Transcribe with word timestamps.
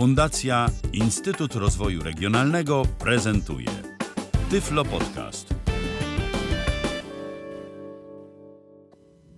Fundacja 0.00 0.66
Instytut 0.92 1.54
Rozwoju 1.54 2.02
Regionalnego 2.02 2.82
prezentuje 2.98 3.68
Tyflo 4.50 4.84
Podcast. 4.84 5.54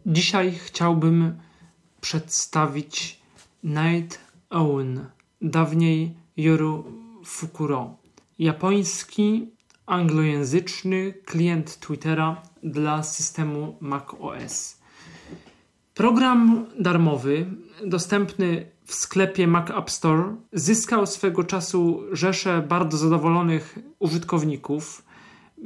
Dzisiaj 0.06 0.52
chciałbym 0.52 1.38
przedstawić 2.00 3.20
Night 3.64 4.20
Owen, 4.50 5.06
dawniej 5.40 6.14
Yoru 6.36 6.84
Fukuro, 7.24 7.96
japoński, 8.38 9.50
anglojęzyczny 9.86 11.14
klient 11.24 11.79
Twittera 11.80 12.42
dla 12.62 13.02
systemu 13.02 13.76
macOS. 13.80 14.79
Program 15.94 16.66
darmowy, 16.79 17.46
dostępny 17.86 18.72
w 18.93 18.95
sklepie 18.95 19.46
Mac 19.46 19.70
App 19.70 19.90
Store, 19.90 20.36
zyskał 20.52 21.06
swego 21.06 21.45
czasu 21.45 22.02
rzesze 22.12 22.62
bardzo 22.69 22.98
zadowolonych 22.98 23.78
użytkowników. 23.98 25.05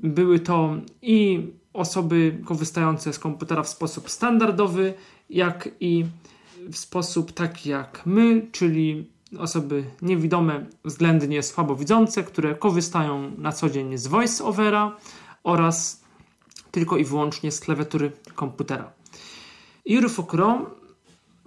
Były 0.03 0.41
to 0.41 0.77
i 1.03 1.47
osoby 1.73 2.39
korzystające 2.45 3.13
z 3.13 3.19
komputera 3.19 3.63
w 3.63 3.69
sposób 3.69 4.11
standardowy, 4.11 4.95
jak 5.31 5.69
i 5.81 6.05
w 6.69 6.77
sposób 6.77 7.33
taki 7.33 7.71
jak 7.71 8.03
my, 8.07 8.47
czyli 8.53 9.11
osoby 9.39 9.85
niewidome, 10.03 10.67
względnie 10.85 11.43
słabowidzące, 11.43 12.23
które 12.23 12.55
korzystają 12.55 13.33
na 13.39 13.53
co 13.53 13.71
dzień 13.71 13.99
z 13.99 14.07
VoiceOvera 14.07 14.97
oraz 15.45 16.05
tylko 16.71 16.97
i 16.97 17.05
wyłącznie 17.05 17.53
z 17.53 17.61
klawiatury 17.61 18.13
komputera. 18.35 18.93
Eurofocrom, 19.91 20.67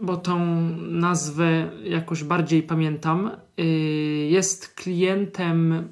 bo 0.01 0.17
tą 0.17 0.39
nazwę 0.79 1.71
jakoś 1.83 2.23
bardziej 2.23 2.63
pamiętam, 2.63 3.31
y, 3.59 3.63
jest 4.29 4.73
klientem 4.73 5.87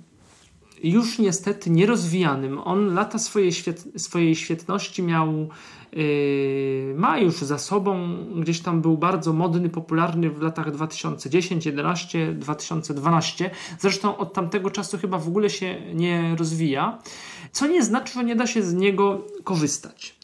już 0.84 1.20
niestety 1.20 1.70
nierozwijanym. 1.70 2.60
On 2.60 2.94
lata 2.94 3.20
swojej, 3.20 3.54
świet, 3.54 3.84
swojej 3.98 4.36
świetności 4.36 5.04
miał, 5.04 5.50
yy, 5.94 6.96
ma 6.98 7.18
już 7.18 7.36
za 7.36 7.58
sobą, 7.58 8.18
gdzieś 8.36 8.60
tam 8.60 8.82
był 8.82 8.98
bardzo 8.98 9.34
modny, 9.34 9.70
popularny 9.70 10.30
w 10.30 10.42
latach 10.42 10.72
2010, 10.72 11.66
11, 11.66 12.34
2012. 12.34 13.52
Zresztą 13.80 14.18
od 14.18 14.34
tamtego 14.34 14.72
czasu 14.72 14.98
chyba 14.98 15.18
w 15.18 15.28
ogóle 15.28 15.50
się 15.50 15.82
nie 15.94 16.36
rozwija, 16.36 17.00
co 17.52 17.68
nie 17.68 17.84
znaczy, 17.84 18.14
że 18.14 18.24
nie 18.24 18.36
da 18.36 18.48
się 18.48 18.64
z 18.64 18.74
niego 18.74 19.26
korzystać. 19.44 20.17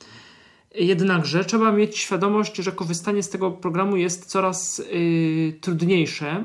Jednakże 0.74 1.46
trzeba 1.46 1.72
mieć 1.72 1.98
świadomość, 1.98 2.56
że 2.56 2.72
korzystanie 2.72 3.24
z 3.24 3.30
tego 3.30 3.52
programu 3.52 3.98
jest 3.98 4.26
coraz 4.26 4.78
yy, 4.78 5.54
trudniejsze, 5.62 6.44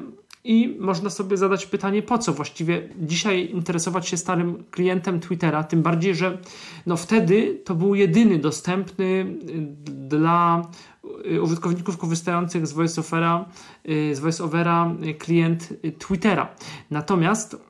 i 0.49 0.77
można 0.81 1.11
sobie 1.11 1.37
zadać 1.37 1.67
pytanie, 1.67 2.03
po 2.03 2.19
co 2.19 2.33
właściwie 2.33 2.89
dzisiaj 2.99 3.51
interesować 3.51 4.09
się 4.09 4.17
starym 4.17 4.65
klientem 4.71 5.21
Twittera, 5.21 5.65
tym 5.65 5.83
bardziej, 5.83 6.15
że 6.15 6.39
no 6.87 6.97
wtedy 6.97 7.61
to 7.65 7.75
był 7.75 7.95
jedyny 7.95 8.39
dostępny 8.39 9.05
y, 9.05 9.27
dla 9.87 10.69
y, 11.33 11.43
użytkowników 11.43 11.99
korzystających 11.99 12.67
z 12.67 12.73
VoiceOvera, 12.73 13.45
y, 13.89 14.15
z 14.15 14.21
VoiceOvera 14.21 14.95
klient 15.19 15.69
Twittera. 15.99 16.49
Natomiast 16.91 17.68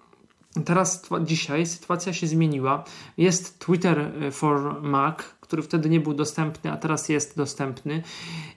teraz, 0.64 1.02
dzisiaj 1.24 1.66
sytuacja 1.66 2.12
się 2.12 2.26
zmieniła. 2.26 2.84
Jest 3.16 3.58
Twitter 3.58 4.12
for 4.32 4.82
Mac, 4.82 5.18
który 5.40 5.62
wtedy 5.62 5.88
nie 5.90 6.00
był 6.00 6.14
dostępny, 6.14 6.72
a 6.72 6.76
teraz 6.76 7.08
jest 7.08 7.36
dostępny. 7.36 8.02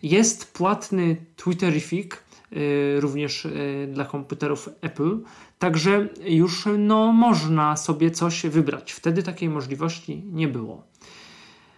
Jest 0.03 0.53
płatny 0.53 1.25
Twitterific, 1.35 2.11
Y, 2.57 3.02
również 3.02 3.45
y, 3.45 3.89
dla 3.94 4.05
komputerów 4.05 4.69
Apple. 4.81 5.19
Także 5.59 6.07
już 6.25 6.67
no, 6.77 7.11
można 7.11 7.77
sobie 7.77 8.11
coś 8.11 8.45
wybrać. 8.45 8.91
Wtedy 8.91 9.23
takiej 9.23 9.49
możliwości 9.49 10.23
nie 10.25 10.47
było. 10.47 10.88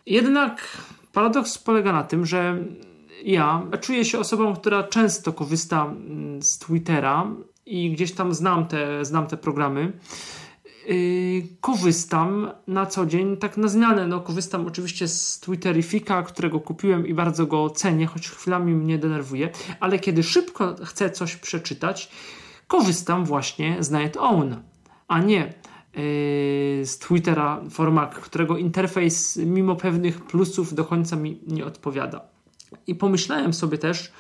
Jednak 0.06 0.78
paradoks 1.12 1.58
polega 1.58 1.92
na 1.92 2.04
tym, 2.04 2.26
że 2.26 2.58
ja 3.24 3.68
czuję 3.82 4.06
się 4.06 4.20
osobą, 4.20 4.56
która 4.56 4.84
często 4.84 5.34
korzysta 5.34 5.86
mm, 5.86 6.42
z 6.42 6.58
Twittera 6.58 7.32
i 7.66 7.92
gdzieś 7.92 8.12
tam 8.12 8.34
znam 8.34 8.68
te, 8.68 9.06
znam 9.06 9.28
te 9.28 9.38
programy. 9.38 9.94
Yy, 10.88 11.48
korzystam 11.62 12.52
na 12.68 12.86
co 12.86 13.06
dzień, 13.06 13.38
tak 13.38 13.58
na 13.58 13.68
zmianę. 13.68 14.08
No, 14.08 14.22
korzystam 14.22 14.68
oczywiście 14.68 15.08
z 15.08 15.40
Twitterifika, 15.40 16.24
którego 16.24 16.60
kupiłem 16.60 17.08
i 17.08 17.14
bardzo 17.14 17.46
go 17.46 17.70
cenię, 17.70 18.06
choć 18.06 18.30
chwilami 18.30 18.74
mnie 18.74 18.98
denerwuje, 18.98 19.50
ale 19.80 20.00
kiedy 20.00 20.24
szybko 20.24 20.76
chcę 20.84 21.10
coś 21.10 21.36
przeczytać, 21.36 22.12
korzystam 22.68 23.26
właśnie 23.26 23.78
z 23.80 23.92
Night 23.92 24.18
Own, 24.18 24.56
a 25.08 25.20
nie 25.20 25.40
yy, 25.40 25.52
z 26.86 26.98
Twittera 27.00 27.62
Formak, 27.70 28.16
którego 28.16 28.58
interfejs 28.58 29.38
mimo 29.38 29.76
pewnych 29.76 30.22
plusów 30.22 30.74
do 30.74 30.86
końca 30.86 31.16
mi 31.16 31.40
nie 31.48 31.66
odpowiada. 31.66 32.22
I 32.88 32.96
pomyślałem 32.96 33.54
sobie 33.54 33.78
też, 33.78 34.12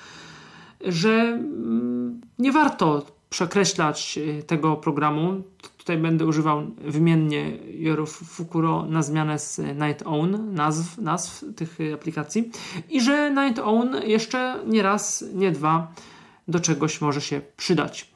że 0.81 1.11
mm, 1.11 2.21
nie 2.39 2.51
warto 2.51 3.05
przekreślać 3.33 4.17
yy, 4.17 4.43
tego 4.43 4.75
programu. 4.75 5.43
Tutaj 5.77 5.97
będę 5.97 6.25
używał 6.25 6.71
wymiennie 6.77 7.57
Yoru 7.73 8.05
Fukuro 8.05 8.85
na 8.85 9.03
zmianę 9.03 9.39
z 9.39 9.57
Night 9.59 10.03
Own, 10.05 10.53
nazw, 10.53 10.97
nazw 10.97 11.45
tych 11.55 11.77
aplikacji. 11.93 12.51
I 12.89 13.01
że 13.01 13.31
Night 13.31 13.59
Own 13.59 13.95
jeszcze 14.05 14.59
nie 14.67 14.83
raz, 14.83 15.25
nie 15.33 15.51
dwa 15.51 15.91
do 16.47 16.59
czegoś 16.59 17.01
może 17.01 17.21
się 17.21 17.41
przydać. 17.57 18.13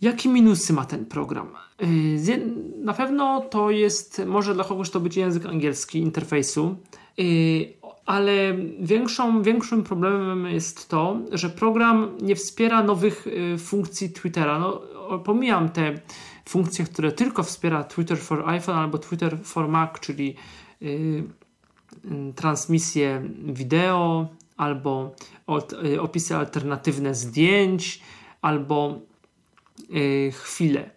Jakie 0.00 0.28
minusy 0.28 0.72
ma 0.72 0.84
ten 0.84 1.06
program? 1.06 1.48
Y, 1.82 2.54
na 2.78 2.92
pewno 2.92 3.40
to 3.40 3.70
jest, 3.70 4.22
może 4.26 4.54
dla 4.54 4.64
kogoś 4.64 4.90
to 4.90 5.00
być 5.00 5.16
język 5.16 5.46
angielski 5.46 5.98
interfejsu, 5.98 6.76
y, 7.18 7.81
ale 8.06 8.54
większą, 8.80 9.42
większym 9.42 9.82
problemem 9.82 10.46
jest 10.46 10.88
to, 10.88 11.16
że 11.32 11.50
program 11.50 12.18
nie 12.22 12.36
wspiera 12.36 12.82
nowych 12.82 13.26
y, 13.26 13.58
funkcji 13.58 14.10
Twittera. 14.10 14.58
No, 14.58 14.82
pomijam 15.24 15.68
te 15.68 15.94
funkcje, 16.48 16.84
które 16.84 17.12
tylko 17.12 17.42
wspiera 17.42 17.84
Twitter 17.84 18.18
for 18.18 18.48
iPhone 18.48 18.76
albo 18.76 18.98
Twitter 18.98 19.38
for 19.42 19.68
Mac, 19.68 20.00
czyli 20.00 20.36
yy, 20.80 21.24
transmisję 22.36 23.22
wideo 23.44 24.28
albo 24.56 25.14
od, 25.46 25.72
yy, 25.82 26.00
opisy 26.00 26.36
alternatywne 26.36 27.14
zdjęć 27.14 28.00
albo 28.42 29.00
yy, 29.88 30.32
chwile. 30.32 30.90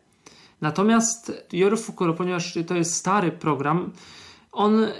Natomiast 0.61 1.45
Yorofukuro, 1.53 2.13
ponieważ 2.13 2.59
to 2.67 2.75
jest 2.75 2.95
stary 2.95 3.31
program, 3.31 3.91
on 4.55 4.83
y, 4.83 4.91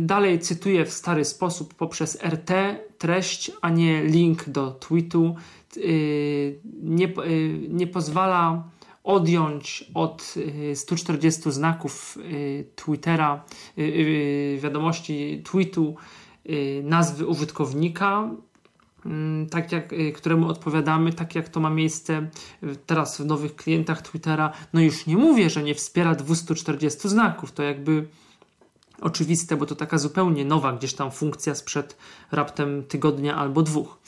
dalej 0.00 0.38
cytuje 0.38 0.84
w 0.84 0.92
stary 0.92 1.24
sposób 1.24 1.74
poprzez 1.74 2.18
RT 2.24 2.50
treść, 2.98 3.52
a 3.60 3.70
nie 3.70 4.04
link 4.04 4.48
do 4.48 4.70
tweetu. 4.70 5.34
Y, 5.76 6.60
nie, 6.82 7.06
y, 7.06 7.66
nie 7.68 7.86
pozwala 7.86 8.64
odjąć 9.04 9.90
od 9.94 10.34
140 10.74 11.48
y, 11.48 11.52
znaków 11.52 12.18
Twittera, 12.76 13.44
wiadomości 14.58 15.42
tweetu, 15.44 15.96
nazwy 16.82 17.26
użytkownika, 17.26 18.30
mm, 19.06 19.48
tak 19.48 19.72
jak, 19.72 19.94
któremu 20.14 20.48
odpowiadamy, 20.48 21.12
tak 21.12 21.34
jak 21.34 21.48
to 21.48 21.60
ma 21.60 21.70
miejsce 21.70 22.28
teraz 22.86 23.20
w 23.20 23.26
nowych 23.26 23.56
klientach 23.56 24.02
Twittera. 24.02 24.52
No 24.72 24.80
już 24.80 25.06
nie 25.06 25.16
mówię, 25.16 25.50
że 25.50 25.62
nie 25.62 25.74
wspiera 25.74 26.14
240 26.14 27.08
znaków, 27.08 27.52
to 27.52 27.62
jakby 27.62 28.06
oczywiste, 29.02 29.56
bo 29.56 29.66
to 29.66 29.74
taka 29.74 29.98
zupełnie 29.98 30.44
nowa 30.44 30.72
gdzieś 30.72 30.94
tam 30.94 31.10
funkcja 31.10 31.54
sprzed 31.54 31.96
raptem 32.32 32.84
tygodnia 32.84 33.36
albo 33.36 33.62
dwóch. 33.62 33.98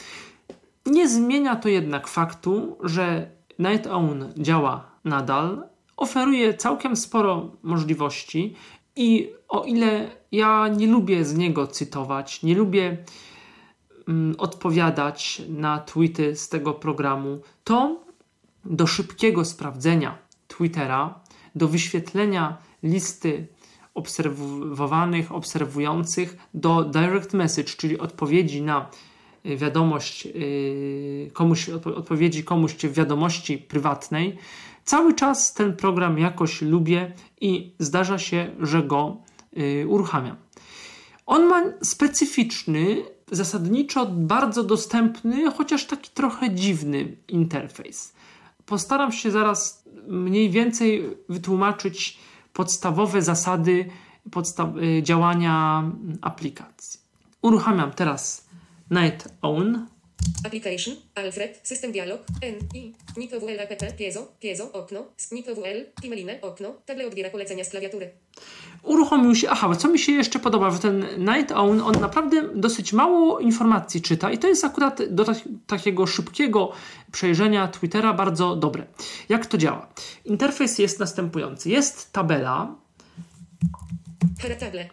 Nie 0.87 1.09
zmienia 1.09 1.57
to 1.57 1.69
jednak 1.69 2.09
faktu, 2.09 2.77
że 2.83 3.31
Night 3.59 3.87
Own 3.87 4.33
działa 4.37 4.91
nadal, 5.05 5.69
oferuje 5.97 6.55
całkiem 6.55 6.97
sporo 6.97 7.51
możliwości 7.63 8.55
i 8.97 9.33
o 9.49 9.65
ile 9.65 10.11
ja 10.33 10.69
nie 10.69 10.87
lubię 10.87 11.25
z 11.25 11.35
niego 11.35 11.67
cytować, 11.67 12.43
nie 12.43 12.55
lubię 12.55 12.97
mm, 14.09 14.35
odpowiadać 14.39 15.43
na 15.49 15.79
tweety 15.79 16.37
z 16.37 16.49
tego 16.49 16.75
programu, 16.75 17.41
to 17.65 18.05
do 18.65 18.87
szybkiego 18.87 19.45
sprawdzenia 19.45 20.19
Twittera, 20.49 21.21
do 21.55 21.69
wyświetlenia 21.69 22.57
listy 22.83 23.47
obserwowanych, 23.95 25.33
obserwujących, 25.33 26.37
do 26.55 26.85
direct 26.85 27.35
message, 27.35 27.69
czyli 27.77 27.99
odpowiedzi 27.99 28.63
na 28.63 28.91
wiadomość 29.45 30.25
yy, 30.25 31.31
komuś, 31.33 31.69
odpowiedzi 31.69 32.45
komuś 32.45 32.75
w 32.75 32.93
wiadomości 32.93 33.59
prywatnej, 33.59 34.39
cały 34.85 35.15
czas 35.15 35.55
ten 35.55 35.77
program 35.77 36.19
jakoś 36.19 36.63
lubię 36.63 37.13
i 37.41 37.73
zdarza 37.79 38.19
się, 38.19 38.51
że 38.61 38.83
go 38.83 39.17
yy, 39.53 39.87
uruchamiam. 39.89 40.37
On 41.27 41.47
ma 41.47 41.63
specyficzny, 41.83 43.03
zasadniczo 43.31 44.07
bardzo 44.07 44.65
dostępny, 44.65 45.51
chociaż 45.51 45.87
taki 45.87 46.11
trochę 46.11 46.51
dziwny 46.51 47.17
interfejs. 47.29 48.13
postaram 48.67 49.13
się 49.13 49.31
zaraz 49.31 49.85
mniej 50.09 50.51
więcej 50.51 51.17
wytłumaczyć 51.29 52.19
podstawowe 52.55 53.23
zasady 53.23 53.91
podsta- 54.31 54.73
y, 54.99 55.03
działania 55.03 55.85
aplikacji. 56.23 57.01
Uruchamiam 57.43 57.91
teraz 57.93 58.45
Night 58.91 59.29
Own. 59.43 59.87
Application, 60.45 60.97
Alfred, 61.15 61.61
system 61.63 61.93
dialog, 61.93 62.21
N, 62.43 62.55
I, 62.75 62.93
NIPWL 63.17 63.61
app, 63.61 63.97
piezo, 63.97 64.33
piezo, 64.41 64.73
okno, 64.73 65.05
NIPWL, 65.33 65.85
Timeline, 66.03 66.39
okno, 66.43 66.75
table 66.87 67.07
odbiera 67.07 67.31
polecenia 67.31 67.65
z 67.65 67.71
klawiatury. 67.71 68.11
Uruchomił 68.83 69.35
się, 69.35 69.51
aha, 69.51 69.77
co 69.77 69.89
mi 69.89 69.99
się 69.99 70.13
jeszcze 70.13 70.39
podoba, 70.39 70.71
że 70.71 70.79
ten 70.79 71.07
Night 71.19 71.53
Own, 71.53 71.81
on 71.81 72.01
naprawdę 72.01 72.43
dosyć 72.55 72.93
mało 72.93 73.41
informacji 73.41 74.03
czyta 74.03 74.31
i 74.31 74.39
to 74.39 74.49
jest 74.49 74.65
akurat 74.65 75.15
do 75.15 75.25
tak, 75.25 75.37
takiego 75.67 76.07
szybkiego 76.07 76.73
przejrzenia 77.13 77.69
Twittera 77.69 78.13
bardzo 78.13 78.57
dobre. 78.57 78.87
Jak 79.29 79.47
to 79.47 79.59
działa? 79.59 79.89
Interfejs 80.25 80.79
jest 80.79 81.01
następujący. 81.01 81.71
Jest 81.71 82.13
tabela, 82.13 82.75
Table, 84.61 84.89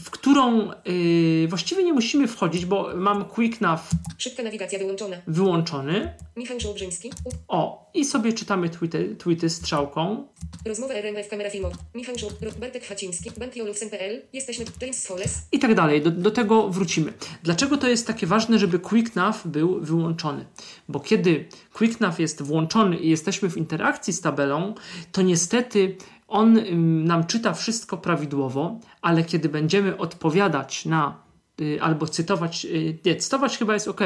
w 0.00 0.10
którą 0.10 0.70
yy, 0.84 1.48
właściwie 1.48 1.84
nie 1.84 1.92
musimy 1.92 2.28
wchodzić, 2.28 2.66
bo 2.66 2.90
mam 2.96 3.24
Quick 3.24 3.60
Nav 3.60 3.90
szybka 4.18 4.42
nawigacja 4.42 4.78
wyłączona. 4.78 5.16
wyłączony. 5.26 6.14
Michał 6.36 6.60
Żołbrzyński, 6.60 7.10
O, 7.48 7.90
i 7.94 8.04
sobie 8.04 8.32
czytamy 8.32 8.68
tweety, 8.68 9.16
tweety 9.18 9.50
strzałką. 9.50 10.26
rozmowa 10.66 10.94
RMF, 10.94 11.28
kamera 11.28 11.50
filmowa. 11.50 11.76
Michał 11.94 12.18
Żoł, 12.18 12.30
Ro- 12.40 12.52
Bartek 12.60 12.84
Haciński, 12.86 13.30
Banki 13.38 13.62
Olufsen.pl, 13.62 14.22
jesteśmy, 14.32 14.64
James 14.80 15.06
Holles, 15.06 15.38
i 15.52 15.58
tak 15.58 15.74
dalej. 15.74 16.02
Do, 16.02 16.10
do 16.10 16.30
tego 16.30 16.68
wrócimy. 16.68 17.12
Dlaczego 17.42 17.76
to 17.76 17.88
jest 17.88 18.06
takie 18.06 18.26
ważne, 18.26 18.58
żeby 18.58 18.78
QuickNav 18.78 19.38
był 19.44 19.80
wyłączony? 19.80 20.44
Bo 20.88 21.00
kiedy 21.00 21.48
QuickNav 21.72 22.14
jest 22.22 22.42
włączony 22.42 22.96
i 22.96 23.10
jesteśmy 23.10 23.50
w 23.50 23.56
interakcji 23.56 24.12
z 24.12 24.20
tabelą, 24.20 24.74
to 25.12 25.22
niestety 25.22 25.96
on 26.28 26.58
nam 27.04 27.26
czyta 27.26 27.52
wszystko 27.52 27.96
prawidłowo, 27.96 28.78
ale 29.02 29.24
kiedy 29.24 29.48
będziemy 29.48 29.96
odpowiadać 29.96 30.84
na 30.84 31.16
y, 31.60 31.78
albo 31.82 32.06
cytować, 32.06 32.64
y, 32.64 32.98
nie, 33.04 33.16
cytować 33.16 33.58
chyba 33.58 33.74
jest 33.74 33.88
ok, 33.88 34.00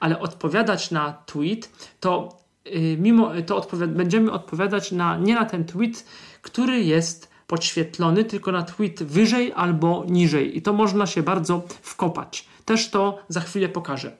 ale 0.00 0.20
odpowiadać 0.20 0.90
na 0.90 1.12
tweet, 1.12 1.70
to 2.00 2.38
y, 2.66 2.96
mimo 3.00 3.30
to 3.46 3.56
odpowiad- 3.56 3.94
będziemy 3.94 4.32
odpowiadać 4.32 4.92
na, 4.92 5.16
nie 5.18 5.34
na 5.34 5.44
ten 5.44 5.64
tweet, 5.64 6.04
który 6.42 6.84
jest 6.84 7.34
podświetlony, 7.46 8.24
tylko 8.24 8.52
na 8.52 8.62
tweet 8.62 9.02
wyżej 9.02 9.52
albo 9.56 10.04
niżej. 10.08 10.58
I 10.58 10.62
to 10.62 10.72
można 10.72 11.06
się 11.06 11.22
bardzo 11.22 11.62
wkopać. 11.82 12.48
Też 12.64 12.90
to 12.90 13.18
za 13.28 13.40
chwilę 13.40 13.68
pokażę. 13.68 14.16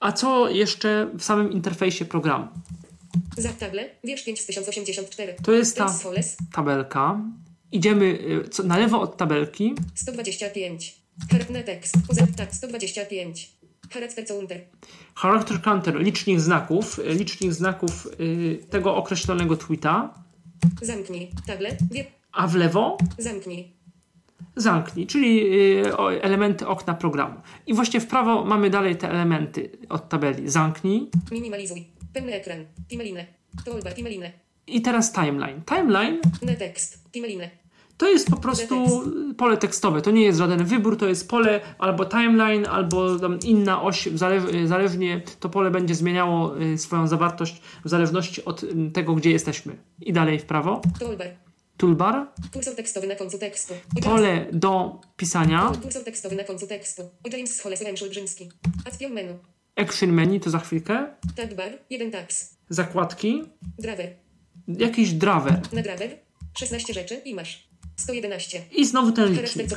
A 0.00 0.12
co 0.12 0.48
jeszcze 0.48 1.10
w 1.18 1.22
samym 1.22 1.52
interfejsie 1.52 2.04
programu? 2.04 2.48
Za 3.36 3.48
table, 3.48 3.84
wiersz 4.04 4.24
5 4.24 4.40
z 4.40 4.46
1084. 4.46 5.34
To 5.42 5.52
jest 5.52 5.76
ta 5.76 5.94
tabelka. 6.52 7.20
Idziemy 7.72 8.04
y, 8.44 8.48
co, 8.48 8.62
na 8.62 8.78
lewo 8.78 9.00
od 9.00 9.16
tabelki. 9.16 9.74
125. 9.94 10.96
Harapna 11.32 11.62
tekst, 11.62 11.94
tak, 12.36 12.54
125. 12.54 13.50
Charakter 13.92 14.26
Counter, 14.26 14.60
Character 15.14 15.62
counter, 15.62 15.94
licznik 16.00 16.40
znaków, 16.40 16.98
y, 16.98 17.14
licznik 17.14 17.52
znaków 17.52 18.06
y, 18.20 18.58
tego 18.70 18.96
określonego 18.96 19.56
tweeta. 19.56 20.14
zamknij, 20.82 21.30
table, 21.46 21.76
wier, 21.90 22.06
A 22.32 22.46
w 22.46 22.54
lewo 22.54 22.96
zamknij, 23.18 23.72
zamknij, 24.56 25.06
czyli 25.06 25.40
y, 25.86 25.96
o- 25.96 26.12
elementy 26.22 26.66
okna 26.66 26.94
programu. 26.94 27.40
I 27.66 27.74
właśnie 27.74 28.00
w 28.00 28.06
prawo 28.06 28.44
mamy 28.44 28.70
dalej 28.70 28.96
te 28.96 29.10
elementy 29.10 29.70
od 29.88 30.08
tabeli. 30.08 30.48
Zamknij. 30.50 31.10
minimalizuj, 31.32 31.84
pełny 32.12 32.32
ekran, 32.34 32.64
Timeline, 32.88 33.24
toolbar, 33.64 33.94
Timeline, 33.94 34.30
I 34.66 34.82
teraz 34.82 35.12
timeline. 35.12 35.62
Timeline 35.66 36.20
tekst, 36.58 37.12
Timeline, 37.12 37.48
to 37.96 38.08
jest 38.08 38.30
po 38.30 38.36
prostu 38.36 39.02
pole 39.36 39.56
tekstowe. 39.56 40.02
To 40.02 40.10
nie 40.10 40.22
jest 40.22 40.38
żaden 40.38 40.64
wybór, 40.64 40.96
to 40.98 41.06
jest 41.08 41.28
pole 41.28 41.60
albo 41.78 42.04
timeline, 42.04 42.66
albo 42.66 43.18
tam 43.18 43.38
inna 43.44 43.82
oś. 43.82 44.06
Zale- 44.06 44.66
zależnie 44.66 45.22
to 45.40 45.48
pole 45.48 45.70
będzie 45.70 45.94
zmieniało 45.94 46.60
y, 46.62 46.78
swoją 46.78 47.06
zawartość 47.08 47.60
w 47.84 47.88
zależności 47.88 48.44
od 48.44 48.62
y, 48.62 48.90
tego, 48.94 49.14
gdzie 49.14 49.30
jesteśmy. 49.30 49.76
I 50.00 50.12
dalej 50.12 50.38
w 50.38 50.44
prawo. 50.44 50.80
toolbar, 51.00 51.28
Toolbar. 51.76 52.26
kursor 52.52 52.74
tekstowy 52.74 53.06
na 53.06 53.14
końcu 53.14 53.38
tekstu, 53.38 53.74
Pole 54.04 54.46
do 54.52 55.00
pisania. 55.16 55.72
kursor 55.82 56.04
tekstowy 56.04 56.36
na 56.36 56.44
końcu 56.44 56.66
tekstu, 56.66 57.02
James 57.32 57.60
Holles, 57.60 57.82
Rem 57.82 57.96
Szulbrzyński, 57.96 58.50
Action 58.88 59.12
menu, 59.12 59.34
Action 59.76 60.12
menu 60.12 60.40
to 60.40 60.50
za 60.50 60.58
chwilkę. 60.58 61.06
tag 61.36 61.54
bar, 61.54 61.72
1 61.90 62.10
tags, 62.10 62.56
Zakładki. 62.68 63.42
driver, 63.78 64.08
Jakiś 64.68 65.12
driver. 65.12 65.60
na 65.72 65.82
driver, 65.82 66.18
16 66.58 66.94
rzeczy 66.94 67.14
i 67.24 67.34
masz, 67.34 67.68
111, 67.96 68.62
I 68.72 68.86
znowu 68.86 69.12
ten 69.12 69.32
licznik. 69.32 69.68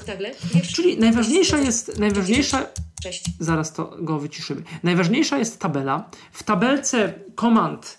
Czyli 0.75 0.97
najważniejsza 0.99 1.57
jest, 1.57 1.99
najważniejsza, 1.99 2.67
6, 3.03 3.23
zaraz 3.39 3.73
to 3.73 3.95
go 3.99 4.19
wyciszymy. 4.19 4.61
Najważniejsza 4.83 5.37
jest 5.37 5.59
tabela. 5.59 6.09
W 6.31 6.43
tabelce 6.43 7.13
komand 7.35 7.97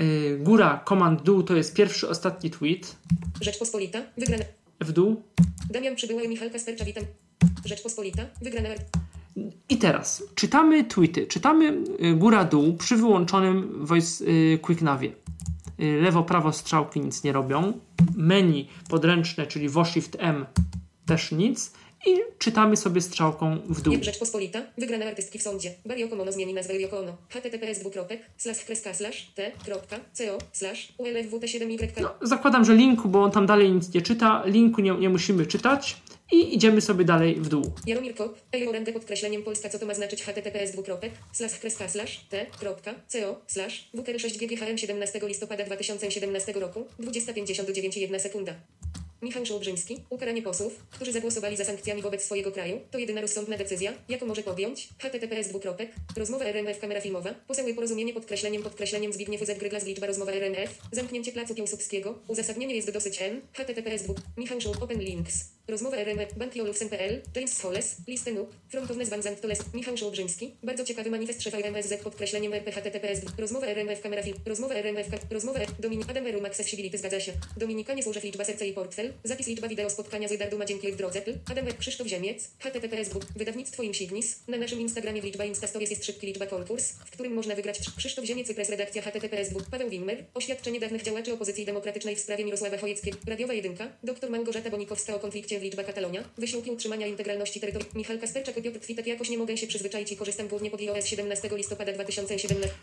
y, 0.00 0.38
góra, 0.42 0.82
komand 0.84 1.22
dół 1.22 1.42
to 1.42 1.56
jest 1.56 1.74
pierwszy, 1.74 2.08
ostatni 2.08 2.50
tweet. 2.50 2.96
Rzeczpospolita, 3.40 4.02
wygrana, 4.18 4.44
W 4.80 4.92
dół. 4.92 5.22
Damian 5.70 5.96
Przybyła 5.96 6.22
i 6.22 6.28
Michał 6.28 6.50
Kaspercza, 6.50 6.84
witam, 6.84 7.04
Rzeczpospolita, 7.64 8.22
wygrana, 8.42 8.68
I 9.68 9.76
teraz 9.76 10.22
czytamy 10.34 10.84
tweety. 10.84 11.26
Czytamy 11.26 11.78
y, 12.04 12.14
góra, 12.14 12.44
dół 12.44 12.76
przy 12.76 12.96
wyłączonym 12.96 13.86
voice 13.86 14.24
y, 14.24 14.58
quicknavie. 14.62 15.12
Y, 15.80 16.00
lewo, 16.02 16.22
prawo 16.22 16.52
strzałki 16.52 17.00
nic 17.00 17.24
nie 17.24 17.32
robią. 17.32 17.72
Menu 18.16 18.68
podręczne, 18.88 19.46
czyli 19.46 19.68
Shift 19.84 20.16
M 20.20 20.46
też 21.06 21.32
nic. 21.32 21.72
I 22.06 22.20
czytamy 22.38 22.76
sobie 22.76 23.00
strzałką 23.00 23.58
w 23.68 23.82
dół. 23.82 23.94
Nie 23.94 24.04
Rzeczpospolita, 24.04 24.62
wygrana 24.78 25.06
artystki 25.06 25.38
w 25.38 25.42
sądzie. 25.42 25.74
Barry 25.86 26.08
Ono 26.12 26.32
zmieni 26.32 26.54
nazwę 26.54 26.80
Yoko 26.80 26.98
Ono. 26.98 27.16
https 27.28 27.80
dwukropek, 27.80 28.20
slash 28.36 28.64
kreska 28.64 28.94
slash 28.94 29.26
t, 29.34 29.52
kropka, 29.64 29.96
co, 30.12 30.22
slash 30.52 30.92
ulfwt7y. 30.98 32.02
No, 32.02 32.14
zakładam, 32.22 32.64
że 32.64 32.74
linku, 32.74 33.08
bo 33.08 33.22
on 33.22 33.30
tam 33.30 33.46
dalej 33.46 33.72
nic 33.72 33.94
nie 33.94 34.02
czyta. 34.02 34.42
Linku 34.46 34.80
nie, 34.80 34.94
nie 34.94 35.08
musimy 35.08 35.46
czytać. 35.46 35.96
I 36.34 36.54
idziemy 36.54 36.80
sobie 36.80 37.04
dalej 37.04 37.34
w 37.34 37.48
dół. 37.48 37.72
Jaromir 37.86 38.14
Kop, 38.14 38.40
Ejorandę 38.52 38.92
podkreśleniem 38.92 39.42
Polska, 39.42 39.68
co 39.68 39.78
to 39.78 39.86
ma 39.86 39.94
znaczyć 39.94 40.22
https 40.22 40.72
dwukropek, 40.72 41.12
slash 41.32 41.58
kreska 41.58 41.88
slash 41.88 42.20
t, 42.28 42.46
kropka, 42.58 42.94
co, 43.08 43.40
slash 43.46 43.88
wkr6gghm 43.94 44.76
17 44.76 45.20
listopada 45.22 45.64
2017 45.64 46.52
roku, 46.52 46.86
20.59 47.00 47.98
1 47.98 48.20
sekunda. 48.20 48.54
Michał 49.24 49.46
Żołbrzyński, 49.46 49.96
ukaranie 50.10 50.42
posłów, 50.42 50.86
którzy 50.90 51.12
zagłosowali 51.12 51.56
za 51.56 51.64
sankcjami 51.64 52.02
wobec 52.02 52.24
swojego 52.24 52.52
kraju, 52.52 52.80
to 52.90 52.98
jedyna 52.98 53.20
rozsądna 53.20 53.56
decyzja, 53.56 53.92
jaką 54.08 54.26
może 54.26 54.42
podjąć, 54.42 54.88
https 54.98 55.48
dwukropek, 55.48 55.92
rozmowa 56.16 56.44
RMF 56.44 56.78
kamera 56.78 57.00
filmowa, 57.00 57.34
poseły 57.46 57.74
porozumienie 57.74 58.12
podkreśleniem 58.12 58.62
podkreśleniem 58.62 59.12
Zbigniew 59.12 59.58
Gryglas 59.58 59.86
liczba 59.86 60.06
rozmowa 60.06 60.32
RMF, 60.32 60.78
zamknięcie 60.92 61.32
placu 61.32 61.54
Piłsudskiego, 61.54 62.18
uzasadnienie 62.28 62.74
jest 62.76 62.90
dosyć 62.90 63.22
n, 63.22 63.40
https 63.52 64.02
dwuk, 64.02 64.18
Michał 64.36 64.60
Żoł, 64.60 64.74
open 64.80 65.00
links, 65.00 65.34
rozmowa 65.68 65.96
RMF, 65.96 66.34
banki 66.36 66.60
Olufsen.pl, 66.60 67.22
James 67.36 67.60
Holles, 67.60 67.96
listę 68.08 68.32
NUP, 68.32 68.54
frontowne 68.68 69.06
zwanzant 69.06 69.40
to 69.40 69.48
les, 69.48 69.58
Michał 69.74 69.96
Żołbrzyński, 69.96 70.54
bardzo 70.62 70.84
ciekawy 70.84 71.10
manifest 71.10 71.42
szefa 71.42 71.58
MSZ 71.58 72.02
podkreśleniem 72.02 72.54
RP 72.54 72.72
https 72.72 73.20
dwuk, 73.20 73.38
rozmowa 73.38 73.66
RMF 73.66 74.00
kamera 74.00 74.22
film, 74.22 74.36
rozmowa 74.46 74.74
RMF, 74.74 75.06
rozmowa 75.30 75.60
Dominik 75.78 76.10
Adam 76.10 76.26
Erum 76.26 76.44
Accessibility 76.44 76.98
zgadza 76.98 77.20
się, 77.20 77.32
Dominika 77.56 77.94
nie 77.94 78.02
służy 78.02 78.20
liczba 78.20 78.44
serce 78.44 78.66
i 78.66 78.72
portfel, 78.72 79.12
zapis 79.24 79.46
liczba 79.46 79.68
wideo 79.68 79.90
spotkania 79.90 80.28
z 80.28 80.32
Edardu 80.32 80.58
ma 80.58 80.64
dzięki 80.64 80.92
drodze, 80.92 81.22
Adam 81.50 81.66
Erum 81.66 81.78
Krzysztof 81.78 82.06
Ziemiec, 82.06 82.50
https 82.58 83.10
wydawnictwo 83.36 83.82
Insignis, 83.82 84.40
na 84.48 84.56
naszym 84.58 84.80
Instagramie 84.80 85.22
w 85.22 85.24
liczba 85.24 85.44
Instastories 85.44 85.90
jest 85.90 86.04
szybki 86.04 86.26
liczba 86.26 86.46
konkurs, 86.46 86.92
w 86.92 87.10
którym 87.10 87.34
można 87.34 87.54
wygrać 87.54 87.80
Krzysztof 87.96 88.24
Ziemiec 88.24 88.46
Cypres 88.46 88.68
redakcja 88.68 89.02
https 89.02 89.50
Paweł 89.70 89.90
Wimmer, 89.90 90.24
oświadczenie 90.34 90.80
dawnych 90.80 91.02
działaczy 91.02 91.32
opozycji 91.32 91.64
demokratycznej 91.64 92.16
w 92.16 92.20
sprawie 92.20 92.44
Mirosława 92.44 92.78
Chojeckiego, 92.78 93.18
radiowa 93.26 93.54
jedynka, 93.54 93.88
dr 94.02 94.30
Małgorzata 94.30 94.70
Bonikowska 94.70 95.14
o 95.14 95.18
konflikcie 95.18 95.53
w 95.58 95.62
liczba 95.62 95.84
Katalonia, 95.84 96.22
wysiłki 96.38 96.70
utrzymania 96.70 97.06
integralności 97.06 97.60
terytorium, 97.60 97.90
Michał 97.94 98.18
Kasperczak 98.18 98.56
i 98.56 98.62
Piotr 98.62 98.80
Twitek 98.80 99.06
jakoś 99.06 99.30
nie 99.30 99.38
mogę 99.38 99.56
się 99.56 99.66
przyzwyczaić 99.66 100.12
i 100.12 100.16
korzystam 100.16 100.48
głównie 100.48 100.70
pod 100.70 100.80
iOS 100.80 101.06
17 101.06 101.48
listopada 101.52 101.92
2017. 101.92 102.74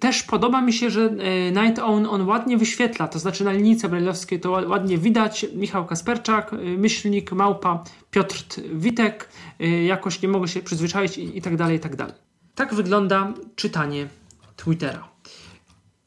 Też 0.00 0.22
podoba 0.22 0.60
mi 0.62 0.72
się, 0.72 0.90
że 0.90 1.02
e, 1.02 1.50
Night 1.52 1.78
Own 1.78 2.06
on 2.06 2.28
ładnie 2.28 2.58
wyświetla, 2.58 3.08
to 3.08 3.18
znaczy 3.18 3.44
na 3.44 3.52
linijce 3.52 3.88
brajlowskiej 3.88 4.40
to 4.40 4.50
ła- 4.50 4.68
ładnie 4.68 4.98
widać. 4.98 5.46
Michał 5.54 5.86
Kasperczak, 5.86 6.52
e, 6.52 6.56
myślnik, 6.56 7.32
małpa, 7.32 7.84
Piotr 8.10 8.44
Witek, 8.74 9.28
e, 9.60 9.84
jakoś 9.84 10.22
nie 10.22 10.28
mogę 10.28 10.48
się 10.48 10.62
przyzwyczaić 10.62 11.18
i, 11.18 11.38
i 11.38 11.42
tak 11.42 11.56
dalej, 11.56 11.76
i 11.76 11.80
tak 11.80 11.96
dalej. 11.96 12.14
Tak 12.54 12.74
wygląda 12.74 13.34
czytanie 13.56 14.08
Twittera. 14.56 15.08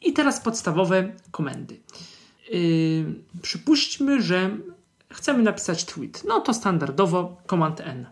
I 0.01 0.13
teraz 0.13 0.39
podstawowe 0.39 1.13
komendy. 1.31 1.79
Yy, 2.51 3.05
przypuśćmy, 3.41 4.21
że 4.21 4.57
chcemy 5.13 5.43
napisać 5.43 5.85
tweet. 5.85 6.23
No 6.23 6.41
to 6.41 6.53
standardowo 6.53 7.41
Command 7.49 7.81
N. 7.81 8.07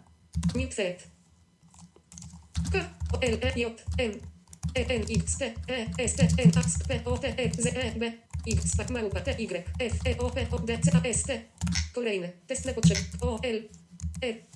New 0.56 0.70
thread. 0.76 1.04
K, 2.72 2.80
L, 3.22 3.38
E, 3.42 3.60
J, 3.60 3.76
N. 3.98 4.12
E, 4.76 4.90
N, 4.90 5.02
X, 5.10 5.38
T, 5.38 5.54
E, 5.68 5.88
S, 5.98 6.16
T, 6.16 6.28
N, 6.38 6.52
A, 6.58 6.88
P, 6.88 7.02
O, 7.06 7.18
T, 7.18 7.28
E, 7.38 7.52
Z, 7.52 7.66
E, 7.78 7.92
B, 8.00 8.12
X, 8.48 8.76
P, 8.78 8.94
małpa, 8.94 9.20
T, 9.20 9.36
Y, 9.40 9.64
F, 9.80 9.94
E, 10.06 10.18
O, 10.18 10.30
P, 10.30 10.48
O, 10.52 10.60
D, 10.60 10.78
C, 10.82 10.92
A, 10.94 11.02
S, 11.08 11.24
T. 11.24 11.42
Kolejny. 11.94 12.34
Test 12.48 12.66
na 12.66 12.74
potrzeby. 12.74 13.02
O, 13.22 13.40
L, 13.44 13.58
E. 14.22 14.53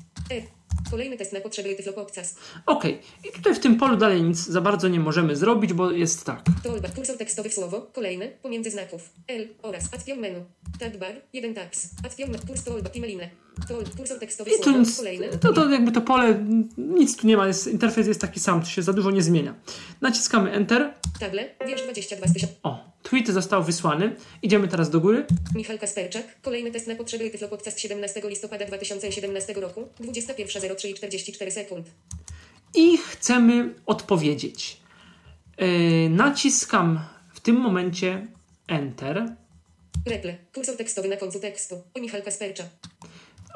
Kolejny 0.92 1.18
test 1.18 1.34
na 1.34 1.42
potrzeby 1.42 1.76
Tyflo 1.76 1.94
Podcast. 1.94 2.40
Ok, 2.66 2.86
i 3.24 3.32
tutaj 3.36 3.56
w 3.56 3.60
tym 3.60 3.76
polu 3.78 3.98
dalej 3.98 4.24
nic 4.24 4.38
za 4.38 4.62
bardzo 4.62 4.88
nie 4.88 5.00
możemy 5.00 5.36
zrobić, 5.36 5.74
bo 5.74 5.92
jest 5.92 6.26
tak. 6.26 6.42
Toolbar, 6.64 6.94
kursor 6.94 7.18
tekstowy 7.18 7.50
w 7.50 7.54
słowo, 7.54 7.82
kolejny, 7.94 8.32
pomiędzy 8.42 8.72
znaków, 8.72 9.10
L 9.28 9.48
oraz 9.62 9.94
adpion 9.94 10.20
menu, 10.20 10.46
tab 10.80 10.98
bar, 10.98 11.22
1 11.34 11.54
tabs, 11.54 11.90
adpion 12.06 12.30
menu, 12.30 12.48
kurs 12.48 12.64
toolbar, 12.64 12.92
timeline, 12.92 13.30
kursor 13.98 14.20
tekstowy 14.20 14.52
w 14.52 14.58
tu 14.58 14.64
słowo, 14.64 14.80
nic, 14.80 14.98
kolejny, 14.98 15.28
to, 15.30 15.54
to 15.54 15.70
jakby 15.70 15.92
to 15.92 16.02
pole, 16.02 16.46
nic 16.78 17.18
tu 17.18 17.28
nie 17.28 17.38
ma, 17.38 17.48
jest, 17.48 17.68
interfejs 17.68 18.08
jest 18.08 18.22
taki 18.22 18.40
sam, 18.40 18.62
to 18.62 18.68
się 18.68 18.82
za 18.82 18.94
dużo 18.94 19.12
nie 19.12 19.22
zmienia. 19.22 19.56
Naciskamy 20.02 20.52
Enter. 20.52 20.94
table, 21.20 21.50
wiersz 21.68 21.82
22 21.82 22.28
z 22.28 22.34
1000, 22.34 22.52
O, 22.64 22.92
tweet 23.10 23.28
został 23.28 23.64
wysłany. 23.64 24.16
Idziemy 24.42 24.68
teraz 24.68 24.90
do 24.90 25.00
góry. 25.00 25.26
Michał 25.56 25.78
Kasperczak, 25.78 26.42
kolejny 26.42 26.72
test 26.72 26.88
na 26.88 26.96
potrzeby 26.96 27.30
Tyflo 27.30 27.48
Podcast 27.48 27.80
17 27.80 28.22
listopada 28.26 28.66
2017 28.66 29.54
roku, 29.54 29.88
21.03 30.02 30.90
i 30.90 30.94
44 30.94 31.52
sekund. 31.52 31.88
i 32.76 32.98
chcemy 32.98 33.74
odpowiedzieć. 33.86 34.78
Yy, 35.58 36.10
naciskam 36.10 37.00
w 37.34 37.40
tym 37.40 37.56
momencie 37.56 38.28
Enter. 38.68 39.36
Reple, 40.06 40.38
kursor 40.54 40.78
tekstowy 40.78 41.08
na 41.10 41.18
końcu 41.18 41.40
tekstu, 41.40 41.76
o 41.94 42.00
Michał 42.00 42.22
Kasperczak. 42.22 42.68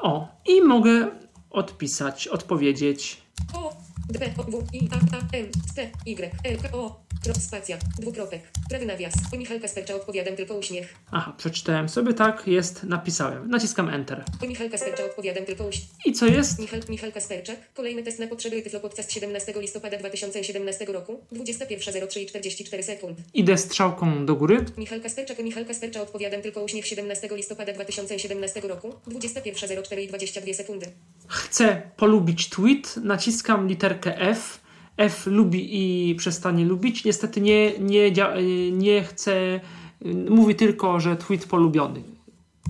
O, 0.00 0.28
i 0.46 0.60
mogę 0.62 1.10
odpisać, 1.50 2.28
odpowiedzieć. 2.28 3.22
O, 3.54 3.76
D, 4.08 4.34
O, 4.38 4.42
W, 4.42 4.64
I, 4.72 4.88
A, 4.92 5.16
A, 5.16 5.36
M, 5.36 5.46
T, 5.76 5.90
Y, 6.06 6.30
L, 6.44 6.58
K, 6.58 6.68
O, 6.72 7.01
krop, 7.22 7.36
spacja, 7.36 7.78
dwukropek, 7.98 8.42
prawy 8.68 8.86
nawias, 8.86 9.14
o 9.34 9.36
Michał 9.36 9.60
Kaspercza 9.60 9.94
odpowiadam 9.94 10.36
tylko 10.36 10.54
uśmiech. 10.54 10.94
Aha, 11.10 11.34
przeczytałem 11.36 11.88
sobie, 11.88 12.14
tak, 12.14 12.46
jest, 12.46 12.84
napisałem. 12.84 13.50
Naciskam 13.50 13.88
Enter. 13.88 14.24
O 14.42 14.46
Michał 14.46 14.70
Kaspercza 14.70 15.04
odpowiadam 15.04 15.44
tylko 15.44 15.64
uśmiech. 15.66 15.88
I 16.04 16.12
co 16.12 16.26
jest? 16.26 16.58
Michał, 16.58 16.80
Michał 16.88 17.12
Kasperczak, 17.12 17.56
kolejny 17.74 18.02
test 18.02 18.18
na 18.18 18.26
potrzeby 18.26 18.62
Tyflo 18.62 18.80
Podcast 18.80 19.12
17 19.12 19.52
listopada 19.56 19.98
2017 19.98 20.84
roku, 20.84 21.20
21.03 21.32 22.20
i 22.20 22.26
44 22.26 22.82
sekund. 22.82 23.18
Idę 23.34 23.58
strzałką 23.58 24.26
do 24.26 24.36
góry. 24.36 24.64
Michał 24.78 25.00
Kasperczak, 25.00 25.38
Michał 25.38 25.64
Kaspercza 25.64 26.02
odpowiadam 26.02 26.42
tylko 26.42 26.62
uśmiech 26.62 26.86
17 26.86 27.28
listopada 27.32 27.72
2017 27.72 28.60
roku, 28.60 28.94
21.04 29.08 30.00
i 30.00 30.08
22 30.08 30.54
sekundy. 30.54 30.86
Chcę 31.28 31.82
polubić 31.96 32.48
tweet, 32.48 32.96
naciskam 32.96 33.68
literkę 33.68 34.20
F. 34.20 34.61
F 34.96 35.26
lubi 35.26 35.68
i 36.10 36.14
przestanie 36.14 36.64
lubić. 36.64 37.04
Niestety 37.04 37.40
nie, 37.40 37.78
nie, 37.78 38.08
yy, 38.08 38.72
nie 38.72 39.02
chcę, 39.02 39.60
yy, 40.00 40.14
mówi 40.14 40.54
tylko, 40.54 41.00
że 41.00 41.16
tweet 41.16 41.46
polubiony. 41.46 42.02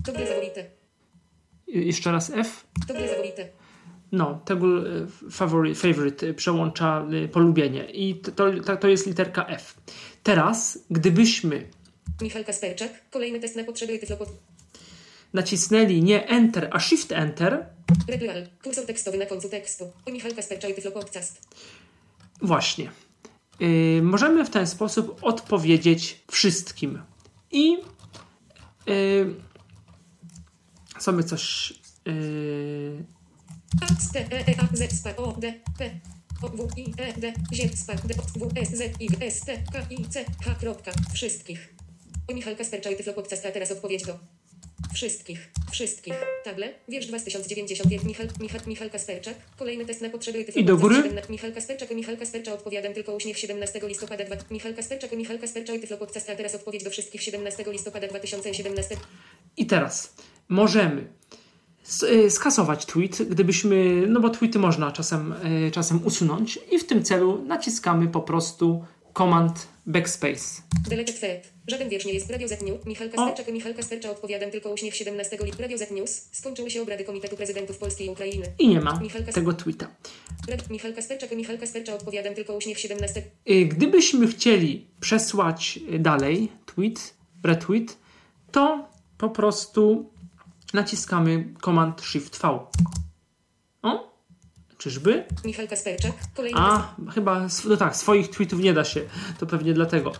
Dobre 0.06 0.26
zawolite, 0.26 0.64
Yy, 1.66 1.84
Jeszcze 1.84 2.12
raz 2.12 2.30
F. 2.34 2.66
dobre 2.88 3.08
zawolite. 3.08 3.48
No, 4.12 4.40
tego 4.44 4.66
e, 4.66 5.06
favorite, 5.30 5.80
favorite 5.80 6.34
przełącza 6.34 7.06
polubienie 7.32 7.84
i 7.84 8.14
to, 8.14 8.30
to, 8.64 8.76
to 8.76 8.88
jest 8.88 9.06
literka 9.06 9.46
F. 9.46 9.74
Teraz, 10.22 10.78
gdybyśmy 10.90 11.68
Michał 12.22 12.44
Kasperczak, 12.44 13.10
kolejny 13.10 13.40
test 13.40 13.56
na 13.56 13.64
potrzeby 13.64 13.98
Tyflo 13.98 14.16
Podcast. 14.16 14.38
nacisnęli 15.32 16.02
nie 16.02 16.26
Enter, 16.28 16.68
a 16.72 16.80
Shift 16.80 17.12
Enter, 17.12 17.66
Replal, 18.08 18.46
kursor 18.64 18.86
tekstowy 18.86 19.18
na 19.18 19.26
końcu 19.26 19.48
tekstu, 19.48 19.92
Michał 20.12 20.32
Kaspercza 20.34 20.68
i 20.68 20.74
Tyflo 20.74 20.90
Podcast. 20.90 21.48
Właśnie, 22.42 22.90
e, 23.60 24.02
możemy 24.02 24.44
w 24.44 24.50
ten 24.50 24.66
sposób 24.66 25.18
odpowiedzieć 25.22 26.24
wszystkim. 26.30 27.02
I 27.50 27.76
e, 28.88 28.92
sobie 31.00 31.24
coś. 31.24 31.72
e, 32.08 32.12
E, 34.14 34.24
E, 34.30 34.54
E, 35.80 35.90
Y, 39.90 40.54
kropka, 40.60 40.92
wszystkich. 41.14 41.74
Michał 42.34 42.56
Kaspercza 42.56 42.90
i 42.90 42.96
Tyflo 42.96 43.12
Podcast, 43.12 43.46
a 43.46 43.50
teraz 43.50 43.70
odpowiedź 43.72 44.02
do 44.04 44.18
wszystkich, 44.94 45.50
wszystkich. 45.70 46.14
Table, 46.44 46.74
wiersz 46.88 47.06
2091, 47.06 48.08
Michał, 48.08 48.26
Michał, 48.40 48.60
Michał 48.66 48.90
Kasperczak, 48.90 49.34
kolejny 49.58 49.84
test 49.84 50.00
na 50.00 50.10
potrzeby 50.10 50.44
Tyflo 50.44 50.62
I 50.62 50.64
do 50.64 50.76
góry? 50.76 50.96
17 50.96 51.32
Michał 51.32 51.52
Kasperczak 51.52 51.90
i 51.90 51.94
Michał 51.94 52.16
Kaspercza 52.16 52.52
odpowiadam 52.52 52.94
tylko 52.94 53.14
uśmiech 53.14 53.38
17 53.38 53.80
listopada 53.88 54.24
2. 54.24 54.36
Michał 54.50 54.74
Kasperczak 54.74 55.12
i 55.12 55.16
Michał 55.16 55.38
Kaspercza 55.38 55.74
i 55.74 55.80
Tyflo 55.80 55.96
Podcast, 55.96 56.30
a 56.30 56.36
teraz 56.36 56.54
odpowiedź 56.54 56.84
do 56.84 56.90
wszystkich 56.90 57.22
17 57.22 57.64
listopada 57.66 58.08
2017. 58.08 58.96
I 59.56 59.66
teraz 59.66 60.14
możemy 60.48 61.06
y, 62.02 62.30
skasować 62.30 62.86
tweet, 62.86 63.22
gdybyśmy, 63.22 64.06
no 64.08 64.20
bo 64.20 64.30
tweety 64.30 64.58
można 64.58 64.92
czasem, 64.92 65.34
y, 65.66 65.70
czasem 65.70 66.06
usunąć 66.06 66.58
i 66.70 66.78
w 66.78 66.86
tym 66.86 67.02
celu 67.02 67.44
naciskamy 67.44 68.08
po 68.08 68.20
prostu 68.20 68.84
Command 69.14 69.66
Backspace. 69.86 70.62
Delete 70.88 71.12
thread. 71.12 71.52
Żaden 71.68 71.88
wiersz 71.88 72.04
nie 72.04 72.12
jest 72.12 72.30
Radio 72.30 72.48
Z 72.48 72.62
News. 72.62 72.86
Michał 72.86 73.08
Kasperczak 73.10 73.48
i 73.48 73.52
Michał 73.52 73.74
Kaspercza 73.74 74.10
odpowiadam 74.10 74.50
tylko 74.50 74.70
uśmiech 74.70 74.96
17 74.96 75.38
lipca. 75.44 75.62
Radio 75.62 75.78
Z 75.78 75.90
News. 75.90 76.28
Skończyły 76.32 76.70
się 76.70 76.82
obrady 76.82 77.04
Komitetu 77.04 77.36
Prezydentów 77.36 77.78
Polski 77.78 78.04
i 78.06 78.10
Ukrainy. 78.10 78.46
I 78.58 78.68
nie 78.68 78.80
ma 78.80 79.00
tego 79.34 79.52
tweeta. 79.52 79.88
Rad- 80.48 80.70
Michał 80.70 80.92
Kasperczak 80.94 81.32
i 81.32 81.36
Michał 81.36 81.58
Kaspercza 81.58 81.94
odpowiadam 81.94 82.34
tylko 82.34 82.54
uśmiech 82.56 82.78
17. 82.78 83.22
Y, 83.50 83.64
Gdybyśmy 83.66 84.26
chcieli 84.28 84.86
przesłać 85.00 85.78
dalej 85.98 86.48
tweet, 86.66 87.14
retweet, 87.44 87.96
to 88.52 88.88
po 89.18 89.30
prostu 89.30 90.10
naciskamy 90.74 91.54
Command 91.64 92.02
Shift 92.02 92.38
V. 92.42 92.58
O, 93.82 94.11
czyżby? 94.82 95.24
Michał 95.44 95.68
Kasperczak. 95.68 96.12
Kolejny 96.34 96.60
A, 96.60 96.94
chyba, 97.14 97.48
no 97.68 97.76
tak, 97.76 97.96
swoich 97.96 98.30
tweetów 98.30 98.60
nie 98.60 98.74
da 98.74 98.84
się, 98.84 99.00
to 99.38 99.46
pewnie 99.46 99.74
dlatego. 99.74 100.12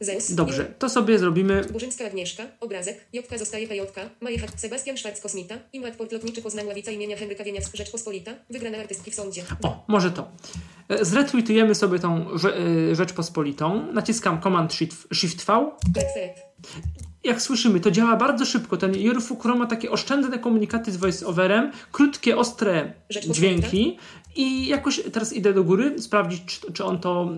Zeus. 0.00 0.32
Dobrze, 0.32 0.64
to 0.78 0.88
sobie 0.88 1.18
zrobimy 1.18 1.64
Burzyńska 1.64 2.04
Agnieszka. 2.06 2.44
Obrazek. 2.60 3.04
Jotka 3.12 3.38
zostaje 3.38 3.68
PJ. 3.68 3.80
Majechat. 4.20 4.60
Sebastian 4.60 4.96
Szwarc 4.96 5.20
Kosmita. 5.20 5.54
Imat 5.72 5.96
Port 5.96 6.12
Lotniczy 6.12 6.42
Poznań 6.42 6.66
Ławica 6.66 6.90
imienia 6.90 7.16
Henryka 7.16 7.44
Wieniaw. 7.44 7.64
Rzeczpospolita. 7.74 8.32
Wygrana 8.50 8.78
artystki 8.78 9.10
w 9.10 9.14
sądzie. 9.14 9.42
O, 9.62 9.84
może 9.88 10.10
to. 10.10 10.28
E, 10.88 11.04
Zretweetujemy 11.04 11.74
sobie 11.74 11.98
tą 11.98 12.26
e, 12.90 12.94
Rzeczpospolitą. 12.94 13.92
Naciskam 13.92 14.42
Command 14.42 14.74
Shift, 14.74 15.08
Shift 15.14 15.44
V. 15.44 15.70
Black. 15.88 16.08
Jak 17.24 17.42
słyszymy, 17.42 17.80
to 17.80 17.90
działa 17.90 18.16
bardzo 18.16 18.44
szybko. 18.44 18.76
Ten 18.76 18.94
Yoru 18.96 19.20
Fukuro 19.20 19.56
ma 19.56 19.66
takie 19.66 19.90
oszczędne 19.90 20.38
komunikaty 20.38 20.92
z 20.92 20.96
voice-overem, 20.96 21.70
krótkie, 21.92 22.36
ostre 22.36 22.92
dźwięki 23.30 23.98
i 24.36 24.66
jakoś 24.66 25.00
teraz 25.12 25.32
idę 25.32 25.52
do 25.52 25.64
góry 25.64 26.02
sprawdzić, 26.02 26.42
czy, 26.46 26.72
czy 26.72 26.84
on 26.84 26.98
to, 27.00 27.30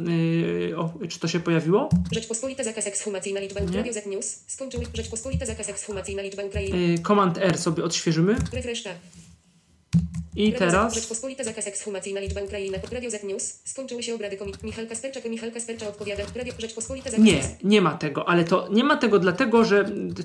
yy, 0.69 0.79
o, 0.79 0.93
czy 1.09 1.21
to 1.21 1.29
się 1.29 1.41
pojawiło. 1.41 1.89
Rzeczpospolita 2.13 2.65
zakaz 2.65 2.87
ekshumacji 2.87 3.35
na 3.35 3.41
liczbę. 3.41 3.61
Z 3.93 4.07
News. 4.07 4.45
Skończyły. 4.47 4.85
Rzeczpospolita 4.95 5.47
zakaz 5.47 5.69
ekshumacji 5.69 6.17
na 6.17 6.23
liczbę 6.23 6.47
Ukrainy. 6.47 6.99
Command 6.99 7.39
R 7.39 7.59
sobie 7.59 7.85
odświeżymy 7.85 8.37
Refresh 8.53 8.83
tab. 8.83 8.97
I 10.37 10.53
teraz 10.53 10.95
Rzeczpospolita 10.95 11.45
zakaz 11.45 11.67
ekshumacji 11.67 12.15
na 12.15 12.21
liczbę 12.21 12.45
Ukrainy. 12.45 12.81
Radio 12.93 13.11
Z 13.11 13.25
News. 13.25 13.61
Skończyły 13.65 14.03
się 14.03 14.15
obrady 14.15 14.37
komit. 14.37 14.63
Michał 14.63 14.87
Kasperczak 14.87 15.27
i 15.27 15.31
Michał 15.31 15.51
Kaspercza 15.51 15.89
odpowiada. 15.89 16.23
Radio 16.37 16.53
Rzeczpospolita 16.59 17.11
zakaz 17.11 17.25
nie, 17.25 17.41
nie 17.65 17.81
ma 17.81 17.95
tego, 17.95 18.29
ale 18.29 18.45
to 18.45 18.69
nie 18.73 18.85
ma 18.85 18.97
tego 18.97 19.19
dlatego, 19.19 19.65
że 19.65 19.85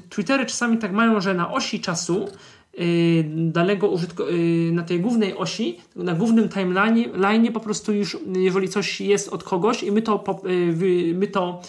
Twittery 0.10 0.46
czasami 0.46 0.78
tak 0.78 0.92
mają, 0.92 1.22
że 1.22 1.34
na 1.34 1.54
osi 1.54 1.80
czasu 1.80 2.30
yy, 2.78 2.86
danego 3.28 3.88
użytku, 3.90 4.24
yy, 4.24 4.72
na 4.72 4.84
tej 4.84 5.00
głównej 5.00 5.38
osi, 5.38 5.78
na 5.96 6.14
głównym 6.14 6.50
timeline 6.50 7.12
line 7.22 7.52
po 7.54 7.60
prostu 7.60 7.94
już, 7.94 8.18
jeżeli 8.36 8.70
coś 8.70 9.02
jest 9.02 9.30
od 9.30 9.44
kogoś 9.44 9.84
i 9.84 9.92
my 9.92 10.02
to, 10.02 10.24
yy, 10.44 10.74
wy- 10.74 11.14
my 11.14 11.28
to 11.28 11.62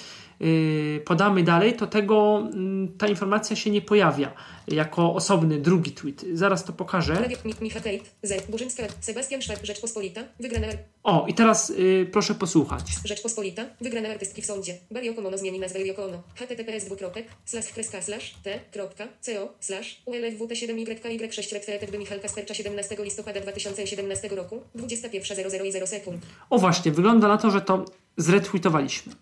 podamy 1.05 1.43
dalej, 1.43 1.77
to 1.77 1.87
tego 1.87 2.49
mm, 2.53 2.99
ta 2.99 3.09
informacja 3.09 3.57
się 3.57 3.71
nie 3.71 3.83
pojawia 3.83 4.33
jako 4.69 5.15
osobny 5.15 5.59
drugi 5.59 5.93
tweet. 5.93 6.25
Zaraz 6.33 6.65
to 6.65 6.73
pokażę. 6.73 7.29
Sebastian. 9.01 9.41
Rzeczpospolita. 9.63 10.21
Wygrana 10.41 10.67
O, 11.03 11.27
i 11.29 11.35
teraz 11.35 11.69
yy, 11.69 12.09
proszę 12.13 12.35
posłuchać. 12.35 12.83
Rzeczpospolita. 13.05 13.65
Wygrana 13.81 14.09
artystki 14.09 14.43
w 14.43 14.47
sądzie. 14.47 14.79
Zmieni 15.35 15.61
nazwę 15.61 15.81
https 16.35 16.85
dwukropek 16.85 17.27
slash 17.45 17.73
kreska 17.73 18.03
slash 18.03 18.35
t 18.43 18.61
kropka 18.73 19.09
co 19.21 19.31
slash 19.61 20.03
ulfwt 20.05 20.57
7 20.57 20.79
yky 20.79 21.33
6 21.33 21.53
retweeted 21.53 21.91
by 21.91 21.99
Michał 21.99 22.21
Kaspercza 22.21 22.55
17 22.55 22.97
listopada 22.99 23.41
2017 23.41 24.29
roku 24.29 24.61
21.00 24.77 25.67
i 25.67 25.73
0 25.73 25.87
sekund. 25.87 26.23
O 26.51 26.59
właśnie, 26.59 26.93
wygląda 26.93 27.29
na 27.29 27.37
to, 27.37 27.51
że 27.51 27.61
to 27.61 27.85
zretweetowaliśmy. 28.17 29.13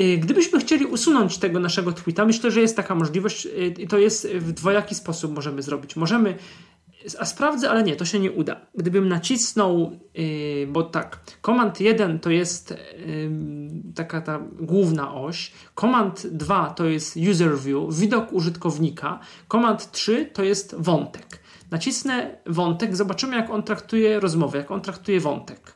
Y, 0.00 0.18
Gdybyśmy 0.18 0.60
chcieli 0.60 0.86
usunąć 0.86 1.38
tego 1.38 1.60
naszego 1.60 1.92
tweeta, 1.92 2.24
myślę, 2.24 2.50
że 2.50 2.60
jest 2.60 2.76
taka 2.76 2.94
możliwość 2.94 3.46
y, 3.46 3.74
i 3.78 3.88
to 3.88 3.98
jest 3.98 4.28
w 4.28 4.52
dwojaki 4.52 4.94
sposób 4.94 5.34
możemy 5.34 5.62
zrobić. 5.62 5.96
Możemy 5.96 6.38
A 7.18 7.24
sprawdzę, 7.24 7.70
ale 7.70 7.82
nie, 7.82 7.96
to 7.96 8.04
się 8.04 8.18
nie 8.18 8.32
uda. 8.32 8.60
Gdybym 8.74 9.08
nacisnął, 9.08 9.98
yy, 10.14 10.66
bo 10.66 10.82
tak, 10.82 11.20
Command 11.42 11.80
1 11.80 12.18
to 12.18 12.30
jest 12.30 12.74
taka 13.94 14.20
ta 14.20 14.40
główna 14.60 15.14
oś, 15.14 15.52
Command 15.80 16.26
2 16.26 16.70
to 16.70 16.84
jest 16.84 17.16
User 17.30 17.58
View, 17.58 17.94
widok 17.94 18.32
użytkownika, 18.32 19.20
Command 19.52 19.90
3 19.90 20.30
to 20.32 20.44
jest 20.44 20.74
wątek. 20.78 21.47
Nacisnę 21.70 22.36
wątek, 22.46 22.96
zobaczymy 22.96 23.36
jak 23.36 23.50
on 23.50 23.62
traktuje 23.62 24.20
rozmowę, 24.20 24.58
jak 24.58 24.70
on 24.70 24.80
traktuje 24.80 25.20
wątek. 25.20 25.74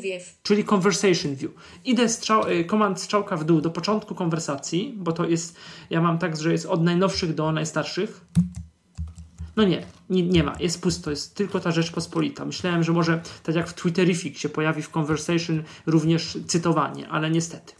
View. 0.00 0.38
Czyli 0.42 0.64
Conversation 0.72 1.34
View. 1.34 1.52
Idę 1.84 2.08
strzał, 2.08 2.50
y, 2.50 2.64
komand 2.64 3.00
strzałka 3.00 3.36
w 3.36 3.44
dół 3.44 3.60
do 3.60 3.70
początku 3.70 4.14
konwersacji, 4.14 4.94
bo 4.96 5.12
to 5.12 5.24
jest, 5.24 5.56
ja 5.90 6.00
mam 6.00 6.18
tak, 6.18 6.36
że 6.36 6.52
jest 6.52 6.66
od 6.66 6.82
najnowszych 6.82 7.34
do 7.34 7.52
najstarszych. 7.52 8.20
No 9.56 9.64
nie, 9.64 9.86
nie, 10.10 10.22
nie 10.22 10.44
ma, 10.44 10.56
jest 10.60 10.82
pusto, 10.82 11.10
jest 11.10 11.34
tylko 11.34 11.60
ta 11.60 11.70
Rzeczpospolita. 11.70 12.44
Myślałem, 12.44 12.82
że 12.82 12.92
może 12.92 13.22
tak 13.42 13.54
jak 13.54 13.68
w 13.68 13.74
Twitterific 13.74 14.38
się 14.38 14.48
pojawi 14.48 14.82
w 14.82 14.96
Conversation 14.96 15.62
również 15.86 16.38
cytowanie, 16.46 17.08
ale 17.08 17.30
niestety. 17.30 17.74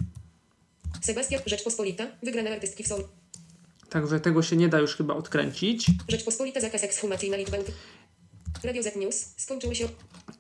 Sebastian 1.01 1.41
Rzeczpospolita. 1.47 2.07
Wygrana 2.23 2.51
artystki 2.51 2.85
w 2.85 2.87
są. 2.87 3.24
Także 3.95 4.21
tego 4.21 4.43
się 4.43 4.57
nie 4.57 4.69
da 4.69 4.79
już 4.79 4.97
chyba 4.97 5.15
odkręcić. 5.15 5.87
Rzeczpospolita 6.09 6.61
zakaz 6.61 6.85
ekshumacyjna 6.85 7.37
liczba. 7.37 7.57
Radio 8.65 8.83
Z 8.83 8.97
News. 8.97 9.35
Skończyły 9.37 9.75
się. 9.75 9.89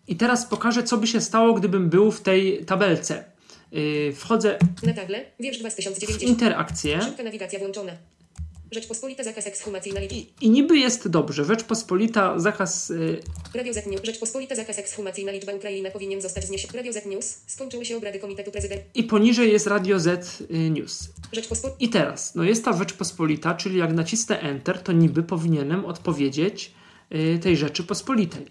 I 0.07 0.17
teraz 0.17 0.47
pokażę, 0.47 0.83
co 0.83 0.97
by 0.97 1.07
się 1.07 1.21
stało, 1.21 1.55
gdybym 1.55 1.91
był 1.91 2.11
w 2.11 2.21
tej 2.21 2.65
tabelce. 2.65 3.25
Yy, 3.73 4.13
wchodzę 4.17 4.59
Na 4.83 4.95
table. 4.95 5.25
Wiersz 5.41 5.57
w 5.57 5.61
2090. 5.61 6.23
interakcję. 6.31 7.03
Szybka 7.03 7.23
nawigacja 7.23 7.59
włączona. 7.59 7.93
Rzeczpospolita 8.75 9.25
zakaz 9.25 9.47
ekshumacyjna 9.47 10.01
liczba. 10.01 10.17
I, 10.17 10.33
I 10.41 10.51
niby 10.51 10.79
jest 10.79 11.09
dobrze. 11.09 11.45
Rzeczpospolita, 11.45 12.39
zakaz 12.39 12.89
yy, 12.89 13.21
Radio 13.55 13.75
Z 13.75 13.87
News. 13.87 14.01
Rzeczpospolita 14.05 14.55
zakaz 14.55 14.79
ekshumacyjna 14.79 15.33
liczba 15.33 15.53
Ukraina 15.53 15.91
powinien 15.91 16.21
zostać 16.21 16.45
zniesiony. 16.45 16.79
Radio 16.79 16.93
Z 16.93 17.07
News. 17.07 17.37
Skończyły 17.47 17.85
się 17.85 17.97
obrady 17.97 18.19
Komitetu 18.19 18.51
Prezydenta. 18.51 18.85
i 18.95 19.03
poniżej 19.03 19.53
jest 19.53 19.67
Radio 19.67 20.01
Z 20.01 20.41
y, 20.41 20.71
News. 20.71 21.09
Rzeczpospolita. 21.33 21.77
I 21.81 21.89
teraz, 21.89 22.35
no 22.35 22.45
jest 22.45 22.65
ta 22.65 22.73
Rzeczpospolita, 22.77 23.55
czyli 23.55 23.79
jak 23.79 23.93
nacisnę 23.93 24.41
Enter, 24.41 24.83
to 24.83 24.93
niby 24.93 25.23
powinienem 25.23 25.85
odpowiedzieć 25.85 26.73
y, 27.15 27.39
tej 27.43 27.57
Rzeczypospolitej. 27.57 28.47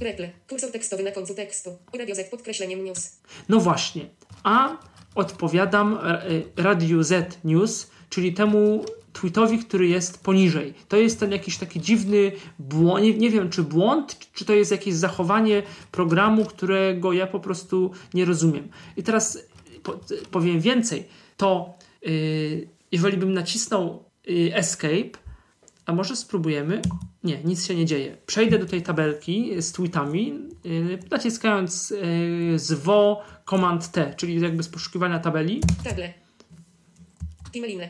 Rekle. 0.00 0.30
Kursor 0.48 0.70
tekstowy 0.72 1.02
na 1.02 1.10
końcu 1.10 1.34
tekstu. 1.34 1.78
Radio 1.98 2.14
Z 2.14 2.30
podkreśleniem 2.30 2.84
news. 2.84 3.18
No 3.48 3.60
właśnie, 3.60 4.06
a 4.42 4.76
odpowiadam 5.14 5.94
y, 5.94 6.62
Radiu 6.62 7.02
Z 7.02 7.38
News, 7.44 7.90
czyli 8.10 8.34
temu 8.34 8.84
tweetowi, 9.20 9.58
który 9.58 9.88
jest 9.88 10.24
poniżej. 10.24 10.74
To 10.88 10.96
jest 10.96 11.20
ten 11.20 11.32
jakiś 11.32 11.58
taki 11.58 11.80
dziwny 11.80 12.32
błąd, 12.58 13.04
nie, 13.04 13.14
nie 13.14 13.30
wiem 13.30 13.50
czy 13.50 13.62
błąd, 13.62 14.18
czy 14.34 14.44
to 14.44 14.52
jest 14.52 14.70
jakieś 14.70 14.94
zachowanie 14.94 15.62
programu, 15.92 16.44
którego 16.44 17.12
ja 17.12 17.26
po 17.26 17.40
prostu 17.40 17.90
nie 18.14 18.24
rozumiem. 18.24 18.68
I 18.96 19.02
teraz 19.02 19.38
po, 19.82 20.00
powiem 20.30 20.60
więcej, 20.60 21.04
to 21.36 21.74
yy, 22.02 22.68
jeżeli 22.92 23.16
bym 23.16 23.32
nacisnął 23.32 24.04
yy, 24.26 24.54
Escape, 24.54 25.18
a 25.86 25.92
może 25.92 26.16
spróbujemy? 26.16 26.82
Nie, 27.24 27.44
nic 27.44 27.66
się 27.66 27.74
nie 27.74 27.86
dzieje. 27.86 28.16
Przejdę 28.26 28.58
do 28.58 28.66
tej 28.66 28.82
tabelki 28.82 29.62
z 29.62 29.72
tweetami, 29.72 30.34
yy, 30.64 30.98
naciskając 31.10 31.90
yy, 31.90 32.58
zwo 32.58 33.22
Command 33.50 33.90
T, 33.90 34.14
czyli 34.16 34.40
jakby 34.40 34.62
z 34.62 34.68
poszukiwania 34.68 35.18
tabeli. 35.18 35.60
Table. 35.84 36.12
Timeline. 37.52 37.88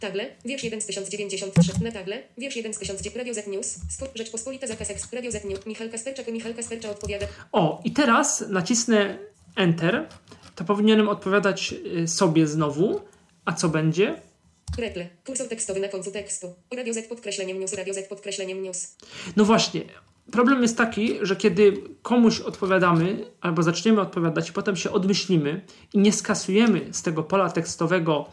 Table. 0.00 0.26
Wiersz 0.44 0.64
1 0.64 0.80
z 0.80 0.86
1093. 0.86 1.72
Na 1.84 1.92
table. 1.92 2.22
Wiersz 2.38 2.56
1 2.56 2.74
z 2.74 2.78
1000. 2.78 3.16
Radio 3.16 3.34
Z 3.34 3.46
News. 3.46 3.76
Sto- 3.88 4.06
Rzeczpospolita 4.14 4.66
zakaz 4.66 4.90
eks. 4.90 5.12
Radio 5.12 5.30
Z 5.32 5.44
News. 5.44 5.66
Michał 5.66 5.88
Kasperczak. 5.88 6.28
Michał 6.32 6.54
Kaspercza 6.54 6.90
odpowiada. 6.90 7.26
O, 7.52 7.80
i 7.84 7.90
teraz 7.90 8.44
nacisnę 8.48 9.18
Enter, 9.56 10.08
to 10.54 10.64
powinienem 10.64 11.08
odpowiadać 11.08 11.74
y, 12.02 12.08
sobie 12.08 12.46
znowu. 12.46 13.00
A 13.44 13.52
co 13.52 13.68
będzie? 13.68 14.20
Rekle. 14.78 15.08
Kursor 15.26 15.48
tekstowy 15.48 15.80
na 15.80 15.88
końcu 15.88 16.10
tekstu. 16.12 16.54
Radio 16.76 16.94
Z 16.94 17.08
podkreśleniem 17.08 17.60
news. 17.60 17.72
Radio 17.72 17.94
Z 17.94 18.08
podkreśleniem 18.08 18.62
news. 18.62 18.96
No 19.36 19.44
właśnie, 19.44 19.80
problem 20.32 20.62
jest 20.62 20.76
taki, 20.76 21.18
że 21.22 21.36
kiedy 21.36 21.72
komuś 22.02 22.40
odpowiadamy, 22.40 23.24
albo 23.40 23.62
zaczniemy 23.62 24.00
odpowiadać, 24.00 24.48
i 24.50 24.52
potem 24.52 24.76
się 24.76 24.90
odmyślimy 24.90 25.60
i 25.94 25.98
nie 25.98 26.12
skasujemy 26.12 26.80
z 26.92 27.02
tego 27.02 27.22
pola 27.22 27.50
tekstowego 27.50 28.28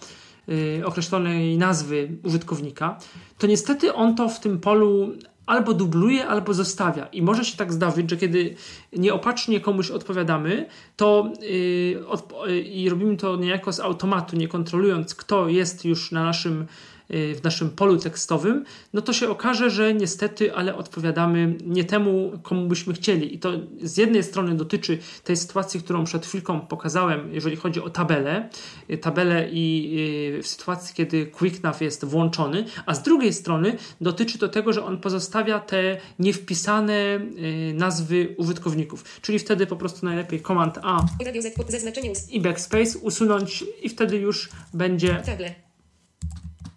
określonej 0.85 1.57
nazwy 1.57 2.09
użytkownika, 2.23 2.99
to 3.37 3.47
niestety 3.47 3.93
on 3.93 4.15
to 4.15 4.29
w 4.29 4.39
tym 4.39 4.59
polu 4.59 5.11
albo 5.45 5.73
dubluje, 5.73 6.27
albo 6.27 6.53
zostawia. 6.53 7.05
I 7.05 7.21
może 7.21 7.45
się 7.45 7.57
tak 7.57 7.73
zdarzyć, 7.73 8.09
że 8.09 8.17
kiedy 8.17 8.55
nieopatrznie 8.93 9.59
komuś 9.59 9.91
odpowiadamy, 9.91 10.65
to 10.95 11.31
yy, 12.47 12.61
i 12.61 12.89
robimy 12.89 13.17
to 13.17 13.35
niejako 13.35 13.73
z 13.73 13.79
automatu, 13.79 14.35
nie 14.35 14.47
kontrolując, 14.47 15.15
kto 15.15 15.49
jest 15.49 15.85
już 15.85 16.11
na 16.11 16.23
naszym 16.23 16.65
w 17.09 17.39
naszym 17.43 17.69
polu 17.69 17.97
tekstowym, 17.97 18.65
no 18.93 19.01
to 19.01 19.13
się 19.13 19.29
okaże, 19.29 19.69
że 19.69 19.93
niestety, 19.93 20.55
ale 20.55 20.75
odpowiadamy 20.75 21.55
nie 21.65 21.83
temu, 21.83 22.31
komu 22.43 22.67
byśmy 22.67 22.93
chcieli. 22.93 23.35
I 23.35 23.39
to 23.39 23.51
z 23.81 23.97
jednej 23.97 24.23
strony 24.23 24.55
dotyczy 24.55 24.97
tej 25.23 25.37
sytuacji, 25.37 25.79
którą 25.79 26.03
przed 26.03 26.25
chwilką 26.25 26.61
pokazałem, 26.61 27.33
jeżeli 27.33 27.55
chodzi 27.55 27.81
o 27.81 27.89
tabelę, 27.89 28.49
y, 28.89 28.97
tabelę 28.97 29.49
i 29.51 29.95
y, 30.39 30.43
w 30.43 30.47
sytuacji, 30.47 30.95
kiedy 30.95 31.25
QuickNav 31.25 31.77
jest 31.81 32.05
włączony, 32.05 32.65
a 32.85 32.93
z 32.93 33.03
drugiej 33.03 33.33
strony 33.33 33.77
dotyczy 34.01 34.37
to 34.37 34.47
tego, 34.47 34.73
że 34.73 34.85
on 34.85 34.97
pozostawia 34.97 35.59
te 35.59 35.97
niewpisane 36.19 36.93
y, 36.93 37.73
nazwy 37.73 38.35
użytkowników. 38.37 39.19
Czyli 39.21 39.39
wtedy 39.39 39.67
po 39.67 39.75
prostu 39.75 40.05
najlepiej 40.05 40.41
Command 40.41 40.79
A 40.83 41.05
i 42.31 42.41
backspace 42.41 42.99
usunąć 42.99 43.63
i 43.81 43.89
wtedy 43.89 44.17
już 44.17 44.49
będzie 44.73 45.23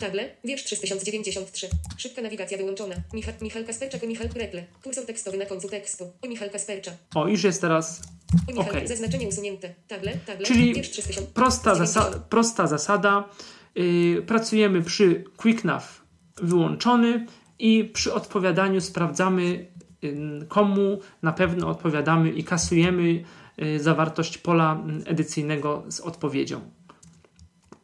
Table. 0.01 0.31
Wiersz 0.45 0.65
3093. 0.65 1.69
Szybka 1.97 2.23
nawigacja 2.23 2.59
wyłączona. 2.59 2.95
Michał, 3.13 3.35
Michał 3.41 3.65
Kasperczak. 3.65 4.03
Michał 4.07 4.27
Rekle. 4.35 4.65
Kursor 4.83 5.07
tekstowy 5.07 5.39
na 5.39 5.47
końcu 5.47 5.69
tekstu. 5.69 6.13
O 6.23 6.29
Michał 6.29 6.51
Kaspercza. 6.51 6.91
o, 7.15 7.29
już 7.29 7.45
jest 7.45 7.61
teraz 7.61 8.03
O 8.49 8.53
Michał. 8.53 8.71
Okej. 8.71 8.89
Zaznaczenie 8.89 9.29
usunięte. 9.29 9.75
Table. 9.89 10.13
Table. 10.27 10.47
Czyli 10.47 10.75
Wiersz 10.75 10.91
3000. 10.91 11.33
prosta, 11.35 11.75
zasa- 11.75 12.21
prosta 12.29 12.67
zasada. 12.67 13.29
Yy, 13.75 14.23
pracujemy 14.23 14.83
przy 14.83 15.25
QuickNav 15.37 16.03
wyłączony 16.43 17.27
i 17.59 17.85
przy 17.85 18.13
odpowiadaniu 18.15 18.81
sprawdzamy, 18.81 19.67
yy, 20.03 20.47
komu 20.49 21.01
na 21.23 21.33
pewno 21.33 21.69
odpowiadamy 21.69 22.31
i 22.31 22.45
kasujemy 22.45 23.25
yy, 23.59 23.81
zawartość 23.81 24.39
pola 24.39 24.85
yy, 24.87 25.05
edycyjnego 25.07 25.85
z 25.89 26.01
odpowiedzią. 26.01 26.61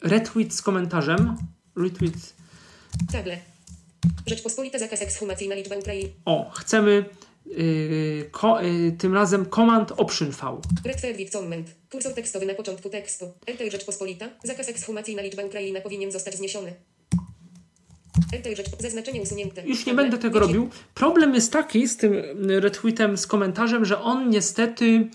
Retweet 0.02 0.54
z 0.54 0.62
komentarzem. 0.62 1.36
Retweet. 1.76 2.34
Table. 3.12 3.38
Rzeczpospolita 4.26 4.78
zakaz 4.78 5.02
ekshumacyjna 5.02 5.54
liczba 5.54 5.76
Ukrainy. 5.76 6.08
O, 6.24 6.50
chcemy 6.54 7.04
yy, 7.46 8.28
ko- 8.30 8.60
yy, 8.62 8.92
tym 8.92 9.14
razem 9.14 9.46
Command 9.46 9.92
Option 9.96 10.30
V. 10.30 10.60
Fair 11.00 11.30
Comment. 11.32 11.74
Kursor 11.90 12.14
tekstowy 12.14 12.46
na 12.46 12.54
początku 12.54 12.90
tekstu. 12.90 13.32
Enter 13.46 13.72
Rzeczpospolita. 13.72 14.28
Zakaz 14.44 14.68
ekshumacyjna 14.68 15.22
liczba 15.22 15.44
Ukraina 15.44 15.80
powinien 15.80 16.12
zostać 16.12 16.36
zniesiony. 16.36 16.72
Zaznaczenie 18.78 19.22
usunięte. 19.22 19.66
Już 19.66 19.86
nie 19.86 19.94
będę 19.94 20.18
tego 20.18 20.40
robił. 20.40 20.70
Problem 20.94 21.34
jest 21.34 21.52
taki 21.52 21.88
z 21.88 21.96
tym 21.96 22.12
retweetem, 22.48 23.16
z 23.18 23.26
komentarzem, 23.26 23.84
że 23.84 24.00
on 24.00 24.30
niestety 24.30 25.08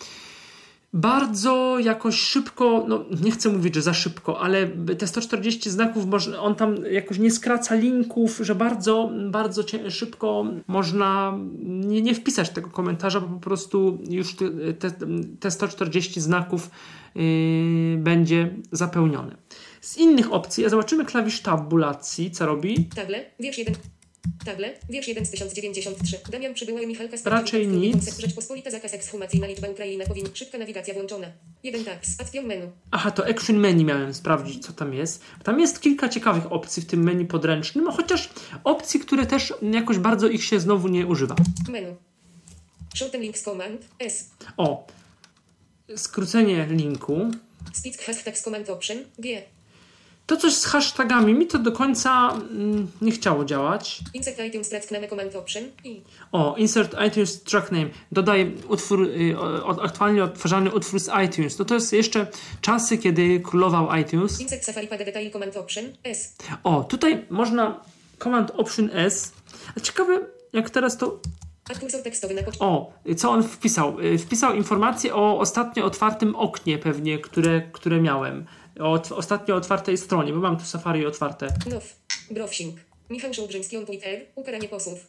bardzo 0.94 1.80
jakoś 1.80 2.16
szybko, 2.16 2.86
no 2.88 3.06
nie 3.22 3.32
chcę 3.32 3.50
mówić, 3.50 3.76
że 3.76 3.82
za 3.82 3.94
szybko, 3.94 4.40
ale 4.40 4.68
te 4.68 5.08
140 5.08 5.70
znaków, 5.70 6.06
on 6.40 6.56
tam 6.56 6.76
jakoś 6.92 7.20
nie 7.20 7.32
skraca 7.32 7.76
linków, 7.76 8.40
że 8.44 8.56
bardzo, 8.56 9.12
bardzo 9.30 9.64
szybko 9.90 10.46
można 10.68 11.40
nie, 11.64 12.02
nie 12.02 12.16
wpisać 12.16 12.50
tego 12.50 12.70
komentarza, 12.70 13.22
bo 13.22 13.28
po 13.28 13.40
prostu 13.40 13.98
już 14.10 14.36
te, 14.36 14.74
te, 14.74 14.92
te 15.40 15.52
140 15.52 16.22
znaków 16.22 16.70
yy, 17.16 17.24
będzie 17.98 18.56
zapełnione. 18.72 19.36
Z 19.82 19.98
innych 19.98 20.34
opcji, 20.34 20.66
a 20.66 20.70
zobaczymy 20.70 21.06
klawisz 21.06 21.42
tabulacji, 21.42 22.32
co 22.32 22.46
robi. 22.46 22.90
Table, 22.96 23.26
wiersz 23.40 23.58
1. 23.58 23.76
Table, 24.46 24.74
wiersz 24.90 25.08
1 25.08 25.26
z 25.26 25.30
1093. 25.30 26.20
Damian 26.32 26.54
Przybyła 26.54 26.82
i 26.82 26.88
Michał 26.88 27.10
Kasper. 27.10 27.34
Raczej 27.34 27.68
nic. 27.68 28.20
Rzeczpospolita 28.20 28.72
zakaz 28.72 28.94
ekshumacyjna 28.94 29.48
liczba 29.48 29.68
Ukraina 29.68 30.06
powinna. 30.06 30.30
Szybka 30.34 30.58
nawigacja 30.58 30.94
włączona. 30.94 31.28
Jeden 31.64 31.86
tabs. 31.86 32.22
Action 32.22 32.46
menu. 32.46 32.72
Aha, 32.92 33.12
to 33.12 33.28
Action 33.28 33.58
Menu 33.58 33.86
miałem 33.86 34.14
sprawdzić, 34.14 34.66
co 34.66 34.74
tam 34.74 34.94
jest. 34.94 35.24
Tam 35.44 35.60
jest 35.60 35.82
kilka 35.82 36.10
ciekawych 36.10 36.52
opcji 36.52 36.84
w 36.84 36.86
tym 36.86 37.04
menu 37.04 37.26
podręcznym, 37.26 37.92
chociaż 37.92 38.30
opcji, 38.64 39.00
które 39.00 39.26
też 39.26 39.54
jakoś 39.62 39.98
bardzo 39.98 40.28
ich 40.28 40.44
się 40.44 40.60
znowu 40.60 40.88
nie 40.88 41.08
używa. 41.08 41.36
Menu. 41.70 41.96
Shorten 42.96 43.22
links 43.22 43.44
command. 43.44 43.82
S. 44.00 44.30
O, 44.58 44.88
skrócenie 45.96 46.68
linku. 46.70 47.32
Speed 47.74 48.04
hashtag 48.04 48.38
command 48.38 48.70
option. 48.70 48.98
G. 49.20 49.42
To 50.26 50.38
coś 50.38 50.54
z 50.54 50.66
hashtagami, 50.66 51.34
mi 51.34 51.48
to 51.48 51.60
do 51.60 51.72
końca 51.72 52.32
mm, 52.32 52.88
nie 53.02 53.12
chciało 53.12 53.46
działać. 53.46 54.00
Insert 54.14 54.40
iTunes 54.48 54.70
track 54.70 54.92
name 54.92 55.08
command 55.08 55.36
option 55.36 55.64
i 55.84 56.02
O, 56.32 56.56
insert 56.58 56.96
iTunes 57.08 57.44
track 57.44 57.72
name. 57.72 57.90
Dodaj 58.12 58.56
utwór, 58.68 59.04
y, 59.04 59.36
aktualnie 59.82 60.24
odtwarzany 60.24 60.74
utwór 60.74 61.00
z 61.00 61.10
iTunes. 61.26 61.60
No 61.60 61.66
to 61.66 61.74
jest 61.76 61.94
jeszcze 61.94 62.28
czasy, 62.62 62.98
kiedy 62.98 63.40
królował 63.40 63.96
iTunes. 63.96 64.42
insert 64.42 64.64
Safari 64.64 64.88
Page 64.88 65.06
detail 65.06 65.32
command 65.32 65.58
option 65.58 65.84
S. 66.04 66.36
O, 66.64 66.84
tutaj 66.84 67.26
można 67.30 67.82
Command 68.24 68.52
Option 68.52 68.90
S. 68.94 69.34
A 69.78 69.80
ciekawe, 69.80 70.20
jak 70.54 70.70
teraz 70.70 70.98
to. 70.98 71.20
O, 72.60 72.94
co 73.18 73.32
on 73.32 73.44
wpisał? 73.44 74.00
Y, 74.00 74.18
Wpisał 74.18 74.54
informację 74.56 75.16
o 75.16 75.40
ostatnio 75.40 75.86
otwartym 75.86 76.36
oknie, 76.36 76.78
pewnie, 76.78 77.20
które, 77.20 77.62
które 77.62 78.02
miałem. 78.02 78.46
O 78.82 79.02
ostatnio 79.16 79.56
otwartej 79.56 79.98
stronie, 79.98 80.34
bo 80.34 80.40
mam 80.40 80.58
tu 80.58 80.66
Safari 80.66 81.06
otwarte. 81.06 81.48
Now. 81.70 81.84
Browsing. 82.32 82.80
Michał 83.10 83.34
Szołbrzyński 83.34 83.78
on 83.78 83.86
Twitter. 83.86 84.26
Ukaranie 84.36 84.68
posłów. 84.68 85.08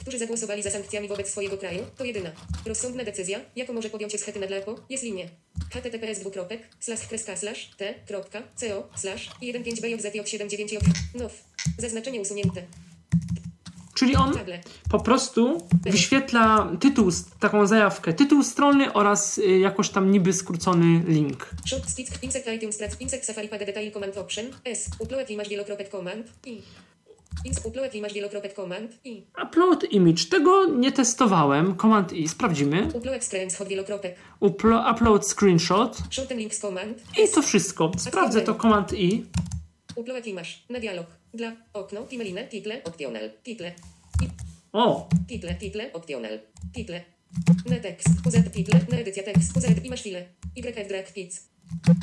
Którzy 0.00 0.18
zagłosowali 0.18 0.62
za 0.62 0.70
sankcjami 0.70 1.08
wobec 1.08 1.30
swojego 1.30 1.58
kraju, 1.58 1.86
to 1.96 2.04
jedyna 2.04 2.30
rozsądna 2.66 3.04
decyzja, 3.04 3.40
jaką 3.56 3.72
może 3.72 3.90
podjąć 3.90 4.12
jest 4.12 4.36
na 4.40 4.46
dlapo, 4.46 4.74
jest 4.90 5.04
linie 5.04 5.28
https 5.74 6.20
dwukropek 6.20 6.68
slash 6.80 7.06
kreska 7.08 7.36
slash 7.36 7.70
t 7.76 7.94
kropka 8.06 8.42
co 8.56 8.66
slash 8.94 9.30
15 9.40 9.82
bjz 9.82 10.28
79 10.28 10.72
j 10.72 10.82
now 11.14 11.32
zaznaczenie 11.78 12.20
usunięte 12.20 12.62
Czyli 13.94 14.16
on 14.16 14.32
po 14.90 15.00
prostu 15.00 15.68
wyświetla 15.82 16.72
tytuł, 16.80 17.10
taką 17.40 17.66
zajawkę, 17.66 18.12
tytuł 18.12 18.42
strony 18.42 18.92
oraz 18.92 19.38
y, 19.38 19.58
jakoś 19.58 19.88
tam 19.90 20.10
niby 20.10 20.32
skrócony 20.32 21.02
link. 21.06 21.50
short 21.66 21.90
stick 21.90 22.22
insert 22.22 22.46
iTunes 22.56 22.76
track 22.78 23.00
insert 23.00 23.24
safari 23.24 23.48
page 23.48 23.66
detail 23.66 23.92
command 23.92 24.18
option 24.18 24.44
s 24.64 24.90
upload 24.98 25.30
image 25.30 25.48
wielokropek 25.50 25.90
command 25.90 26.26
i 26.46 26.62
upload 27.64 27.94
image 27.94 28.14
command 28.56 28.98
i 29.04 29.26
Upload 29.44 29.84
image. 29.92 30.24
Tego 30.30 30.66
nie 30.66 30.92
testowałem. 30.92 31.76
Command 31.76 32.12
I. 32.12 32.28
Sprawdzimy. 32.28 32.88
upload 32.94 33.24
screenshot 33.24 33.68
wielokropek 33.68 34.16
Uplo 34.40 34.84
upload 34.92 35.28
screenshot. 35.28 35.98
shorten 36.10 36.38
links 36.38 36.58
command 36.60 37.02
I 37.18 37.28
to 37.34 37.42
wszystko. 37.42 37.92
Sprawdzę 37.98 38.40
to 38.40 38.54
Command 38.54 38.92
I. 38.92 39.24
upload 39.96 40.26
image 40.26 40.48
na 40.70 40.80
dialog 40.80 41.06
dla 41.34 41.52
okno 41.72 42.02
timeline 42.06 42.48
title 42.48 42.82
optional 42.84 43.30
title 43.42 43.72
O, 44.72 45.08
Title, 45.28 45.54
title, 45.54 45.92
optional. 45.92 46.38
Title. 46.72 47.00
Na 47.70 47.78
tekst. 47.78 48.08
Poza 48.24 48.42
title, 48.42 48.80
na 48.90 48.96
edycja 48.98 49.22
tekst. 49.22 49.54
Poza 49.54 49.68
i 49.84 49.90
masz 49.90 50.00
chwilę. 50.00 50.24
YF 50.56 50.88
drag 50.88 51.12
pic. 51.12 51.40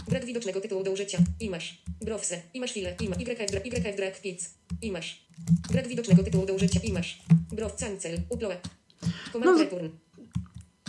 Brak 0.10 0.26
widocznego 0.26 0.62
tytułu 0.62 0.84
do 0.84 0.92
użycia. 0.92 1.18
I 1.40 1.50
masz. 1.50 1.82
Browse. 2.02 2.42
I 2.54 2.60
masz 2.60 2.72
chwilę. 2.72 2.96
I 3.02 3.10
ma. 3.10 3.16
YF 3.16 3.52
drag, 3.52 3.66
YF 3.66 3.96
drag 3.96 4.22
pic. 4.22 4.54
I 4.82 4.92
masz. 4.92 5.26
Brak 5.72 5.88
widocznego 5.88 6.24
tytułu 6.24 6.46
do 6.46 6.54
użycia. 6.54 6.80
I 6.84 6.94
masz. 6.94 7.22
Brow 7.52 7.76
cancel. 7.76 8.22
Upload. 8.30 8.58
Command 9.34 9.58
No. 9.58 9.64
return. 9.64 9.90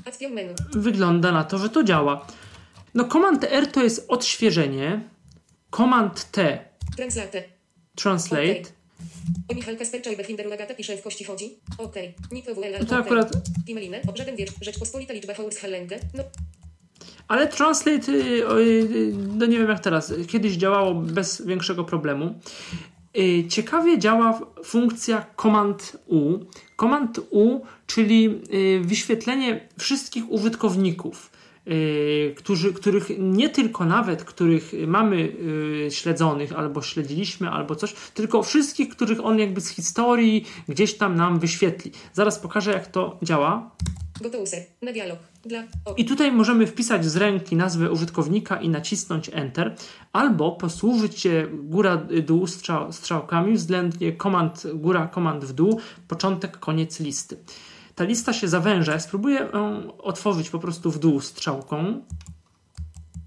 Action 0.04 0.32
menu. 0.32 0.54
wygląda 0.74 1.32
na 1.32 1.44
to, 1.44 1.58
że 1.58 1.68
to 1.68 1.84
działa. 1.84 2.26
No 2.94 3.04
Command 3.04 3.44
R 3.44 3.66
to 3.72 3.82
jest 3.82 4.04
odświeżenie. 4.08 5.00
Command 5.70 6.30
T. 6.30 6.64
Translate. 6.96 7.42
Translate. 7.94 8.42
Okej. 8.42 8.64
O 9.48 9.54
Michal 9.54 9.76
Kaspercza 9.76 10.10
i 10.10 10.16
Bechinder 10.16 10.52
Agata 10.52 10.74
pisze 10.74 10.96
w 10.96 11.02
kości 11.02 11.24
chodzi. 11.24 11.58
Okej. 11.78 12.14
Nick 12.32 12.46
WL. 12.46 12.86
To 12.86 12.96
akurat... 12.96 13.32
Timeline. 13.66 14.00
O 14.12 14.16
żaden 14.16 14.36
wiersz. 14.36 14.52
Rzeczpospolita 14.60 15.12
liczba 15.12 15.34
Horus 15.34 15.58
Hallenge. 15.58 15.98
No. 16.14 16.24
Ale 17.28 17.48
Translate, 17.48 18.12
y, 18.12 18.48
o, 18.48 18.60
y, 18.60 19.12
no 19.38 19.46
nie 19.46 19.58
wiem 19.58 19.68
jak 19.68 19.80
teraz, 19.80 20.12
kiedyś 20.28 20.52
działało 20.52 20.94
bez 20.94 21.46
większego 21.46 21.84
problemu. 21.84 22.34
Y, 23.18 23.48
Ciekawie 23.48 23.98
działa 23.98 24.40
funkcja 24.64 25.26
Command 25.42 25.96
U. 26.06 26.38
Command 26.80 27.20
U, 27.30 27.60
czyli 27.86 28.40
y, 28.54 28.80
wyświetlenie 28.80 29.68
wszystkich 29.78 30.30
użytkowników, 30.30 31.26
y, 31.26 31.31
którzy, 32.36 32.72
których 32.72 33.08
nie 33.18 33.48
tylko 33.48 33.84
nawet, 33.84 34.24
których 34.24 34.72
mamy 34.86 35.16
y, 35.86 35.90
śledzonych, 35.90 36.52
albo 36.52 36.82
śledziliśmy, 36.82 37.50
albo 37.50 37.74
coś, 37.76 37.94
tylko 38.14 38.42
wszystkich, 38.42 38.88
których 38.88 39.24
on 39.24 39.38
jakby 39.38 39.60
z 39.60 39.68
historii 39.68 40.44
gdzieś 40.68 40.94
tam 40.94 41.14
nam 41.14 41.38
wyświetli. 41.38 41.92
Zaraz 42.12 42.38
pokażę 42.38 42.72
jak 42.72 42.86
to 42.86 43.18
działa. 43.22 43.70
Na 44.82 44.92
dialog. 44.92 45.18
Dla. 45.44 45.62
I 45.96 46.04
tutaj 46.04 46.32
możemy 46.32 46.66
wpisać 46.66 47.04
z 47.04 47.16
ręki 47.16 47.56
nazwę 47.56 47.90
użytkownika 47.90 48.60
i 48.60 48.68
nacisnąć 48.68 49.30
Enter, 49.32 49.76
albo 50.12 50.52
posłużyć 50.52 51.20
się 51.20 51.48
góra-dół 51.52 52.46
strzał, 52.46 52.92
strzałkami, 52.92 53.54
względnie 53.54 54.12
komand 54.12 54.66
góra, 54.74 55.06
komand 55.06 55.44
w 55.44 55.52
dół, 55.52 55.80
początek, 56.08 56.58
koniec 56.58 57.00
listy. 57.00 57.36
Ta 58.02 58.06
lista 58.06 58.32
się 58.32 58.48
zawęża. 58.48 59.00
Spróbuję 59.00 59.36
ją 59.52 59.96
otworzyć 59.96 60.50
po 60.50 60.58
prostu 60.58 60.90
w 60.90 60.98
dół 60.98 61.20
strzałką. 61.20 62.02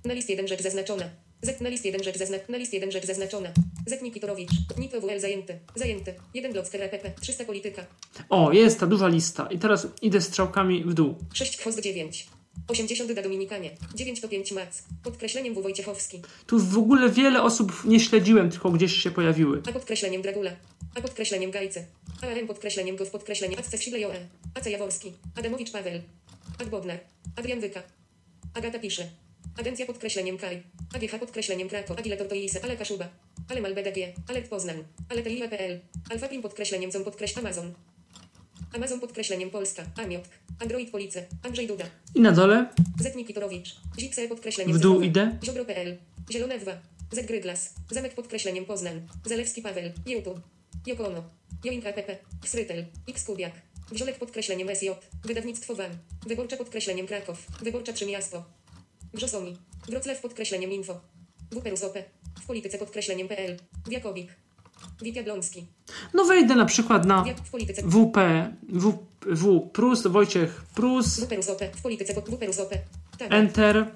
Na 0.05 0.13
list 0.13 0.29
1 0.29 0.47
rzecz 0.47 0.61
zaznaczona. 0.61 1.03
Z 1.41 1.61
na 1.61 1.69
list 1.69 1.85
1 1.85 2.03
rzecz 2.03 2.17
zaznaczona. 2.17 2.49
Na 2.49 2.57
list 2.57 2.73
1 2.73 2.91
rzecz 2.91 3.05
zaznaczona. 3.05 3.49
Z 3.87 4.01
Nikitorowicz. 4.01 4.49
Nik 4.77 4.91
WL 4.91 5.19
zajęty. 5.19 5.59
Zajęty. 5.75 6.13
1 6.33 6.53
blocker 6.53 6.81
EPP. 6.81 7.11
300 7.21 7.45
polityka. 7.45 7.85
O, 8.29 8.51
jest 8.51 8.79
ta 8.79 8.87
duża 8.87 9.07
lista. 9.07 9.47
I 9.51 9.59
teraz 9.59 9.87
idę 10.01 10.21
strzałkami 10.21 10.83
w 10.83 10.93
dół. 10.93 11.15
6 11.33 11.57
chwost 11.57 11.81
9. 11.81 12.27
80 12.67 13.13
da 13.13 13.21
Dominikanie. 13.21 13.71
9 13.95 14.21
to 14.21 14.27
5 14.27 14.51
mac. 14.51 14.83
Podkreśleniem 15.03 15.53
W 15.53 15.61
Wojciechowski. 15.61 16.21
Tu 16.47 16.59
w 16.59 16.77
ogóle 16.77 17.09
wiele 17.09 17.43
osób 17.43 17.85
nie 17.85 17.99
śledziłem, 17.99 18.51
tylko 18.51 18.71
gdzieś 18.71 19.03
się 19.03 19.11
pojawiły. 19.11 19.61
A 19.69 19.71
podkreśleniem 19.71 20.21
Dragula. 20.21 20.51
A 20.95 21.01
podkreśleniem 21.01 21.51
Gajce. 21.51 21.85
ARM 22.21 22.47
podkreśleniem 22.47 22.95
Gov 22.95 23.11
podkreśleniem 23.11 23.59
Acce 23.59 23.77
Sidle 23.77 24.07
E. 24.07 24.27
Aca 24.53 24.69
Jaworski. 24.69 25.13
Adamowicz 25.35 25.71
Paweł. 25.71 26.01
Ad 26.61 26.69
Bodnar. 26.69 26.99
Adrian 27.35 27.59
Wyka. 27.59 27.83
Agata 28.53 28.79
pisze. 28.79 29.09
Agencja 29.57 29.85
podkreśleniem 29.85 30.37
Kaj. 30.37 30.63
AGH 30.93 31.19
podkreśleniem 31.19 31.69
Krakow. 31.69 31.99
Agilator 31.99 32.27
to 32.27 32.35
Ilise. 32.35 32.63
Ale 32.63 32.77
Kaszuba. 32.77 33.09
Ale 33.49 33.61
Mal 33.61 33.75
BDG. 33.75 34.13
Alert 34.27 34.49
Poznań. 34.49 34.83
Ale 35.09 35.21
Teliwe.pl. 35.21 35.79
Alfapim 36.09 36.41
podkreśleniem 36.41 36.91
com 36.91 37.03
podkreśl 37.03 37.39
Amazon. 37.39 37.73
Amazon 38.75 38.99
podkreśleniem 38.99 39.49
Polska. 39.49 39.83
Amiotk. 39.95 40.29
Android 40.59 40.91
Police. 40.91 41.25
Andrzej 41.43 41.67
Duda. 41.67 41.85
I 42.15 42.21
na 42.21 42.31
dole 42.31 42.69
Zetnik 42.99 43.27
Kitorowicz. 43.27 43.75
Zipse 43.99 44.27
podkreśleniem 44.27 44.77
w 44.77 44.79
dół 44.79 45.01
idę. 45.01 45.37
Ziobro.pl. 45.43 45.97
Zielone 46.31 46.59
2. 46.59 46.71
Z 47.11 47.25
Gryglas. 47.25 47.73
Zamek 47.91 48.15
podkreśleniem 48.15 48.65
Poznań. 48.65 49.07
Zalewski 49.25 49.61
Paweł. 49.61 49.91
YouTube. 50.05 50.39
Jokono. 50.85 51.23
Joinka 51.65 51.93
PP. 51.93 52.17
Srytel. 52.45 52.85
X 53.09 53.23
Kubiak. 53.23 53.53
Wziolek 53.91 54.19
podkreśleniem 54.19 54.75
SJ. 54.75 54.89
Wydawnictwo 55.23 55.75
WAM. 55.75 55.91
Wyborcze 56.27 56.57
podkreśleniem 56.57 57.07
Kraków. 57.07 57.47
Wyborcza 57.63 57.93
3 57.93 58.05
miasto. 58.05 58.45
Wrzosomi. 59.13 59.57
Wrocław 59.87 60.21
podkreśleniem 60.21 60.71
Info. 60.71 61.01
OP. 61.83 61.97
W 62.41 62.45
polityce 62.45 62.77
podkreśleniem 62.77 63.27
PL. 63.27 63.57
Wiakowik. 63.89 64.44
Wit 65.01 65.15
Jablonski. 65.15 65.65
No 66.13 66.25
wejdę 66.25 66.55
na 66.55 66.65
przykład 66.65 67.05
na. 67.05 67.25
WP, 67.83 68.17
w, 68.69 68.93
w 69.25 69.69
Prus, 69.69 70.07
Wojciech 70.07 70.63
Prus. 70.75 71.19
Tak. 73.17 73.33
Enter. 73.33 73.91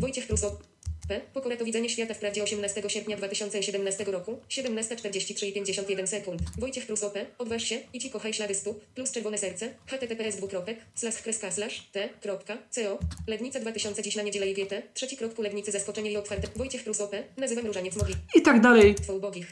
Wojciech 0.00 0.26
Pruso. 0.26 0.71
P. 1.12 1.20
Pokora 1.32 1.56
to 1.56 1.64
widzenie 1.64 1.90
świata 1.90 2.14
wprawdzie 2.14 2.42
18 2.42 2.82
sierpnia 2.88 3.16
2017 3.16 4.04
roku, 4.04 4.38
17.43 4.48 5.46
i 5.46 5.52
51 5.52 6.06
sekund. 6.06 6.40
Wojciech 6.58 6.86
Pruso 6.86 7.10
P. 7.10 7.26
Odważ 7.38 7.62
się 7.62 7.78
i 7.92 8.00
ci 8.00 8.10
kochaj 8.10 8.34
ślady 8.34 8.54
stóp, 8.54 8.84
plus 8.94 9.10
czerwone 9.10 9.38
serce, 9.38 9.70
https 9.86 10.36
dwukropek, 10.36 10.78
slash 10.94 11.22
kreska 11.22 11.50
slash, 11.50 11.82
t, 11.92 12.08
kropka, 12.20 12.58
co, 12.70 12.98
Legnica 13.26 13.60
2000 13.60 14.02
dziś 14.02 14.16
na 14.16 14.22
niedzielę 14.22 14.50
i 14.50 14.54
wietę, 14.54 14.82
trzeci 14.94 15.16
krok 15.16 15.34
ku 15.34 15.42
Legnicy 15.42 15.72
zaskoczenie 15.72 16.12
i 16.12 16.16
otwarte. 16.16 16.48
Wojciech 16.56 16.84
Pruso 16.84 17.08
P. 17.08 17.24
Nazywam 17.36 17.66
różaniec 17.66 17.96
mogi, 17.96 18.14
I 18.34 18.42
tak 18.42 18.60
dalej, 18.60 18.94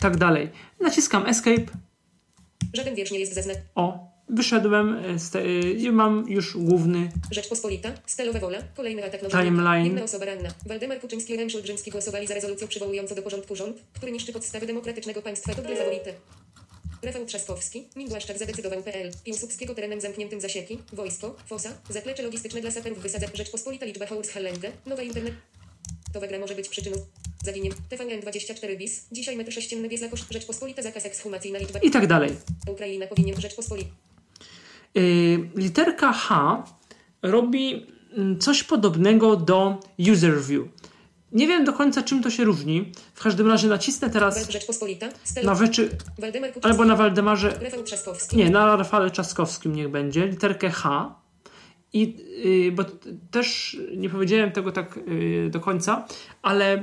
tak 0.01 0.17
dalej. 0.17 0.49
Naciskam 0.81 1.27
Escape. 1.27 1.67
Żaden 2.75 2.95
wiersz 2.95 3.11
nie 3.11 3.19
jest 3.19 3.35
zaznaczony. 3.35 3.65
O, 3.75 4.10
wyszedłem 4.33 4.95
e, 4.95 5.19
z 5.19 5.31
te, 5.31 5.39
e, 5.39 5.61
i 5.61 5.93
mam 5.93 6.25
już 6.29 6.57
główny. 6.57 7.13
Rzeczpospolita, 7.31 7.93
Stalowa 8.07 8.39
Wola, 8.39 8.59
kolejny 8.77 9.05
atak 9.05 9.23
na 9.23 9.29
Timeline. 9.29 9.87
Inna 9.87 10.03
osoba 10.03 10.25
ranna. 10.25 10.49
Waldemar 10.67 11.01
Kuczyński 11.01 11.33
i 11.33 11.37
Rem 11.37 11.51
Szulbrzymski 11.51 11.91
głosowali 11.91 12.27
za 12.27 12.35
rezolucją 12.35 12.69
przywołującą 12.69 13.15
do 13.15 13.23
porządku 13.23 13.57
rząd, 13.57 13.77
który 13.93 14.13
niszczy 14.13 14.33
podstawy 14.33 14.67
demokratycznego 14.67 15.23
państwa. 15.23 15.55
To 15.55 15.63
dla 15.63 15.77
faworyty. 15.77 16.13
Rafał 17.03 17.27
Trzaskowski, 17.27 17.89
Nim 17.97 18.09
Błaszczak 18.09 18.39
zadecydował 18.39 18.83
PL, 18.83 19.11
Piłsudskiego 19.25 19.75
terenem 19.75 20.01
zamkniętym 20.01 20.41
zasieki, 20.41 20.79
wojsko, 20.93 21.37
fosa, 21.47 21.71
zaplecze 21.89 22.23
logistyczne 22.23 22.61
dla 22.61 22.71
saperów 22.71 22.99
wysadza, 22.99 23.27
Rzeczpospolita 23.35 23.87
liczba 23.87 24.07
Horus 24.07 24.29
Hallenge, 24.29 24.73
nowa 24.87 25.03
internet. 25.03 25.35
To 26.13 26.21
gra 26.21 26.39
może 26.39 26.55
być 26.55 26.69
przyczyną 26.69 26.97
zawiniem. 27.45 27.73
TVN 27.89 28.21
24 28.21 28.77
bis, 28.77 29.07
dzisiaj 29.13 29.37
metr 29.37 29.53
sześcienny 29.53 29.89
bies 29.89 30.01
koszt 30.11 30.33
Rzeczpospolita 30.33 30.83
zakaz 30.83 31.07
ekshumacyjna 31.07 31.59
liczba 31.59 31.79
I 31.79 31.91
tak 31.91 32.07
dalej. 32.07 32.31
Ukraina 32.69 33.07
powinien 33.07 33.41
Rzeczpospolita. 33.41 33.91
Y, 34.99 35.51
literka 35.55 36.13
H 36.13 36.65
robi 37.23 37.87
mm, 38.17 38.39
coś 38.39 38.63
podobnego 38.63 39.37
do 39.37 39.79
user 40.13 40.43
view. 40.43 40.69
Nie 41.33 41.47
wiem 41.47 41.65
do 41.65 41.73
końca, 41.73 42.03
czym 42.03 42.23
to 42.23 42.31
się 42.31 42.45
różni. 42.45 42.93
W 43.15 43.23
każdym 43.23 43.49
razie 43.49 43.69
nacisnę 43.69 44.11
teraz. 44.11 44.49
Stel... 45.25 45.45
na 45.45 45.55
Kuczynski. 45.55 46.71
albo 46.71 46.85
na 46.85 46.97
Waldemarze. 46.97 47.59
Nie, 48.37 48.51
na 48.51 48.77
Rafale 48.77 49.11
Trzaskowskim 49.11 49.77
niech 49.77 49.89
będzie, 49.89 50.27
literkę 50.27 50.71
H. 50.71 51.15
I, 51.93 52.17
y, 52.69 52.73
bo 52.73 52.85
też 53.31 53.77
nie 53.97 54.11
powiedziałem 54.11 54.53
tego 54.53 54.73
tak 54.73 54.97
y, 54.97 55.49
do 55.51 55.61
końca, 55.61 56.07
ale 56.43 56.83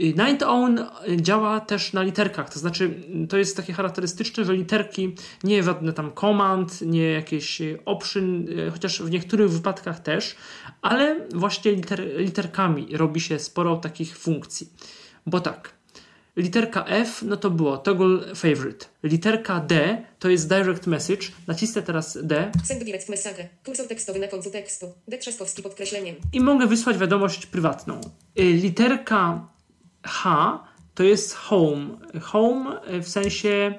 y, 0.00 0.04
Night 0.04 0.42
Own 0.42 0.80
działa 1.16 1.60
też 1.60 1.92
na 1.92 2.02
literkach. 2.02 2.52
To 2.52 2.58
znaczy, 2.58 2.94
y, 3.24 3.26
to 3.26 3.38
jest 3.38 3.56
takie 3.56 3.72
charakterystyczne, 3.72 4.44
że 4.44 4.54
literki 4.54 5.14
nie 5.44 5.62
żadne 5.62 5.92
tam 5.92 6.12
command, 6.20 6.80
nie 6.80 7.10
jakieś 7.10 7.60
y, 7.60 7.78
option, 7.84 8.48
y, 8.48 8.70
chociaż 8.70 9.02
w 9.02 9.10
niektórych 9.10 9.50
wypadkach 9.50 10.00
też, 10.00 10.36
ale 10.82 11.28
właśnie 11.34 11.72
liter, 11.72 12.02
literkami 12.16 12.96
robi 12.96 13.20
się 13.20 13.38
sporo 13.38 13.76
takich 13.76 14.18
funkcji. 14.18 14.72
Bo 15.26 15.40
tak, 15.40 15.74
Literka 16.36 16.84
F, 16.86 17.22
no 17.22 17.36
to 17.36 17.50
było 17.50 17.78
toggle 17.78 18.34
favorite. 18.34 18.86
Literka 19.02 19.60
D 19.60 20.02
to 20.18 20.28
jest 20.28 20.48
direct 20.48 20.86
message. 20.86 21.26
Nacisnę 21.46 21.82
teraz 21.82 22.18
D 22.22 22.50
Send 22.64 22.84
direct 22.84 23.08
message. 23.08 23.48
Kursor 23.64 23.88
tekstowy 23.88 24.18
na 24.18 24.28
końcu 24.28 24.50
tekstu. 24.50 24.92
D. 25.08 25.18
Trzaskowski 25.18 25.62
podkreśleniem. 25.62 26.16
i 26.32 26.40
mogę 26.40 26.66
wysłać 26.66 26.98
wiadomość 26.98 27.46
prywatną. 27.46 28.00
Y, 28.38 28.42
Literka 28.42 29.48
H 30.02 30.58
to 30.94 31.02
jest 31.02 31.34
home. 31.34 31.86
Home 32.22 32.80
y, 32.90 33.02
w 33.02 33.08
sensie, 33.08 33.74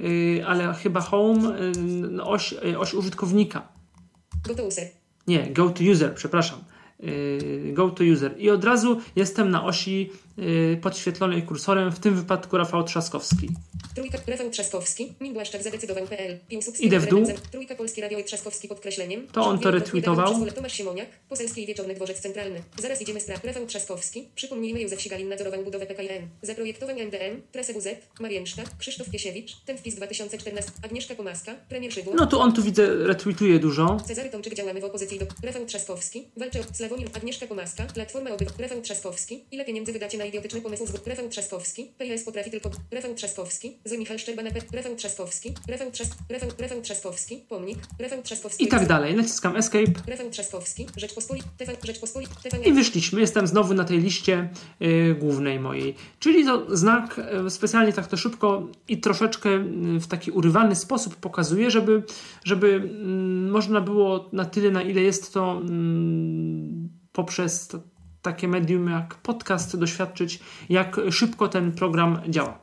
y, 0.00 0.44
ale 0.46 0.74
chyba 0.74 1.00
home, 1.00 1.60
y, 1.60 1.72
no, 2.10 2.26
oś, 2.30 2.54
oś 2.78 2.94
użytkownika. 2.94 3.68
Go 4.48 4.54
to 4.54 4.66
user. 4.66 4.88
Nie, 5.26 5.50
go 5.50 5.70
to 5.70 5.84
user, 5.92 6.14
przepraszam. 6.14 6.58
Go 7.72 7.90
to 7.90 8.04
user. 8.04 8.34
I 8.38 8.50
od 8.50 8.64
razu 8.64 9.00
jestem 9.16 9.50
na 9.50 9.64
osi 9.64 10.10
podświetlonej 10.82 11.42
kursorem, 11.42 11.92
w 11.92 11.98
tym 11.98 12.16
wypadku 12.16 12.58
Rafał 12.58 12.84
Trzaskowski. 12.84 13.48
Trójka. 13.94 14.18
Rafał 14.26 14.50
Trzaskowski. 14.50 15.12
Min 15.20 15.32
Błaszczak 15.32 15.62
zadecydował.pl. 15.62 16.38
Idę 16.80 17.00
w 17.00 17.06
dół. 17.06 17.26
Trójka 17.50 17.74
Polskie 17.74 18.02
Radio 18.02 18.18
i 18.18 18.24
Trzaskowski 18.24 18.68
podkreśleniem. 18.68 19.26
To 19.32 19.40
on 19.44 19.58
to 19.58 19.70
retweetował. 19.70 20.46
Tomasz 20.50 20.72
Siemoniak. 20.72 21.08
Poselski 21.28 21.62
i 21.62 21.66
Wieczorny 21.66 21.94
Dworzec 21.94 22.20
Centralny. 22.20 22.62
Zaraz 22.78 23.02
idziemy 23.02 23.20
sprawę. 23.20 23.40
Rafał 23.44 23.66
Trzaskowski. 23.66 24.28
Przypomnijmy, 24.34 24.80
Józef 24.80 25.02
Sigalin 25.02 25.28
nadzorował 25.28 25.64
budowę 25.64 25.86
PKM. 25.86 26.28
Zaprojektował 26.42 26.96
MDM. 26.96 27.42
Trasę 27.52 27.72
WZ. 27.72 27.88
Marienszta. 28.20 28.62
Krzysztof 28.78 29.10
Piesiewicz. 29.10 29.56
Ten 29.66 29.78
wpis 29.78 29.94
2014. 29.94 30.70
Agnieszka 30.82 31.14
Pomaska. 31.14 31.54
Premier 31.68 31.92
Szydło. 31.92 32.14
No 32.14 32.26
tu 32.26 32.40
on 32.40 32.52
tu 32.52 32.62
widzę, 32.62 32.94
retweetuje 32.96 33.58
dużo. 33.58 33.96
Cezary 34.06 34.30
Tomczyk 34.30 34.54
działamy 34.54 34.80
w 34.80 34.84
opozycji 34.84 35.18
do 35.18 35.26
Rafał 35.42 35.66
Trzaskowski, 35.66 36.28
walczy 36.36 36.60
o 36.60 36.62
Sławomir 36.74 37.08
Agnieszka 37.14 37.46
Pomaska, 37.46 37.84
Platforma 37.84 38.30
Obyw 38.30 38.58
Rafał 38.58 38.80
Trzaskowski, 38.80 39.44
ile 39.50 39.64
pieniędzy 39.64 39.92
wydacie 39.92 40.18
na 40.18 40.24
idiotyczny 40.28 40.60
pomysł 40.60 40.86
z 40.86 41.06
Rafał 41.06 41.28
Trzaskowski, 41.28 41.92
PiS 41.98 42.24
potrafi 42.24 42.50
tylko 42.50 42.70
Rafał 42.90 43.14
Trzaskowski, 43.14 43.76
z 43.84 43.92
Michał 43.92 44.18
Szczerba 44.18 44.42
na 44.42 44.50
P, 44.50 44.60
Rafał 44.72 44.96
Trzaskowski, 44.96 45.54
Rafał, 45.68 45.90
Trzas... 45.90 46.08
Rafał, 46.28 46.48
Rafał 46.58 46.80
Trzaskowski, 46.80 47.36
pomnik, 47.48 47.78
Rafał 47.98 48.22
Trzaskowski, 48.22 48.64
I 48.64 48.68
tak 48.68 48.86
dalej. 48.86 49.16
Naciskam 49.16 49.56
escape 49.56 49.92
Rafał 50.06 50.30
Trzaskowski, 50.30 50.86
Rzeczpospolit, 50.96 51.44
TV, 51.56 51.72
Rzeczpospolit, 51.84 52.30
TV, 52.42 52.58
i 52.64 52.72
wyszliśmy. 52.72 53.20
Jestem 53.20 53.46
znowu 53.46 53.74
na 53.74 53.84
tej 53.84 53.98
liście 53.98 54.48
yy, 54.80 55.14
głównej 55.14 55.60
mojej. 55.60 55.94
Czyli 56.18 56.44
to 56.44 56.76
znak, 56.76 57.20
yy, 57.42 57.50
specjalnie 57.50 57.92
tak 57.92 58.06
to 58.06 58.16
szybko 58.16 58.68
i 58.88 58.98
troszeczkę 58.98 59.48
yy, 59.50 60.00
w 60.00 60.06
taki 60.06 60.30
urywany 60.30 60.76
sposób 60.76 61.16
pokazuje, 61.16 61.70
żeby, 61.70 62.02
żeby 62.44 62.74
mm, 62.74 63.50
można 63.50 63.80
było 63.80 64.28
na 64.32 64.44
tyle, 64.44 64.70
na 64.70 64.82
ile 64.82 65.00
jest 65.00 65.32
to 65.32 65.52
mm, 65.52 66.88
poprzez 67.12 67.68
to, 67.68 67.80
takie 68.22 68.48
medium 68.48 68.90
jak 68.90 69.14
podcast 69.14 69.76
doświadczyć, 69.76 70.38
jak 70.68 70.96
szybko 71.10 71.48
ten 71.48 71.72
program 71.72 72.20
działa. 72.28 72.58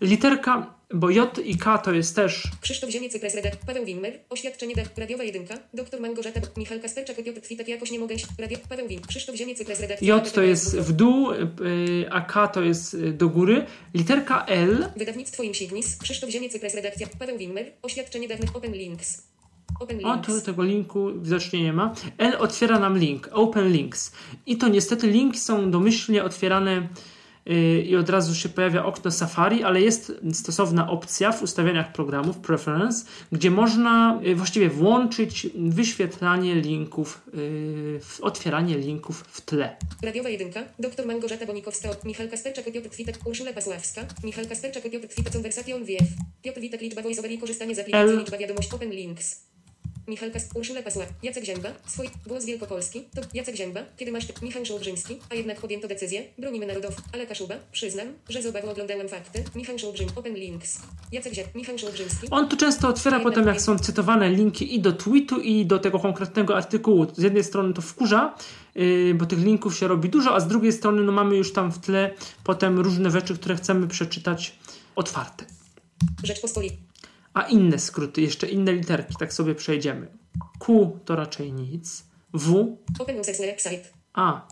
Literka, 0.00 0.76
bo 0.94 1.10
J 1.10 1.38
i 1.38 1.56
K 1.56 1.78
to 1.78 1.92
jest 1.92 2.16
też 2.16 2.42
Krzysztof 2.60 2.90
Ziemiec, 2.90 3.12
Cypres, 3.12 3.34
Redak, 3.34 3.56
Paweł 3.56 3.84
Wimmer, 3.84 4.20
oświadczenie 4.30 4.74
D, 4.74 4.84
radiowa 4.96 5.24
jedynka, 5.24 5.54
doktor 5.74 6.00
Małgorzata, 6.00 6.40
Michał 6.56 6.80
Kasperczak, 6.80 7.16
Piotr 7.24 7.40
Kwitek, 7.40 7.68
jakoś 7.68 7.90
nie 7.90 7.98
mogę, 7.98 8.14
radio, 8.38 8.58
Paweł 8.68 8.88
Wim, 8.88 9.00
Krzysztof 9.00 9.36
Ziemiec, 9.36 9.60
Redak, 9.80 10.02
J 10.02 10.32
to 10.32 10.42
jest 10.42 10.78
w 10.78 10.92
dół, 10.92 11.32
yy, 11.32 12.06
a 12.10 12.20
K 12.20 12.48
to 12.48 12.62
jest 12.62 12.94
yy, 12.94 13.12
do 13.12 13.28
góry. 13.28 13.66
Literka 13.94 14.44
L 14.46 14.88
Wydawnictwo 14.96 15.42
Imsignis, 15.42 15.96
Krzysztof 15.96 16.30
Ziemiec, 16.30 16.52
Cypres, 16.52 16.74
redakcja, 16.74 17.06
Paweł 17.18 17.38
Wimmer, 17.38 17.72
oświadczenie 17.82 18.28
dawnych 18.28 18.56
Open 18.56 18.72
Links. 18.72 19.35
Open 19.80 20.06
O, 20.06 20.16
tu 20.16 20.40
tego 20.40 20.62
linku 20.62 21.12
widocznie 21.20 21.62
nie 21.62 21.72
ma. 21.72 21.94
L 22.18 22.36
otwiera 22.38 22.78
nam 22.78 22.98
link, 22.98 23.28
Open 23.32 23.72
Links. 23.72 24.12
I 24.46 24.56
to 24.56 24.68
niestety 24.68 25.06
linki 25.06 25.38
są 25.38 25.70
domyślnie 25.70 26.24
otwierane 26.24 26.88
yy, 27.46 27.82
i 27.82 27.96
od 27.96 28.10
razu 28.10 28.34
się 28.34 28.48
pojawia 28.48 28.84
okno 28.84 29.10
Safari, 29.10 29.62
ale 29.62 29.80
jest 29.80 30.12
stosowna 30.32 30.90
opcja 30.90 31.32
w 31.32 31.42
ustawieniach 31.42 31.92
programów, 31.92 32.38
Preference, 32.38 33.06
gdzie 33.32 33.50
można 33.50 34.20
yy, 34.22 34.34
właściwie 34.34 34.70
włączyć 34.70 35.46
wyświetlanie 35.54 36.54
linków, 36.54 37.22
yy, 37.34 38.00
otwieranie 38.20 38.78
linków 38.78 39.24
w 39.28 39.40
tle. 39.40 39.76
Radiowa 40.02 40.28
jedynka, 40.28 40.62
doktor 40.78 41.06
Małgorzata 41.06 41.46
Bonikowska, 41.46 41.88
Michał 42.04 42.28
Kasperczak, 42.28 42.72
Piotr 42.72 42.88
Kwitek, 42.88 43.18
Urszula 43.24 43.52
Pasławska, 43.52 44.06
Michał 44.24 44.44
Kasperczak, 44.48 44.90
Piotr 44.90 45.08
Kwitek, 45.08 45.32
Conversation 45.32 45.84
WF, 45.84 46.08
Piotr 46.42 46.60
Witek, 46.60 46.80
liczba 46.80 47.02
voiceover 47.02 47.30
i 47.32 47.38
korzystanie 47.38 47.74
z 47.74 47.78
aplikacji, 47.78 48.12
L. 48.12 48.18
liczba 48.18 48.38
wiadomość, 48.38 48.74
Open 48.74 48.90
Links. 48.90 49.45
Michał 50.08 50.30
Kas, 50.30 50.48
Urszula 50.54 50.82
Pasła, 50.82 51.04
Jacek 51.22 51.44
Zięba, 51.44 51.68
swój 51.86 52.10
głos 52.26 52.44
Wielkopolski, 52.44 53.04
to 53.14 53.22
Jacek 53.34 53.56
Zięba, 53.56 53.80
kiedy 53.96 54.12
masz 54.12 54.42
Michał 54.42 54.66
Szołbrzyński, 54.66 55.18
a 55.30 55.34
jednak 55.34 55.60
podjęto 55.60 55.88
decyzję, 55.88 56.22
bronimy 56.38 56.66
narodów, 56.66 56.94
ale 57.12 57.26
Kaszuba, 57.26 57.54
przyznam, 57.72 58.06
że 58.28 58.42
z 58.42 58.46
obawą 58.46 58.70
oglądałem 58.70 59.08
fakty, 59.08 59.44
Michał 59.54 59.78
Szołbrzyn, 59.78 60.08
Open 60.16 60.34
Links. 60.34 60.80
Jacek 61.12 61.34
Zięba, 61.34 61.50
Michał 61.54 61.78
Szołbrzyński, 61.78 62.26
On 62.30 62.48
tu 62.48 62.56
często 62.56 62.88
otwiera 62.88 63.20
potem, 63.20 63.46
jak 63.46 63.60
są 63.60 63.78
cytowane 63.78 64.30
linki 64.30 64.74
i 64.74 64.80
do 64.80 64.92
tweetu, 64.92 65.40
i 65.40 65.66
do 65.66 65.78
tego 65.78 65.98
konkretnego 65.98 66.56
artykułu. 66.56 67.06
Z 67.14 67.22
jednej 67.22 67.44
strony 67.44 67.74
to 67.74 67.82
wkurza, 67.82 68.34
yy, 68.74 69.14
bo 69.14 69.26
tych 69.26 69.38
linków 69.38 69.78
się 69.78 69.88
robi 69.88 70.08
dużo, 70.08 70.34
a 70.34 70.40
z 70.40 70.48
drugiej 70.48 70.72
strony 70.72 71.02
no, 71.02 71.12
mamy 71.12 71.36
już 71.36 71.52
tam 71.52 71.72
w 71.72 71.78
tle 71.78 72.14
potem 72.44 72.80
różne 72.80 73.10
rzeczy, 73.10 73.34
które 73.34 73.56
chcemy 73.56 73.88
przeczytać 73.88 74.52
otwarte. 74.96 75.44
Rzeczpospolita. 76.22 76.85
A 77.36 77.42
inne 77.42 77.78
skróty, 77.78 78.20
jeszcze 78.20 78.46
inne 78.48 78.72
literki, 78.72 79.14
tak 79.18 79.32
sobie 79.32 79.54
przejdziemy. 79.54 80.08
Q 80.58 80.98
to 81.04 81.16
raczej 81.16 81.52
nic. 81.52 82.04
W, 82.34 82.76
Open 82.98 83.24
Site. 83.24 83.88
A, 84.12 84.48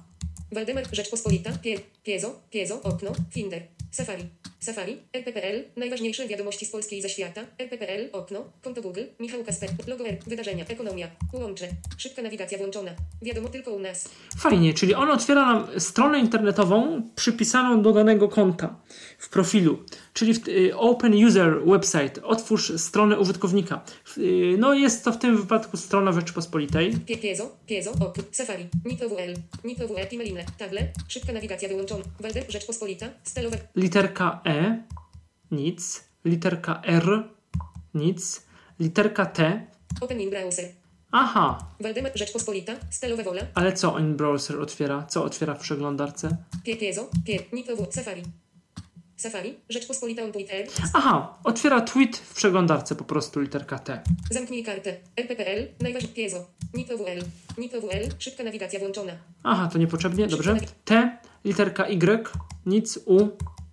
Waldemar, 0.53 0.85
Rzeczpospolita, 0.93 1.51
Pie, 1.63 1.81
Piezo, 2.03 2.41
Piezo, 2.51 2.83
Okno, 2.83 3.13
Finder, 3.31 3.63
Safari, 3.91 4.29
Safari, 4.65 4.97
RPPL, 5.13 5.65
najważniejsze 5.77 6.29
wiadomości 6.29 6.67
z 6.67 6.71
Polski 6.71 6.99
i 6.99 7.03
ze 7.03 7.09
świata, 7.09 7.41
RPPL, 7.59 8.09
Okno, 8.13 8.45
konto 8.63 8.83
Google, 8.83 9.01
Michał 9.21 9.45
Kasper, 9.45 9.71
logo 9.87 10.07
R, 10.07 10.17
wydarzenia, 10.27 10.65
ekonomia, 10.69 11.11
łącze, 11.33 11.69
szybka 11.99 12.23
nawigacja 12.23 12.59
włączona, 12.59 12.91
wiadomo 13.23 13.49
tylko 13.49 13.71
u 13.71 13.79
nas, 13.79 14.09
Fajnie, 14.39 14.75
czyli 14.75 14.95
on 14.95 15.11
otwiera 15.11 15.45
nam 15.45 15.81
stronę 15.81 16.19
internetową 16.19 17.03
przypisaną 17.17 17.83
do 17.83 17.93
danego 17.93 18.29
konta 18.29 18.77
w 19.19 19.29
profilu, 19.29 19.85
czyli 20.13 20.35
w, 20.35 20.49
y, 20.49 20.77
Open 20.77 21.25
User 21.27 21.61
Website, 21.67 22.23
otwórz 22.23 22.73
stronę 22.81 23.19
użytkownika. 23.19 23.85
Y, 24.19 24.57
No 24.59 24.75
jest 24.75 25.05
to 25.05 25.13
w 25.13 25.19
tym 25.19 25.37
wypadku 25.37 25.77
strona 25.77 26.13
Rzeczypospolitej. 26.13 26.93
Pie, 27.07 27.17
Piezo, 27.17 27.57
Piezo, 27.67 27.91
Okno, 27.91 28.25
Safari, 28.33 28.69
NiPWL, 28.85 29.35
NiPWL, 29.65 30.07
Timeline, 30.11 30.45
Table, 30.59 30.89
szybka 31.09 31.33
nawigacja 31.33 31.69
wyłączona, 31.69 32.05
Waldemar, 32.21 32.51
Rzeczpospolita, 32.53 33.07
stelowe, 33.25 33.59
Literka 33.77 34.41
E, 34.45 34.54
nic. 35.51 36.05
Literka 36.25 36.83
R, 36.85 37.29
nic. 37.95 38.45
Literka 38.81 39.27
T, 39.27 39.67
Open 40.01 40.21
in 40.21 40.31
Browser, 40.31 40.65
aha, 41.11 41.59
Waldemar, 41.81 42.13
Rzeczpospolita, 42.15 42.73
stelowe 42.91 43.25
wola, 43.25 43.43
ale 43.55 43.73
co 43.73 43.95
on 43.95 44.17
browser 44.17 44.61
otwiera? 44.61 45.07
Co 45.09 45.25
otwiera 45.25 45.55
w 45.55 45.61
przeglądarce? 45.61 46.37
Pie, 46.65 46.77
Piezo, 46.77 47.11
Pie, 47.27 47.39
NiPW, 47.53 47.87
Safari, 47.91 48.23
Safari, 49.17 49.59
Rzeczpospolita 49.69 50.23
on 50.23 50.33
Twitter, 50.33 50.67
Aha, 50.95 51.39
otwiera 51.45 51.81
tweet 51.81 52.17
w 52.17 52.35
przeglądarce 52.35 52.95
po 52.95 53.05
prostu 53.05 53.41
literka 53.41 53.79
T. 53.79 54.03
Zamknij 54.31 54.65
kartę. 54.65 54.97
RPPL, 55.17 55.69
najważniejsze 55.81 56.15
Piezo. 56.15 56.47
NiPWL. 56.75 57.25
NiPWL, 57.59 58.09
szybka 58.19 58.45
nawigacja 58.45 58.81
włączona. 58.81 59.13
Aha, 59.43 59.69
to 59.73 59.79
niepotrzebnie, 59.79 60.27
dobrze. 60.27 60.57
T, 60.85 61.19
literka 61.45 61.89
Y, 61.89 62.25
nic, 62.67 62.99
U, 63.07 63.29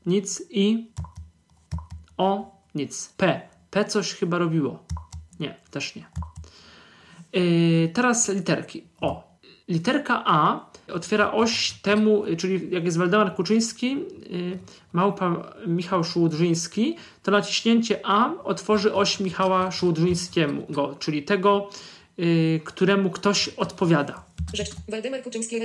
nic, 0.06 0.44
I, 0.50 0.92
O, 2.18 2.52
nic. 2.76 3.14
P. 3.18 3.42
P 3.72 3.86
coś 3.86 4.14
chyba 4.14 4.38
robiło. 4.38 4.84
Nie, 5.40 5.56
też 5.72 5.96
nie. 5.96 6.06
Yy, 7.34 7.90
teraz 7.94 8.30
literki. 8.30 8.84
O. 9.02 9.32
Literka 9.68 10.24
A 10.26 10.66
otwiera 10.94 11.32
oś 11.32 11.72
temu, 11.72 12.24
czyli 12.38 12.72
jak 12.72 12.86
jest 12.86 12.98
Waldemar 12.98 13.36
Kuczyński, 13.36 13.92
yy, 14.30 14.60
małpa 14.94 15.54
Michał 15.68 16.04
Szułdrzyński, 16.04 16.98
to 17.24 17.32
naciśnięcie 17.32 18.00
A 18.04 18.34
otworzy 18.44 18.94
oś 18.94 19.20
Michała 19.20 19.72
Szułdrzyńskiego, 19.72 20.96
czyli 21.00 21.24
tego, 21.24 21.70
yy, 22.18 22.62
któremu 22.66 23.10
ktoś 23.10 23.50
odpowiada. 23.50 24.31
Rzecz. 24.54 24.70
Waldemar 24.88 25.24
Kuczyński 25.24 25.60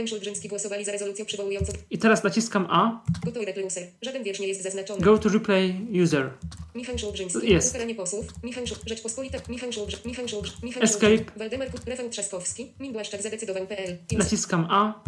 głosowali 0.48 0.84
za 0.84 0.92
rezolucją 0.92 1.24
przywołującą 1.24 1.72
I 1.90 1.98
teraz 1.98 2.24
naciskam 2.24 2.66
A. 2.70 3.04
Gotowy 3.24 3.46
repluser. 3.46 3.86
Żaden 4.02 4.22
wiersz 4.22 4.40
nie 4.40 4.48
jest 4.48 4.62
zaznaczony. 4.62 5.00
Go 5.00 5.18
to 5.18 5.28
replay 5.28 5.86
user. 6.02 6.30
Michał. 6.74 6.96
Jest. 7.42 7.70
Ukaranie 7.70 7.94
posłów. 7.94 8.26
Michał 8.42 8.66
Szu... 8.66 8.74
Rzeczpospolita. 8.86 9.38
Michał 9.48 9.72
Szułbrz... 9.72 10.04
Michał 10.04 10.28
Szułbrz... 10.28 10.62
Michał 10.62 10.82
Escape. 10.82 11.24
Waldemar 11.36 11.70
Kut... 11.70 11.80
Rafał 11.86 12.08
Trzaskowski. 12.08 12.72
Min 12.80 12.92
Błaszczak 12.92 13.22
zadecydował.pl. 13.22 13.98
Naciskam 14.12 14.66
A. 14.70 15.04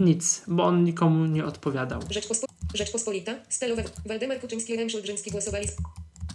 Nic, 0.00 0.42
bo 0.46 0.64
on 0.64 0.84
nikomu 0.84 1.26
nie 1.26 1.44
odpowiadał. 1.44 2.00
Rzeczpospo... 2.10 2.46
Rzeczpospolita. 2.74 3.34
Stalowe. 3.48 3.84
Waldemar 4.06 4.40
Kuczyński 4.40 4.72
i 4.72 4.76
Rem 4.76 4.90
Szułbrzyński 4.90 5.30
głosowali 5.30 5.68
z... 5.68 5.76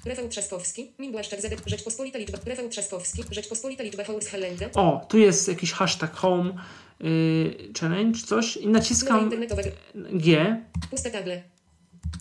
Rafał 0.06 0.28
Trzaskowski. 0.28 0.92
Min 1.00 1.12
Błaszczak 1.12 1.42
zade... 1.42 1.56
Rzeczpospolita 1.66 2.20
liczba. 2.20 2.38
Rafał 2.46 2.70
Trzaskowski. 2.70 3.24
Rzeczpospolita 3.32 3.84
liczba 3.84 4.04
Horus 4.04 4.28
Hallende. 4.28 4.70
O, 4.74 5.06
tu 5.10 5.18
jest 5.18 5.48
jakiś 5.48 5.72
hashtag 5.72 6.16
home 6.16 6.54
yy, 7.00 7.74
challenge, 7.80 8.20
coś. 8.26 8.58
I 8.58 8.68
naciskam 8.68 9.32
G. 9.96 10.58
Pusta 10.90 11.10
table. 11.10 11.44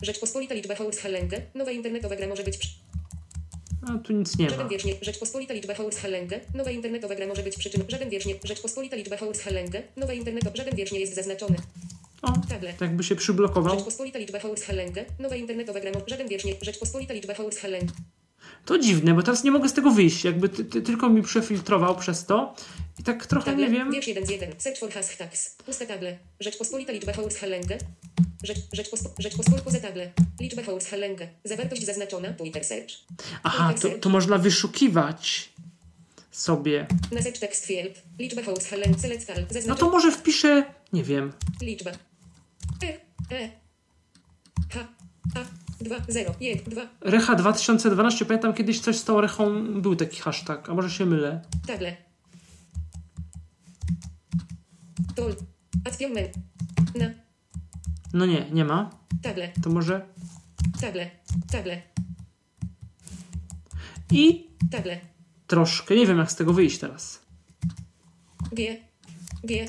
Rzeczpospolita 0.03 0.55
liczba 0.55 0.75
Horus 0.75 0.99
Hallende. 0.99 1.41
Nowa 1.55 1.71
internetowa 1.71 2.17
gra 2.17 2.27
może 2.27 2.45
być... 2.45 2.59
Przy... 2.59 2.69
No, 3.89 3.99
tu 3.99 4.13
nic 4.13 4.39
nie 4.39 4.51
Żaden 4.51 4.65
ma. 4.65 4.71
wiersz 4.71 4.85
nie. 4.85 4.95
Rzeczpospolita 5.03 5.55
liczba 5.55 5.75
Horus 5.75 5.97
Hallende. 5.97 6.41
Nowa 6.55 6.71
internetowa 6.71 7.15
gra 7.15 7.27
może 7.27 7.43
być 7.43 7.57
przyczyną. 7.57 7.85
Żaden 7.89 8.11
wiersz 8.11 8.27
nie. 8.27 8.35
Rzeczpospolita 8.45 8.97
liczba 8.97 9.17
Horus 9.17 9.41
Hallende. 9.41 9.83
Nowa 9.97 10.13
internetowa. 10.13 10.57
Żaden 10.57 10.77
wiersz 10.77 10.93
nie 10.93 11.01
jest 11.01 11.15
zaznaczony. 11.15 11.57
O, 12.23 12.33
Table. 12.49 12.73
tak 12.73 12.81
jakby 12.81 13.05
się 13.05 13.17
przyblokował. 13.17 13.75
Rzeczpospolita 13.75 14.19
liczba 14.19 14.41
Horus 14.41 14.63
Hallende. 14.63 15.05
Nowa 15.19 15.37
internetowa 15.37 15.81
gra. 15.81 15.91
mo- 15.93 16.01
Żaden. 16.07 16.29
Rzeczpospolita 16.63 17.15
liczba 17.15 17.35
Hallende. 17.63 17.93
To 18.67 18.79
dziwne, 18.79 19.15
bo 19.15 19.23
teraz 19.23 19.45
nie 19.45 19.51
mogę 19.51 19.69
z 19.69 19.73
tego 19.73 19.91
wyjść. 19.91 20.25
Jakby 20.25 20.49
ty, 20.49 20.65
ty, 20.65 20.83
tylko 20.83 21.09
mi 21.11 21.23
przefiltrował 21.23 21.97
przez 21.97 22.25
to. 22.27 22.55
I 22.99 23.03
tak 23.03 23.27
trochę 23.27 23.47
Table. 23.51 23.65
nie 23.67 23.71
wiem. 23.73 23.93
Wiersz 23.93 24.07
1 24.07 24.27
z 24.27 24.31
1. 24.31 24.55
Search 24.59 24.79
for 24.79 24.91
hashtags. 24.91 25.55
Pusta 25.67 25.87
table. 25.87 26.19
Rzeczpospolita 26.41 26.93
liczba 26.93 27.13
Horus 27.13 27.37
Hallende. 27.37 27.79
Rzecz, 28.45 28.59
Rzeczpospo, 28.73 29.11
Rzeczpospolita 29.19 29.65
poza 29.65 29.81
table. 29.81 30.13
Liczba 30.41 30.63
Hallende. 30.91 31.29
Zawartość 31.45 31.87
zaznaczona. 31.87 32.33
Twitter 32.33 32.65
search. 32.65 32.91
Aha, 33.43 33.75
to, 33.83 33.89
to 33.89 34.09
można 34.09 34.39
wyszukiwać 34.39 35.51
sobie. 36.31 36.87
Na 37.13 37.23
search 37.23 37.39
text 37.39 37.67
field. 37.67 38.03
Liczba. 38.19 38.43
Select. 38.61 39.33
No 39.67 39.75
to 39.75 39.91
może 39.91 40.13
wpiszę, 40.13 40.65
nie 40.93 41.05
wiem. 41.05 41.33
Liczba. 41.63 41.91
E. 42.83 43.51
H. 44.73 44.89
A. 45.37 45.45
2. 45.85 45.97
0. 46.09 46.35
1. 46.41 46.65
2. 46.65 46.89
Recha 47.01 47.35
2012, 47.35 48.25
pamiętam 48.25 48.55
kiedyś 48.55 48.81
coś 48.81 48.97
z 48.97 49.05
tą 49.05 49.21
Rechą, 49.21 49.65
był 49.81 49.97
taki 49.97 50.17
hashtag, 50.17 50.69
a 50.69 50.75
może 50.75 50.91
się 50.91 51.07
mylę. 51.07 51.43
Table. 51.67 51.97
Tool. 55.15 55.35
Action 55.85 56.13
Na. 56.95 57.07
No 58.13 58.27
nie, 58.27 58.51
nie 58.51 58.65
ma. 58.65 58.91
Table. 59.23 59.53
To 59.63 59.71
może... 59.71 60.07
Table. 60.81 61.11
Table. 61.53 61.83
I 64.11 64.51
Table. 64.71 65.01
troszkę, 65.47 65.95
nie 65.95 66.07
wiem 66.07 66.19
jak 66.19 66.33
z 66.33 66.37
tego 66.37 66.53
wyjść 66.53 66.79
teraz. 66.79 67.23
G. 68.53 68.77
G. 69.45 69.69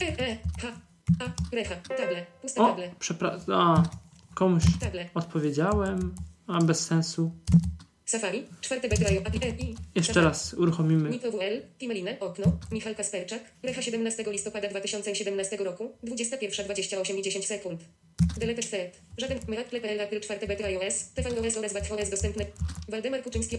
E. 0.00 0.18
E. 0.18 0.38
H. 0.62 0.83
A. 1.20 1.54
Recha. 1.56 1.74
Table. 1.76 2.26
Pusta 2.42 2.62
O, 2.62 2.68
table. 2.68 2.90
przepraszam, 2.98 3.54
a, 3.54 3.82
komuś 4.34 4.62
Table. 4.80 5.08
odpowiedziałem, 5.14 6.14
a 6.46 6.58
bez 6.64 6.86
sensu. 6.86 7.30
Safari. 8.04 8.46
Czwarte 8.60 8.88
bedrajo. 8.88 9.20
A. 9.24 9.46
E. 9.46 9.50
I. 9.50 9.74
Jeszcze 9.94 10.12
Safari. 10.14 10.26
raz 10.26 10.54
uruchomimy. 10.54 11.10
Nitro 11.10 11.30
WL, 11.30 11.62
Timeline, 11.78 12.16
okno, 12.20 12.58
Michał 12.72 12.94
Kasperczak, 12.94 13.42
Recha 13.62 13.82
17 13.82 14.24
listopada 14.30 14.68
2017 14.68 15.56
roku, 15.56 15.92
21.28 16.04 17.18
i 17.18 17.22
10 17.22 17.46
sekund. 17.46 17.80
Deleted 18.38 18.64
set. 18.64 19.00
Żaden 19.18 19.38
Miracle.pl 19.48 20.00
April 20.00 20.20
4 20.20 20.46
beta 20.46 20.68
iOS, 20.68 21.04
tvOS 21.14 21.56
oraz 21.56 21.72
WatchOS 21.72 22.10
dostępne. 22.10 22.46
Waldemar 22.88 23.22
Kuczyński, 23.22 23.58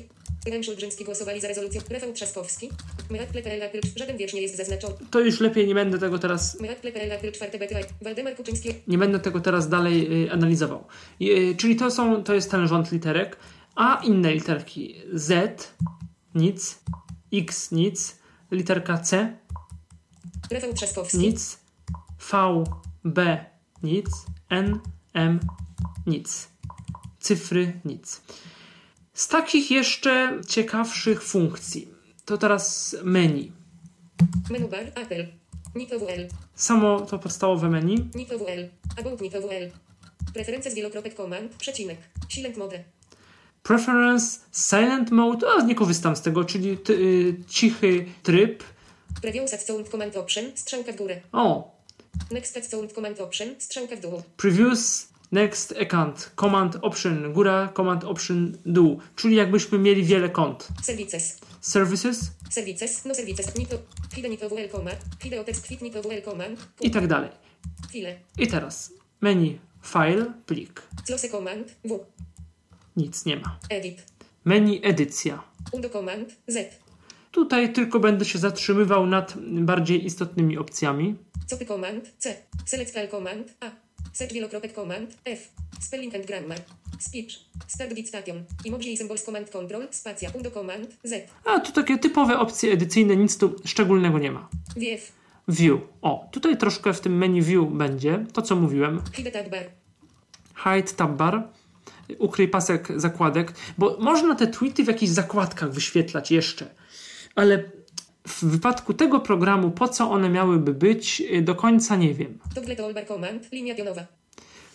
Rem 0.52 0.64
Szuldrzyński 0.64 1.06
głosowali 1.06 1.42
za 1.42 1.48
rezolucją. 1.48 1.82
Rafał 1.90 2.14
Trzaskowski, 2.14 2.70
Miracle.pl 3.10 3.64
April, 3.64 3.82
żaden 3.96 4.18
wiersz 4.18 4.34
nie 4.34 4.42
jest 4.42 4.58
zaznaczony. 4.58 4.96
To 5.12 5.20
już 5.20 5.40
lepiej 5.40 5.68
nie 5.68 5.76
będę 5.76 6.00
tego 6.00 6.20
teraz, 6.20 6.62
Miracle.pl 6.62 7.12
April 7.12 7.32
4 7.32 7.60
beta 7.60 7.76
Waldemar 8.02 8.36
Kuczyński, 8.36 8.70
nie 8.88 8.98
będę 8.98 9.20
tego 9.20 9.40
teraz 9.40 9.70
dalej 9.70 10.26
y, 10.26 10.32
analizował. 10.32 10.88
Y, 11.22 11.56
czyli 11.58 11.76
to 11.76 11.92
są, 11.92 12.24
to 12.24 12.34
jest 12.34 12.52
ten 12.52 12.68
rząd 12.68 12.92
literek, 12.92 13.38
a 13.76 14.02
inne 14.04 14.34
literki 14.34 14.96
Z, 15.14 15.74
nic, 16.36 16.80
X, 17.34 17.72
nic, 17.72 18.18
literka 18.52 18.98
C, 18.98 19.38
Rafał 20.52 20.74
Trzaskowski, 20.74 21.18
nic, 21.18 21.60
V, 22.32 22.64
B, 23.04 23.46
nic, 23.84 24.08
N, 24.50 24.80
M, 25.14 25.40
nic. 26.08 26.48
Cyfry, 27.20 27.80
nic. 27.86 28.22
Z 29.15 29.28
takich 29.28 29.71
jeszcze 29.71 30.41
ciekawszych 30.47 31.23
funkcji, 31.23 31.88
to 32.25 32.38
teraz 32.38 32.95
menu. 33.04 33.51
menu 34.49 34.67
bar, 34.67 34.91
Apple, 34.95 35.28
Nitro 35.75 35.99
WL, 35.99 36.28
Samo 36.56 37.01
to 37.01 37.19
podstawowe 37.19 37.69
menu. 37.69 38.10
Nitro 38.15 38.38
WL, 38.38 38.69
About 38.99 39.21
Nitro 39.21 39.41
WL. 39.41 39.71
Preferencje 40.34 40.71
z 40.71 40.73
wielokropek 40.75 41.15
command, 41.15 41.51
przecinek, 41.56 41.97
silent 42.30 42.58
mode. 42.58 42.84
Preference, 43.63 44.39
silent 44.69 45.12
mode, 45.12 45.47
a 45.58 45.63
nie 45.63 45.75
korzystam 45.75 46.15
z 46.15 46.21
tego, 46.21 46.43
czyli 46.43 46.78
ty, 46.78 46.93
y, 46.93 47.36
cichy 47.47 48.06
tryb. 48.23 48.63
Preview 49.21 49.49
set 49.49 49.62
sound 49.62 49.89
command 49.89 50.17
option, 50.17 50.45
strzałka 50.56 50.91
w 50.91 50.95
górę. 50.95 51.21
O, 51.32 51.75
Next 52.32 52.54
set 52.54 52.65
sound 52.65 52.93
command 52.93 53.19
option, 53.19 53.47
strzałka 53.60 53.95
w 53.95 53.99
dół. 53.99 54.21
Previews, 54.38 55.08
next 55.32 55.74
account, 55.82 56.32
command 56.36 56.78
option 56.82 57.34
góra, 57.34 57.70
command 57.78 58.04
option 58.04 58.58
dół. 58.66 59.00
Czyli 59.16 59.36
jakbyśmy 59.36 59.78
mieli 59.78 60.04
wiele 60.04 60.30
kont. 60.30 60.68
Services. 60.84 61.40
Services? 61.62 62.32
Services, 62.50 63.06
no 63.06 63.16
services, 63.16 63.56
nitro, 63.58 63.78
hide 64.16 64.30
nitro 64.30 64.50
WL 64.50 64.70
command, 64.72 64.98
hide 65.24 65.44
text 65.44 65.68
fit 65.68 65.82
nitro 65.82 66.02
WL 66.02 66.22
command, 66.26 66.68
i 66.82 66.92
tak 66.92 67.08
dalej. 67.08 67.30
file, 67.92 68.20
I 68.38 68.48
teraz. 68.48 68.94
Menu, 69.22 69.60
file, 69.84 70.26
plik. 70.46 70.82
close 71.06 71.30
command, 71.30 71.76
w, 71.86 72.00
Nic 72.98 73.26
nie 73.26 73.38
ma. 73.38 73.60
edit, 73.70 74.04
Menu, 74.46 74.80
edycja. 74.84 75.44
undo 75.72 75.90
command, 75.90 76.30
z, 76.48 76.70
Tutaj 77.32 77.74
tylko 77.74 78.00
będę 78.00 78.26
się 78.26 78.40
zatrzymywał 78.40 79.06
nad 79.08 79.34
bardziej 79.38 80.06
istotnymi 80.06 80.58
opcjami. 80.58 81.16
copy 81.50 81.66
command, 81.66 82.14
c, 82.18 82.36
select 82.66 82.94
file 82.94 83.08
command, 83.08 83.54
a, 83.60 83.72
search 84.15 84.34
wielokropek 84.34 84.73
command, 84.73 85.17
f, 85.25 85.49
spelling 85.80 86.15
and 86.15 86.25
grammar, 86.25 86.58
speech, 86.99 87.39
start 87.67 87.93
bit 87.93 88.08
station, 88.08 88.43
emoji 88.65 88.93
i 88.93 88.97
symbols 88.97 89.23
command 89.23 89.49
control, 89.49 89.88
spacja, 89.91 90.30
undo 90.36 90.51
command, 90.51 90.88
z, 91.04 91.28
A 91.45 91.60
tu 91.60 91.71
takie 91.71 91.97
typowe 91.97 92.39
opcje 92.39 92.71
edycyjne, 92.71 93.15
nic 93.15 93.38
tu 93.38 93.56
szczególnego 93.65 94.19
nie 94.19 94.32
ma. 94.32 94.49
wf, 94.75 95.12
View. 95.47 95.80
O, 96.01 96.30
tutaj 96.32 96.58
troszkę 96.58 96.93
w 96.93 96.99
tym 97.01 97.17
menu 97.17 97.41
view 97.41 97.65
będzie, 97.71 98.25
to 98.34 98.41
co 98.41 98.56
mówiłem. 98.56 99.01
hide 99.13 99.32
tab 99.32 99.49
bar, 99.49 99.65
Hide 100.63 100.93
tab 100.93 101.12
bar, 101.12 101.47
ukryj 102.19 102.47
pasek 102.47 102.88
zakładek, 102.95 103.54
bo 103.78 103.97
można 103.99 104.36
te 104.36 104.47
tweety 104.47 104.84
w 104.84 104.88
jakichś 104.88 105.12
zakładkach 105.12 105.71
wyświetlać 105.71 106.32
jeszcze, 106.32 106.75
ale 107.36 107.63
w 108.28 108.44
wypadku 108.46 108.94
tego 108.94 109.20
programu, 109.20 109.72
po 109.72 109.88
co 109.88 110.12
one 110.12 110.30
miałyby 110.30 110.74
być, 110.74 111.22
y, 111.22 111.42
do 111.42 111.56
końca 111.56 111.96
nie 111.96 112.14
wiem. 112.14 112.40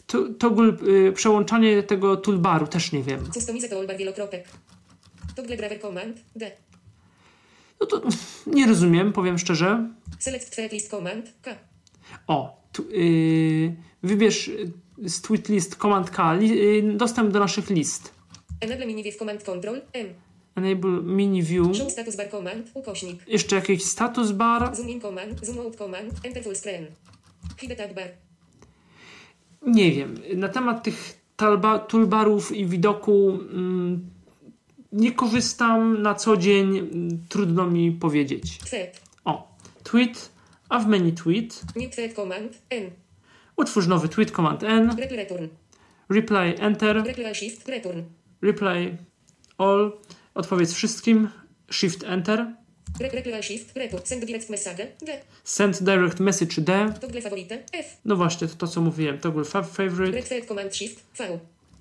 To, 0.06 0.28
toggle, 0.38 0.72
y, 1.08 1.12
przełączanie 1.12 1.82
tego 1.82 2.16
toolbaru 2.16 2.66
też 2.66 2.92
nie 2.92 3.02
wiem. 3.02 3.30
customize 3.32 3.68
toolbar 3.68 3.96
wielokropek, 3.96 4.48
toggle 5.36 5.56
driver 5.56 5.80
command, 5.80 6.16
d, 6.36 6.50
No 7.80 7.86
to 7.86 8.02
nie 8.46 8.66
rozumiem, 8.66 9.12
powiem 9.12 9.38
szczerze. 9.38 9.88
select 10.18 10.50
track 10.56 10.72
list 10.72 10.90
command, 10.90 11.32
k, 11.42 11.54
O, 12.26 12.62
tu, 12.72 12.82
y, 12.94 13.76
wybierz 14.02 14.48
y, 14.48 14.72
z 15.04 15.20
tweet 15.20 15.48
list 15.48 15.76
command 15.76 16.10
K 16.10 16.32
li, 16.34 16.52
y, 16.78 16.82
dostęp 16.96 17.30
do 17.32 17.38
naszych 17.38 17.70
list. 17.70 18.14
enable 18.60 18.86
mini 18.86 19.02
view 19.02 19.16
command 19.16 19.44
control, 19.44 19.80
m, 19.92 20.06
Enable 20.56 20.90
mini 21.02 21.42
view. 21.42 21.76
show 21.76 21.90
status 21.90 22.16
bar 22.16 22.30
command, 22.30 22.70
ukośnik, 22.74 23.28
Jeszcze 23.28 23.56
jakiś 23.56 23.84
status 23.84 24.32
bar. 24.32 24.76
Zoom 24.76 24.88
in 24.88 25.00
command, 25.00 25.46
zoom 25.46 25.58
out 25.58 25.76
command, 25.76 26.12
enter 26.24 26.42
full 26.44 26.56
screen. 26.56 26.86
Hide 27.58 27.76
tab 27.76 27.94
bar. 27.94 28.08
Nie 29.66 29.92
wiem. 29.92 30.14
Na 30.36 30.48
temat 30.48 30.82
tych 30.82 31.20
talba, 31.36 31.78
toolbarów 31.78 32.52
i 32.52 32.66
widoku 32.66 33.38
mm, 33.52 34.10
nie 34.92 35.12
korzystam 35.12 36.02
na 36.02 36.14
co 36.14 36.36
dzień. 36.36 36.78
mm, 36.78 37.26
Trudno 37.28 37.66
mi 37.66 37.92
powiedzieć. 37.92 38.58
Thread. 38.58 39.00
O, 39.24 39.56
tweet, 39.82 40.30
a 40.68 40.78
w 40.78 40.86
menu 40.86 41.12
tweet 41.12 41.62
New 41.76 41.90
thread 41.94 42.14
command, 42.14 42.62
n. 42.70 42.90
utwórz 43.56 43.86
nowy 43.86 44.08
tweet 44.08 44.30
command 44.30 44.62
N, 44.62 44.88
Reply 44.98 45.16
return. 45.16 45.48
reply 46.08 46.54
enter, 46.58 47.02
Reply 47.06 47.34
shift, 47.34 47.68
return. 47.68 48.04
reply 48.42 48.96
all, 49.58 49.92
odpowiedz 50.34 50.72
wszystkim, 50.72 51.28
shift 51.70 52.04
enter, 52.04 52.54
shift. 53.42 53.72
Send 54.04 54.24
direct 54.24 54.50
message. 54.50 54.84
D. 55.06 55.20
Send 55.44 55.82
direct 55.82 56.20
message 56.20 56.60
D. 56.60 56.94
Toggle 57.00 57.20
favorite. 57.22 57.62
F. 57.72 57.86
No 58.04 58.16
właśnie, 58.16 58.48
to, 58.48 58.54
to 58.54 58.66
co 58.68 58.80
mówiłem. 58.80 59.18
Toggle 59.18 59.44
fa- 59.44 59.62
favorite, 59.62 60.20
Retweet 60.20 60.46
command 60.48 60.76
shift. 60.76 61.00
V. 61.18 61.38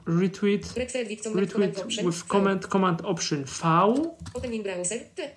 retweet, 0.07 0.61
Retweet 0.75 1.07
with 1.07 1.21
command, 1.23 1.51
command 1.51 1.73
retweet 1.75 1.83
option. 1.85 2.05
with 2.05 2.17
V. 2.17 2.23
command, 2.27 2.67
command 2.67 3.01
option 3.05 3.43
V. 3.43 3.63
Open 4.33 4.53
in 4.53 4.63
browser. 4.63 4.99
T. 5.15 5.29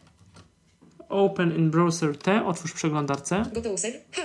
Open 1.08 1.52
in 1.56 1.70
browser 1.70 2.16
T, 2.18 2.44
otwórz 2.46 2.70
w 2.70 2.74
przeglądarce. 2.74 3.42
Go 3.54 3.60
to 3.62 3.72
user. 3.72 3.92
H. 4.12 4.20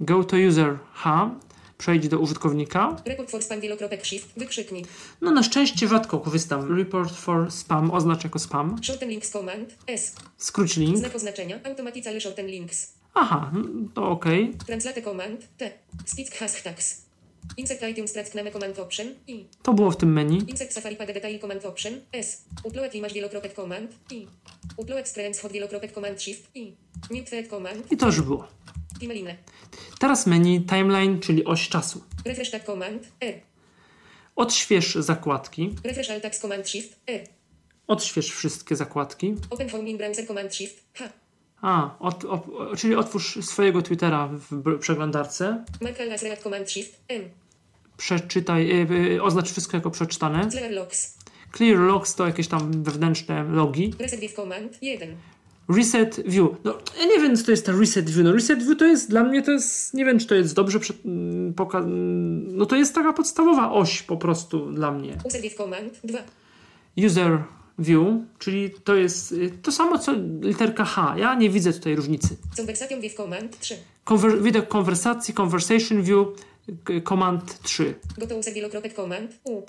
Go 0.00 0.24
to 0.24 0.36
user 0.48 0.78
H, 0.94 1.30
przejdź 1.78 2.08
do 2.08 2.18
użytkownika. 2.18 2.96
Report 3.06 3.30
for 3.30 3.42
spam 3.42 3.60
wielokropek 3.60 4.06
shift. 4.06 4.28
Wykrzyknik. 4.36 4.88
No 5.20 5.30
na 5.30 5.42
szczęście 5.42 5.88
rzadko 5.88 6.18
korzystam. 6.18 6.76
Report 6.78 7.16
for 7.16 7.52
spam 7.52 7.90
oznacz 7.90 8.24
jako 8.24 8.38
spam. 8.38 8.76
Shorten 8.82 9.08
links 9.08 9.30
command. 9.30 9.74
S. 9.86 10.14
Skróć 10.36 10.76
link. 10.76 10.98
Znak 10.98 11.14
oznaczenia. 11.14 11.60
Automatically 11.64 12.20
shorten 12.20 12.46
links. 12.46 12.94
Aha, 13.14 13.50
no 13.54 13.88
to 13.94 14.08
okej. 14.08 14.54
Translate 14.66 15.02
command. 15.02 15.40
T. 15.56 15.70
Speak 16.04 16.34
hashtags. 16.34 17.04
Insert 17.56 17.82
iTunes 17.82 18.12
trackname 18.12 18.50
command 18.50 18.78
option. 18.78 19.14
I. 19.26 19.46
To 19.62 19.72
było 19.72 19.90
w 19.90 19.96
tym 19.96 20.12
menu. 20.12 20.38
Insert 20.48 20.72
Safari 20.72 20.96
Pad 20.96 21.06
Detail 21.12 21.40
Command 21.40 21.64
Option. 21.64 22.00
S. 22.12 22.44
Upload 22.64 22.94
image 22.94 23.14
wielokropek 23.14 23.54
command. 23.54 23.90
I. 24.10 24.26
Upload 24.76 24.98
experience 25.00 25.42
hot 25.42 25.52
wielokropek 25.52 25.92
command 25.92 26.22
shift. 26.22 26.50
I. 26.56 26.76
Mute 27.10 27.24
thread 27.24 27.48
command. 27.48 27.92
I 27.92 27.96
to 27.96 28.06
już 28.06 28.20
było. 28.20 28.48
Timeline. 29.00 29.36
Teraz 29.98 30.26
menu 30.26 30.60
timeline, 30.60 31.20
czyli 31.20 31.44
oś 31.44 31.68
czasu. 31.68 32.04
Refresh 32.24 32.50
tab 32.50 32.64
command. 32.64 33.08
R. 33.20 33.40
Odśwież 34.36 34.94
zakładki. 34.94 35.70
Refresh 35.84 36.10
alt 36.10 36.22
tags 36.22 36.40
command 36.40 36.68
shift. 36.68 37.00
R. 37.06 37.24
Odśwież 37.86 38.30
wszystkie 38.30 38.76
zakładki. 38.76 39.34
Open 39.50 39.68
home 39.70 39.90
in 39.90 39.98
browser 39.98 40.26
command 40.26 40.54
shift. 40.54 40.84
H. 40.94 41.08
A, 41.64 41.98
od, 41.98 42.24
op, 42.24 42.46
czyli 42.76 42.94
otwórz 42.94 43.38
swojego 43.44 43.82
Twittera 43.82 44.28
w 44.50 44.78
przeglądarce. 44.78 45.64
Przeczytaj, 47.96 48.86
y, 49.16 49.22
oznacz 49.22 49.50
wszystko 49.50 49.76
jako 49.76 49.90
przeczytane. 49.90 50.50
Clear 50.50 50.70
logs. 50.72 51.18
Clear 51.56 51.78
logs 51.78 52.14
to 52.14 52.26
jakieś 52.26 52.48
tam 52.48 52.82
wewnętrzne 52.82 53.44
logi. 53.44 53.94
Reset 53.98 54.20
with 54.20 54.34
command. 54.34 54.82
1. 54.82 55.16
Reset 55.68 56.20
view. 56.26 56.48
No, 56.64 56.78
ja 57.00 57.06
nie 57.06 57.20
wiem, 57.20 57.36
co 57.36 57.44
to 57.44 57.50
jest 57.50 57.66
ta 57.66 57.72
reset 57.72 58.10
view. 58.10 58.24
No, 58.24 58.32
reset 58.32 58.62
view 58.62 58.78
to 58.78 58.84
jest 58.84 59.10
dla 59.10 59.24
mnie 59.24 59.42
to 59.42 59.50
jest, 59.52 59.94
nie 59.94 60.04
wiem, 60.04 60.18
czy 60.18 60.26
to 60.26 60.34
jest 60.34 60.54
dobrze 60.54 60.80
przed, 60.80 60.96
mm, 61.06 61.54
poka- 61.54 61.84
No 62.52 62.66
to 62.66 62.76
jest 62.76 62.94
taka 62.94 63.12
podstawowa 63.12 63.72
oś 63.72 64.02
po 64.02 64.16
prostu 64.16 64.72
dla 64.72 64.90
mnie. 64.92 65.16
User 65.26 65.40
with 65.40 65.56
command. 65.56 66.00
2. 66.04 66.18
User 67.06 67.38
view, 67.78 68.06
czyli 68.38 68.70
to 68.84 68.94
jest 68.94 69.32
y, 69.32 69.50
to 69.62 69.72
samo 69.72 69.98
co 69.98 70.12
literka 70.40 70.84
H. 70.84 71.14
Ja 71.18 71.34
nie 71.34 71.50
widzę 71.50 71.72
tutaj 71.72 71.96
różnicy. 71.96 72.36
Conversation 72.56 73.00
with 73.00 73.16
command. 73.16 73.58
3. 73.58 73.76
Konwer- 74.06 74.42
widok 74.42 74.68
konwersacji, 74.68 75.34
conversation 75.34 76.02
view, 76.02 76.26
command 77.08 77.62
3. 77.62 77.94
Go 78.18 78.26
to 78.26 78.36
user 78.38 78.54
wielokropek 78.54 78.94
command. 78.94 79.30
U. 79.44 79.62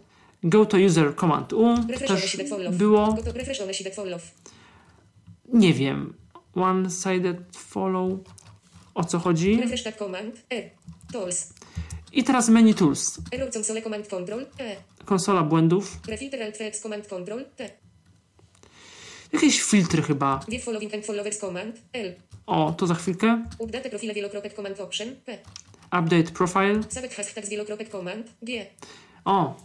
Go 0.43 0.66
to 0.66 0.78
user 0.78 1.16
command 1.16 1.53
U 1.53 1.76
też 2.08 2.38
było, 2.72 3.14
Go 3.14 3.24
to 3.24 3.32
refresh 3.32 3.62
on 3.62 3.74
sheet 3.74 3.95
follow. 3.95 4.22
nie 5.53 5.74
wiem, 5.74 6.14
one-sided 6.56 7.38
follow, 7.58 8.20
o 8.95 9.03
co 9.03 9.20
chodzi. 9.20 9.62
Refresh 9.62 9.84
tab 9.84 9.95
command. 9.97 10.36
R. 10.49 10.64
Tools. 11.14 11.53
I 12.14 12.24
teraz 12.24 12.49
menu 12.49 12.74
tools, 12.74 13.20
Error 13.32 13.51
console 13.53 13.82
command 13.82 14.08
control. 14.08 14.41
E. 14.60 14.76
konsola 15.06 15.43
błędów, 15.43 15.99
Refilter 16.08 16.43
alt 16.43 16.80
command 16.82 17.08
control. 17.08 17.45
T. 17.56 17.70
jakieś 19.36 19.61
filtry 19.61 20.01
chyba. 20.01 20.39
View 20.47 20.63
following 20.63 20.93
and 20.93 21.05
followers 21.05 21.39
command. 21.39 21.75
L. 21.93 22.13
O, 22.45 22.73
to 22.77 22.88
za 22.88 22.95
chwilkę. 22.95 23.43
Update 23.59 23.89
profile 23.89 24.13
wielokropek 24.13 24.53
command 24.53 24.79
option. 24.79 25.07
P. 25.25 25.38
Update 25.91 26.31
profile. 26.31 26.83
Saved 26.89 27.13
hashtags 27.13 27.49
wielokropek 27.49 27.89
command. 27.89 28.27
G. 28.41 28.65
O, 29.25 29.55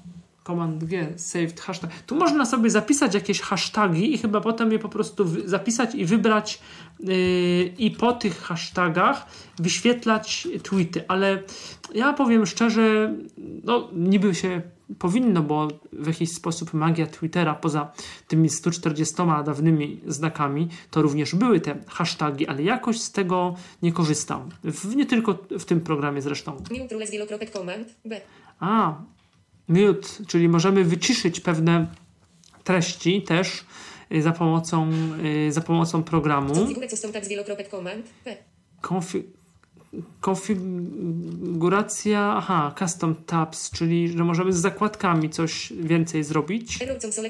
Command 0.47 0.85
G, 0.85 1.13
saved 1.17 1.61
hashtag. 1.61 1.91
Tu 2.07 2.17
można 2.17 2.47
sobie 2.47 2.71
zapisać 2.71 3.15
jakieś 3.15 3.41
hasztagi 3.41 4.15
i 4.15 4.19
chyba 4.19 4.41
potem 4.41 4.73
je 4.73 4.79
po 4.79 4.89
prostu 4.89 5.27
zapisać 5.45 5.95
i 5.95 6.05
wybrać 6.05 6.59
i 7.79 7.91
po 7.99 8.13
tych 8.13 8.39
hashtagach 8.39 9.27
wyświetlać 9.59 10.49
tweety, 10.63 11.05
ale 11.09 11.43
ja 11.95 12.13
powiem 12.13 12.47
szczerze, 12.47 13.15
no 13.65 13.89
niby 13.93 14.35
się 14.35 14.63
powinno, 14.99 15.43
bo 15.43 15.69
w 15.93 16.07
jakiś 16.07 16.33
sposób 16.33 16.75
magia 16.75 17.07
Twittera 17.07 17.55
poza 17.55 17.93
tymi 18.29 18.51
140 18.51 19.15
dawnymi 19.45 20.01
znakami, 20.07 20.69
to 20.91 21.03
również 21.03 21.35
były 21.35 21.61
te 21.61 21.79
hasztagi, 21.87 22.47
ale 22.47 22.63
jakoś 22.63 23.01
z 23.01 23.13
tego 23.13 23.55
nie 23.83 23.93
korzystam. 23.93 24.49
W, 24.65 24.97
nie 24.97 25.07
tylko 25.07 25.39
w 25.51 25.65
tym 25.65 25.81
programie 25.81 26.23
zresztą. 26.23 26.57
A, 28.61 28.95
mute, 29.69 30.09
czyli 30.27 30.49
możemy 30.49 30.85
wyciszyć 30.85 31.41
pewne 31.41 31.87
treści 32.65 33.23
też 33.23 33.65
za 34.19 34.33
pomocą, 34.33 34.91
y, 35.25 35.53
za 35.53 35.61
pomocą 35.61 36.03
programu. 36.03 36.55
Konfigurę 38.81 39.40
konfiguracja, 40.21 42.35
aha, 42.37 42.75
custom 42.79 43.15
tabs, 43.27 43.71
czyli 43.71 44.09
że 44.09 44.25
możemy 44.25 44.53
z 44.53 44.57
zakładkami 44.57 45.31
coś 45.31 45.73
więcej 45.73 46.25
zrobić. 46.25 46.79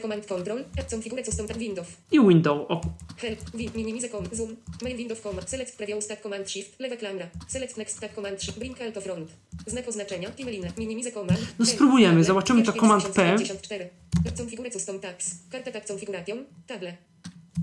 Command 0.02 0.26
control. 0.26 0.64
Konfigurę 0.90 1.22
custom 1.22 1.48
tag 1.48 1.58
window. 1.58 1.86
I 2.12 2.20
window, 2.20 2.70
o, 2.70 2.80
Help. 3.16 3.38
Minimize 3.74 4.08
com. 4.08 4.24
Zoom. 4.32 4.56
Main 4.82 4.96
window 4.96 5.20
command. 5.20 5.50
Select 5.50 5.76
preview 5.78 6.00
stack 6.00 6.22
command 6.22 6.50
shift. 6.50 6.80
Lewa 6.80 6.96
klamra. 6.96 7.26
Select 7.48 7.76
next 7.76 8.00
tab 8.00 8.14
command 8.14 8.42
shift. 8.42 8.58
Bring 8.58 8.82
alt 8.82 8.94
to 8.94 9.00
front. 9.00 9.30
Znak 9.66 9.88
oznaczenia. 9.88 10.30
Timeline. 10.30 10.72
Minimize 10.78 11.12
command. 11.12 11.40
No 11.58 11.64
Help. 11.64 11.76
spróbujemy, 11.76 12.24
zobaczymy 12.24 12.62
to 12.62 12.72
command 12.72 13.02
P. 13.02 13.38
5074. 13.38 13.90
Konfigurę 14.38 14.70
custom 14.70 15.00
tags. 15.00 15.34
Karta 15.50 15.70
tag 15.70 15.86
configuration. 15.86 16.44
Table. 16.66 16.96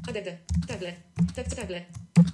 ADD. 0.10 0.28
Table. 0.68 0.94
Tab 1.36 1.56
table. 1.56 1.86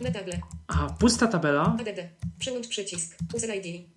Na 0.02 0.12
table. 0.12 0.42
aha, 0.68 0.96
pusta 1.00 1.28
tabela. 1.28 1.78
ADD. 1.80 2.00
Przełącz 2.40 2.68
przycisk. 2.68 3.18
User 3.34 3.50
ID. 3.56 3.88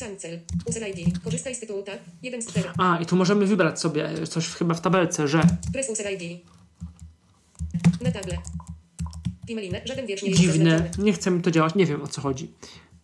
Cancel. 0.00 0.40
User 0.66 0.88
ID. 0.88 1.18
Korzystaj 1.24 1.54
z 1.54 1.60
tytułu 1.60 1.82
tab. 1.82 1.98
1 2.22 2.42
z 2.42 2.46
4. 2.46 2.68
A, 2.78 2.98
i 2.98 3.06
tu 3.06 3.16
możemy 3.16 3.46
wybrać 3.46 3.80
sobie 3.80 4.26
coś 4.26 4.48
chyba 4.48 4.74
w 4.74 4.80
tabelce, 4.80 5.28
że 5.28 5.42
Press 5.72 5.90
user 5.90 6.06
ID. 6.12 6.46
Na 8.00 8.12
table. 8.12 8.38
Timeline. 9.46 9.76
Żaden 9.84 10.06
wiersz 10.06 10.22
nie 10.22 10.28
jest 10.28 10.40
dziwne, 10.40 10.90
nie 10.98 11.12
chce 11.12 11.30
mi 11.30 11.42
to 11.42 11.50
działać, 11.50 11.74
nie 11.74 11.86
wiem 11.86 12.02
o 12.02 12.06
co 12.06 12.20
chodzi. 12.20 12.52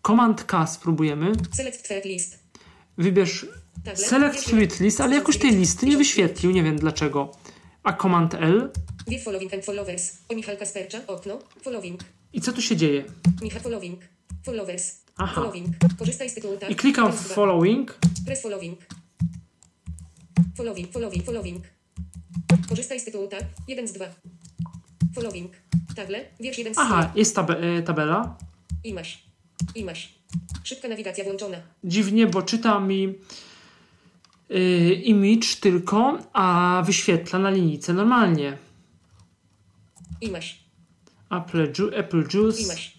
Command 0.06 0.44
K 0.44 0.66
spróbujemy. 0.66 1.32
Select 1.52 1.86
thread 1.86 2.04
list. 2.04 2.38
Wybierz. 2.98 3.46
Select 3.94 4.50
Tweet 4.50 4.80
List, 4.80 5.00
ale 5.00 5.14
jakoś 5.14 5.38
tej 5.38 5.50
listy 5.50 5.86
nie 5.86 5.96
wyświetlił, 5.96 6.52
nie 6.52 6.62
wiem 6.62 6.76
dlaczego. 6.76 7.32
A 7.86 7.92
Command 7.92 8.34
L. 8.34 8.70
View 9.06 9.22
following 9.22 9.54
and 9.54 9.64
followers. 9.64 10.18
O 10.28 10.34
Michal 10.34 10.56
Kaspercza. 10.56 10.98
Okno. 11.06 11.38
Following. 11.62 12.00
I 12.32 12.40
co 12.40 12.52
tu 12.52 12.62
się 12.62 12.76
dzieje? 12.76 13.04
Michał 13.42 13.60
following. 13.60 14.00
Followers. 14.44 15.02
Aha. 15.16 15.34
Following. 15.34 15.66
Korzystaj 15.98 16.30
z 16.30 16.34
tytułu 16.34 16.56
tab. 16.56 16.70
I 16.70 16.76
klikam 16.76 17.12
w 17.12 17.24
dwa. 17.24 17.34
Following. 17.34 17.98
Press 18.26 18.42
following. 18.42 18.78
Following, 20.56 20.92
following, 20.92 21.24
following. 21.24 21.64
Korzystaj 22.68 23.00
z 23.00 23.04
tytułu 23.04 23.28
tab. 23.28 23.44
1 23.68 23.88
z 23.88 23.92
2. 23.92 24.06
Following. 25.14 25.52
Table. 25.96 26.24
Wiersz 26.40 26.58
1 26.58 26.74
z 26.74 26.76
3. 26.76 26.86
Aha, 26.86 27.12
jest 27.14 27.36
tabe, 27.36 27.60
e, 27.60 27.82
tabela. 27.82 28.38
I 28.84 28.94
masz. 28.94 29.22
I 29.74 29.84
masz. 29.84 30.14
Szybka 30.64 30.88
nawigacja 30.88 31.24
włączona. 31.24 31.58
Dziwnie, 31.84 32.26
bo 32.26 32.42
czyta 32.42 32.80
mi 32.80 33.14
y, 34.50 34.94
image 35.04 35.56
tylko, 35.60 36.18
a 36.32 36.82
wyświetla 36.86 37.38
na 37.38 37.50
linijce 37.50 37.94
normalnie. 37.94 38.58
I 40.20 40.30
masz. 40.30 40.66
Apple, 41.30 41.72
Ju 41.78 41.90
Apple 41.98 42.20
I 42.20 42.36
Juice, 42.36 42.66
masz. 42.68 42.96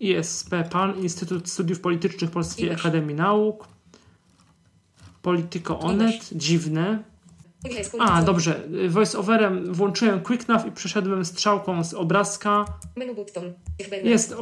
ISP 0.00 0.50
PAN, 0.70 0.98
Instytut 1.02 1.50
Studiów 1.50 1.80
Politycznych 1.80 2.30
Polskiej. 2.30 2.70
Akademii 2.70 3.14
Nauk, 3.16 3.68
Polityko. 5.22 5.80
Onet, 5.80 6.28
dziwne. 6.32 7.09
A, 7.98 8.22
dobrze, 8.22 8.60
y, 8.84 8.90
voice-overem 8.90 9.72
włączyłem 9.72 10.20
QuickNav 10.20 10.66
i 10.68 10.72
przeszedłem 10.72 11.24
strzałką 11.24 11.84
z 11.84 11.94
obrazka, 11.94 12.64
Menu 12.96 13.14
button. 13.14 13.52
Jest, 14.02 14.34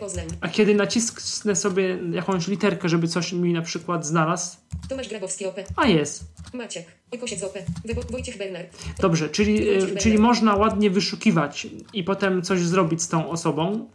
Poznań. 0.00 0.26
a 0.40 0.48
kiedy 0.48 0.74
nacisnę 0.74 1.56
sobie 1.56 1.98
jakąś 2.12 2.48
literkę, 2.48 2.88
żeby 2.88 3.08
coś 3.08 3.32
mi 3.32 3.52
na 3.52 3.62
przykład 3.62 4.06
znalazł, 4.06 4.56
Tomasz 4.88 5.08
Grabowski 5.08 5.46
OP. 5.46 5.56
a 5.76 5.86
jest. 5.86 6.24
Maciek. 6.54 6.86
Ojkosiec 7.12 7.42
OP. 7.42 7.58
Wybo- 7.84 8.10
Wojciech 8.12 8.38
Bernard. 8.38 8.84
Dobrze, 9.00 9.28
czyli, 9.28 9.68
y, 9.70 9.96
czyli 9.96 10.18
można 10.18 10.56
ładnie 10.56 10.90
wyszukiwać 10.90 11.66
i 11.92 12.04
potem 12.04 12.42
coś 12.42 12.60
zrobić 12.60 13.02
z 13.02 13.08
tą 13.08 13.30
osobą, 13.30 13.88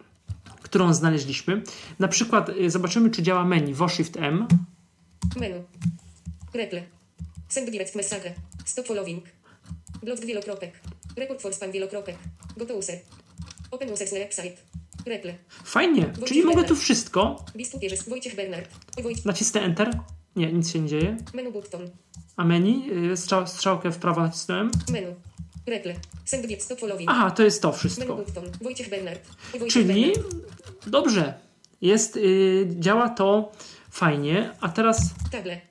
którą 0.61 0.93
znaleźliśmy. 0.93 1.61
Na 1.99 2.07
przykład 2.07 2.49
y, 2.49 2.69
zobaczymy, 2.71 3.09
czy 3.09 3.23
działa 3.23 3.45
menu 3.45 3.73
WoShift 3.73 4.17
M. 4.17 4.47
Menu. 5.39 5.63
Reple. 6.53 6.83
Send 7.49 7.69
direct 7.69 7.95
message. 7.95 8.33
Stop 8.67 8.87
following. 8.87 9.23
Blog 10.03 10.19
wielokropek. 10.19 10.71
Report 11.17 11.41
for 11.41 11.53
spam 11.53 11.71
wielokropek. 11.71 12.15
Go 12.57 12.65
to 12.65 12.73
user. 12.77 12.99
Open 13.71 13.91
users 13.91 14.11
website. 14.13 14.57
Reple. 15.05 15.35
Fajnie, 15.63 16.13
czyli 16.25 16.43
mogę 16.43 16.63
tu 16.63 16.75
wszystko. 16.75 17.45
Biskup 17.55 17.83
Jerzy, 17.83 17.97
Wojciech 18.07 18.35
Bernard. 18.35 18.69
Wojciech. 19.03 19.25
Nacisnę 19.25 19.61
Enter. 19.61 19.99
Nie, 20.35 20.53
nic 20.53 20.71
się 20.71 20.79
nie 20.79 20.87
dzieje. 20.87 21.17
Menu 21.33 21.51
button. 21.51 21.89
A 22.37 22.45
menu, 22.45 22.91
y, 23.11 23.17
strzał, 23.17 23.47
strzałkę 23.47 23.91
w 23.91 23.97
prawo 23.97 24.21
nacisnąłem. 24.21 24.71
Menu. 24.91 25.15
Reple. 25.65 25.95
Send 26.25 26.47
gift 26.47 26.61
stop 26.63 26.79
following. 26.79 27.09
Aha, 27.11 27.31
to 27.31 27.43
jest 27.43 27.61
to 27.61 27.67
Menu 27.67 27.79
wszystko. 27.79 28.15
button. 28.15 28.51
Wojciech 28.61 28.89
Bernard. 28.89 29.21
Wojciech 29.51 29.73
Czyli 29.73 30.13
Bernard. 30.13 30.89
dobrze, 30.89 31.33
jest, 31.81 32.15
y, 32.17 32.67
działa 32.79 33.09
to 33.09 33.51
fajnie, 33.89 34.53
a 34.61 34.69
teraz, 34.69 35.01
Table. 35.31 35.61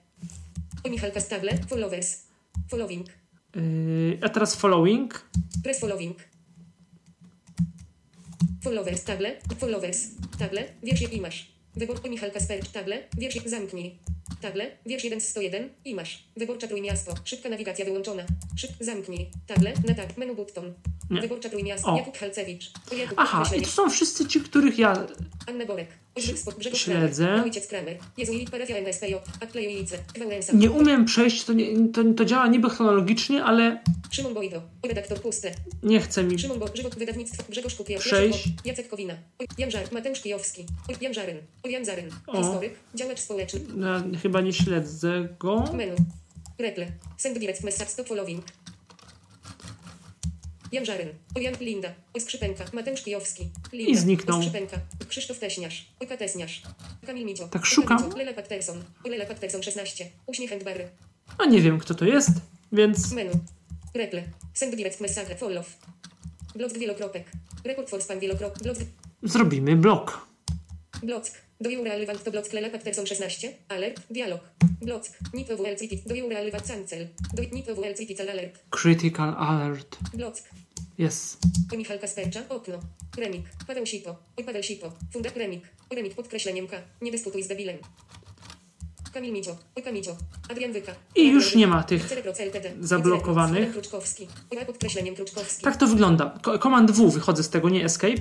O 0.84 0.88
Michalka 0.88 1.20
z 1.20 1.28
table. 1.28 1.58
Followers. 1.68 2.25
Following. 2.70 3.06
y, 3.56 4.18
a 4.22 4.28
teraz 4.28 4.54
following. 4.56 5.12
Press 5.62 5.80
following. 5.80 6.16
Followers, 8.62 9.04
table, 9.04 9.38
followers, 9.58 9.98
table, 10.38 10.64
wiersz 10.82 11.00
jaki 11.00 11.20
masz. 11.20 11.52
Wybór 11.76 12.00
o 12.04 12.08
Michalka 12.08 12.40
Spercz, 12.40 12.68
table, 12.68 13.08
wiersz 13.18 13.44
zamknij. 13.46 13.98
Table, 14.40 14.70
wiersz 14.86 15.04
1 15.04 15.20
z 15.20 15.28
101 15.28 15.68
i 15.84 15.94
masz. 15.94 16.24
Wyborcza 16.36 16.66
trójmiasto, 16.66 17.14
szybka 17.24 17.48
nawigacja 17.48 17.84
wyłączona. 17.84 18.22
Szyb, 18.56 18.70
zamknij. 18.80 19.30
Table, 19.46 19.72
na 19.88 19.94
tak, 19.94 20.16
menu 20.16 20.34
button. 20.34 20.74
Nie. 21.10 21.20
Wyborcza 21.20 21.48
trójmiasto, 21.48 21.92
O. 21.92 21.96
Jakub 21.96 22.16
Halcewicz. 22.16 22.70
Jakub, 22.98 23.14
Aha, 23.18 23.38
i 23.38 23.40
określenie. 23.40 23.64
to 23.64 23.70
są 23.70 23.90
wszyscy 23.90 24.26
ci, 24.26 24.40
których 24.40 24.78
ja 24.78 25.06
Anna 25.46 25.66
Borek. 25.66 25.88
Śledzę. 26.74 27.42
Wałęsa. 30.18 30.52
nie 30.52 30.70
umiem 30.70 31.04
przejść, 31.04 31.44
to, 31.44 31.52
nie, 31.52 31.88
to, 31.88 32.02
to 32.16 32.24
działa 32.24 32.46
niby 32.46 32.70
chronologicznie, 32.70 33.44
ale 33.44 33.82
Szymon 34.10 34.34
Bojdo. 34.34 34.62
Redaktor 34.82 35.20
puste. 35.20 35.52
nie 35.82 36.00
chce 36.00 36.24
mi. 36.24 36.38
Szymon 36.38 36.58
Bo, 36.58 36.66
Grzegorz, 36.66 36.94
wydawnictwo, 36.94 37.42
Grzegorz 37.48 37.74
Kupier, 37.74 38.00
Przejść. 38.00 38.48
Jacek, 38.64 38.88
Kowina, 38.88 39.14
Jan 39.58 39.70
Żar, 39.70 39.92
Mateusz 39.92 40.20
Kijowski, 40.20 40.66
Jan 41.00 41.14
Żaryn, 41.14 41.38
Jan 41.64 41.84
Zaryn, 41.84 42.10
historyk, 42.36 42.74
działacz 42.94 43.18
społeczny, 43.18 43.60
Ja 43.80 44.02
chyba 44.22 44.40
nie 44.40 44.52
śledzę 44.52 45.28
go. 45.38 45.64
menu, 45.72 45.96
reple, 46.58 46.86
send 47.16 47.38
direct 47.38 47.64
message, 47.64 47.90
stop 47.90 48.08
following, 48.08 48.44
Jan 50.72 50.84
Żaryn, 50.84 51.08
Oj, 51.34 51.42
Jan 51.42 51.54
Linda, 51.60 51.88
Oj, 52.14 52.20
Skrzypenka, 52.20 52.64
Mateusz 52.72 53.02
Kijowski, 53.02 53.50
Linda, 53.72 53.92
I 53.92 53.96
zniknął. 53.96 54.42
Skrzypenka, 54.42 54.76
Krzysztof 55.08 55.38
Teśniarz, 55.38 55.86
Oj, 56.00 56.06
Katesniarz, 56.06 56.62
Kamil 57.06 57.24
Micio, 57.26 57.48
Tak 57.48 57.66
szukam. 57.66 58.10
Lela 58.16 58.32
Patterson, 58.32 58.84
Lela 59.04 59.26
Patterson 59.26 59.62
16, 59.62 60.10
Uśmiech 60.26 60.52
and 60.52 60.64
Barry, 60.64 60.88
A 61.38 61.44
nie 61.46 61.62
wiem, 61.62 61.78
kto 61.78 61.94
to 61.94 62.04
jest, 62.04 62.30
więc 62.72 63.12
menu, 63.12 63.30
reple, 63.94 64.22
send 64.54 64.74
direct 64.76 65.00
message, 65.00 65.36
follow, 65.36 65.66
blog 66.54 66.72
wielokropek, 66.78 67.24
rekord 67.64 67.90
for 67.90 68.02
spam 68.02 68.20
wielokropek, 68.20 68.62
blog 68.62 68.76
zrobimy 69.22 69.76
blok. 69.76 70.26
Block. 71.02 71.45
Do 71.58 71.70
you 71.70 71.82
relevant 71.82 72.22
to 72.22 72.30
block 72.30 72.44
Clela 72.44 72.68
Patterson 72.68 73.06
16. 73.06 73.54
Alert. 73.70 74.00
Dialog. 74.10 74.40
Block. 74.82 75.04
Nit 75.32 75.50
of. 75.50 75.58
Do 76.06 76.14
you 76.14 76.28
relevant 76.28 76.66
cancel. 76.66 77.08
Do 77.34 77.42
of 77.42 77.78
cal 78.16 78.28
alert. 78.28 78.58
Critical 78.70 79.34
alert. 79.38 79.96
Block. 80.14 80.36
O 81.72 81.76
Michał 81.76 81.98
Kaspercza. 81.98 82.42
Okno. 82.48 82.80
Remik. 83.18 83.46
Paweł 83.66 83.86
Sipo. 83.86 84.16
Oj 84.36 84.44
Paweł 84.44 84.62
Sipo. 84.62 84.92
Fundak 85.12 85.36
Remik. 85.36 85.64
Remik 85.90 86.14
podkreśleniem 86.14 86.66
K. 86.66 86.82
Nie 87.02 87.12
dyskutuj 87.12 87.42
z 87.42 87.48
debilem. 87.48 87.78
Kamil 89.16 89.32
Micio. 89.32 89.56
Adrian 90.50 90.72
Wyka. 90.72 90.92
I 91.14 91.28
już 91.28 91.54
nie 91.54 91.66
ma 91.66 91.82
tych 91.82 92.02
zablokowanych. 92.80 93.74
Tak 95.62 95.76
to 95.76 95.86
wygląda. 95.86 96.38
Command 96.62 96.90
W 96.90 97.10
wychodzę 97.10 97.42
z 97.42 97.50
tego, 97.50 97.68
nie 97.68 97.84
escape. 97.84 98.14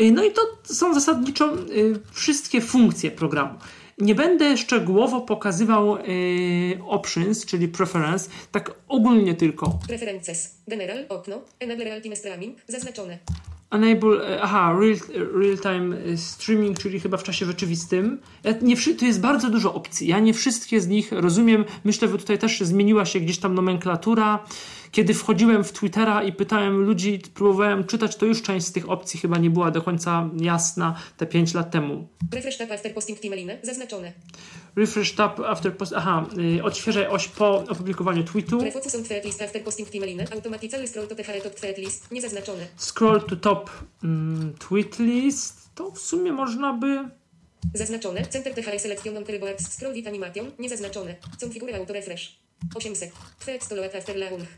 Y, 0.00 0.12
No 0.12 0.24
i 0.24 0.32
to 0.32 0.42
są 0.64 0.94
zasadniczo 0.94 1.54
y, 1.54 2.00
wszystkie 2.12 2.60
funkcje 2.60 3.10
programu. 3.10 3.58
Nie 3.98 4.14
będę 4.14 4.56
szczegółowo 4.56 5.20
pokazywał 5.20 5.96
y, 5.96 6.78
options, 6.86 7.46
czyli 7.46 7.68
preference, 7.68 8.30
tak 8.52 8.74
ogólnie 8.88 9.34
tylko. 9.34 9.78
Preferences. 9.88 10.54
General. 10.68 11.06
Okno. 11.08 11.40
Enable. 11.60 12.00
Zaznaczone. 12.68 13.18
Enable, 13.70 14.34
y, 14.34 14.42
aha, 14.42 14.76
real, 14.80 14.96
real 15.34 15.92
y, 15.92 16.18
streaming, 16.18 16.78
czyli 16.78 17.00
chyba 17.00 17.16
w 17.16 17.22
czasie 17.22 17.46
rzeczywistym. 17.46 18.18
Nie, 18.62 18.76
to 18.76 19.04
jest 19.04 19.20
bardzo 19.20 19.50
dużo 19.50 19.74
opcji. 19.74 20.08
Ja 20.08 20.18
nie 20.18 20.34
wszystkie 20.34 20.80
z 20.80 20.88
nich 20.88 21.12
rozumiem. 21.12 21.64
Myślę, 21.84 22.08
że 22.08 22.18
tutaj 22.18 22.38
też 22.38 22.60
zmieniła 22.60 23.04
się 23.04 23.20
gdzieś 23.20 23.38
tam 23.38 23.54
nomenklatura. 23.54 24.44
Kiedy 24.92 25.14
wchodziłem 25.14 25.64
w 25.64 25.72
Twittera 25.72 26.22
i 26.22 26.32
pytałem 26.32 26.76
ludzi, 26.76 27.20
próbowałem 27.34 27.84
czytać, 27.84 28.16
to 28.16 28.26
już 28.26 28.42
część 28.42 28.66
z 28.66 28.72
tych 28.72 28.90
opcji 28.90 29.20
chyba 29.20 29.38
nie 29.38 29.50
była 29.50 29.70
do 29.70 29.82
końca 29.82 30.30
jasna 30.40 30.94
te 31.16 31.26
5 31.26 31.54
lat 31.54 31.70
temu. 31.70 32.08
Refresh 32.32 32.56
tab 32.56 32.72
after 32.72 32.94
posting 32.94 33.20
timeline. 33.20 33.58
Zaznaczone. 33.62 34.12
Refresh 34.76 35.14
tab 35.14 35.40
after 35.40 35.76
post. 35.76 35.92
Aha, 35.96 36.26
y, 36.58 36.64
odświeżaj 36.64 37.06
oś 37.06 37.28
po 37.28 37.64
opublikowaniu 37.68 38.24
tweetu. 38.24 38.60
Refocus 38.60 38.94
on 38.94 39.04
thread 39.04 39.24
list 39.24 39.42
after 39.42 39.64
posting 39.64 39.90
timeline. 39.90 40.26
Automatically 40.32 40.88
scroll 40.88 41.08
to 41.08 41.14
top 41.14 41.54
thread 41.54 41.78
list. 41.78 42.10
Niezaznaczone. 42.10 42.66
Scroll 42.76 43.20
to 43.20 43.36
top 43.36 43.70
mm, 44.04 44.54
tweet 44.68 44.98
list. 44.98 45.70
To 45.74 45.90
w 45.90 45.98
sumie 45.98 46.32
można 46.32 46.72
by. 46.72 47.08
Zaznaczone. 47.74 48.26
Center 48.26 48.54
THR 48.54 48.80
selection 48.80 49.16
on 49.16 49.24
box. 49.24 49.72
Scroll 49.72 49.94
with 49.94 50.08
animation. 50.08 50.50
Niezaznaczone. 50.58 51.14
Configure 51.40 51.76
auto 51.76 51.92
refresh. 51.92 52.47
800. 52.74 53.12
Thread 53.38 53.64
stoloat 53.64 53.94
after 53.94 54.16
launch. 54.16 54.48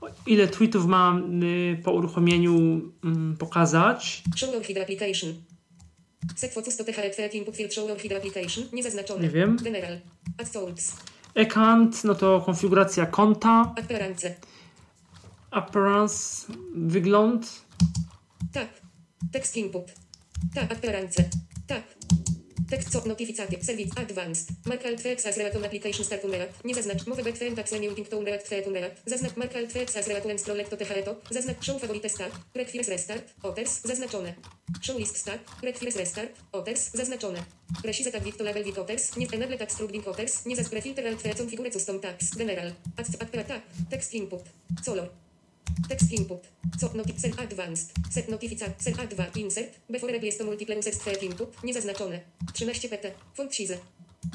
o, 0.00 0.08
Ile 0.26 0.48
tweetów 0.48 0.86
mam 0.86 1.42
y, 1.42 1.80
po 1.84 1.92
uruchomieniu 1.92 2.80
mm, 3.04 3.36
pokazać? 3.36 4.22
Nie 9.22 9.30
wiem. 9.30 9.56
General. 9.56 10.00
Account, 11.34 12.04
no 12.04 12.14
to 12.14 12.40
konfiguracja 12.46 13.06
konta. 13.06 13.74
Appearance. 13.78 14.34
Appearance, 15.50 16.46
wygląd. 16.74 17.62
Tak. 18.52 18.68
Text 19.32 19.56
input. 19.56 19.84
Tak. 20.54 20.72
Appearance. 20.72 21.24
Tak. 21.66 21.82
Tekst 22.70 22.90
co 22.90 23.02
notificate. 23.04 23.64
Service 23.64 23.90
advanced. 23.94 24.50
Markal 24.64 24.96
threads 24.96 25.26
as 25.26 25.36
relaton 25.36 25.64
application 25.64 26.04
start 26.04 26.24
unerat. 26.24 26.64
Nie 26.64 26.74
zaznacz. 26.74 27.06
Move 27.06 27.22
back 27.22 27.36
friend 27.36 27.56
tax 27.56 27.70
limiting 27.70 28.08
to 28.08 28.18
unerat 28.18 28.44
thread 28.44 28.66
unerat. 28.66 29.00
Zaznacz 29.04 29.36
markal 29.36 29.66
threads 29.68 29.96
as 29.96 30.06
relaton 30.06 30.38
scroll 30.38 30.64
to 30.64 30.76
THReto. 30.76 31.16
Zaznacz 31.30 31.64
show 31.64 31.78
favorite 31.78 32.08
start. 32.08 32.32
Requires 32.54 32.88
restart. 32.88 33.24
Others. 33.42 33.80
Zaznaczone. 33.84 34.34
Show 34.80 34.98
list 34.98 35.16
start. 35.16 35.40
Requires 35.62 35.96
restart. 35.96 36.30
Others. 36.52 36.90
Zaznaczone. 36.94 37.44
Precise 37.82 38.10
tag 38.10 38.36
to 38.36 38.44
label 38.44 38.64
with 38.64 38.78
others. 38.78 39.16
Nie 39.16 39.26
enable 39.32 39.58
tax 39.58 39.76
truding 39.76 40.06
others. 40.06 40.44
Nie 40.44 40.56
zaz 40.56 40.68
prefilter 40.68 41.06
alt 41.06 41.18
thread 41.18 41.36
configure 41.36 41.70
custom 41.70 42.00
tags. 42.00 42.30
General. 42.36 42.72
Add 42.96 43.06
add 43.18 43.46
tak. 43.46 43.62
Text 43.90 44.14
input. 44.14 44.42
Solo. 44.82 45.29
Text 45.88 46.12
input. 46.12 46.46
Co 46.80 46.90
noti 46.94 47.14
cell 47.16 47.32
advanced. 47.38 47.90
Set 48.10 48.28
notifica 48.28 48.74
cell 48.78 48.94
adva 48.98 49.26
insert. 49.34 49.78
Before 49.92 50.12
to 50.12 50.44
multiple 50.44 50.76
users 50.76 50.98
thread 50.98 51.22
input. 51.22 51.56
Niezaznaczone. 51.62 52.22
13 52.52 52.88
pt. 52.88 53.14
Font 53.34 53.54
size. 53.54 53.78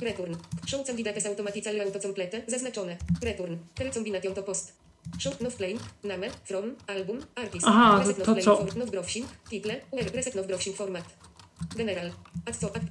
Return. 0.01 0.37
Show 0.65 0.83
candidates 0.83 1.25
automatically 1.25 1.79
autocomplete. 1.79 2.43
Zaznaczone. 2.47 2.97
Return. 3.21 3.59
Tele 3.73 3.89
combination 3.89 4.33
to 4.33 4.41
post. 4.41 4.73
Show 5.17 5.33
no 5.39 5.49
play. 5.49 5.77
Name. 6.03 6.31
From. 6.43 6.75
Album. 6.87 7.19
Artist. 7.35 7.65
Aha, 7.65 7.97
Reset 7.99 8.15
to 8.15 8.25
no 8.25 8.33
play 8.33 8.43
co? 8.43 8.55
For, 8.55 8.77
no 8.77 8.85
browsing. 8.85 9.27
Title. 9.49 9.81
URL. 9.91 10.13
Reset 10.13 10.35
no 10.35 10.43
browsing 10.43 10.75
format. 10.75 11.05
General. 11.77 12.11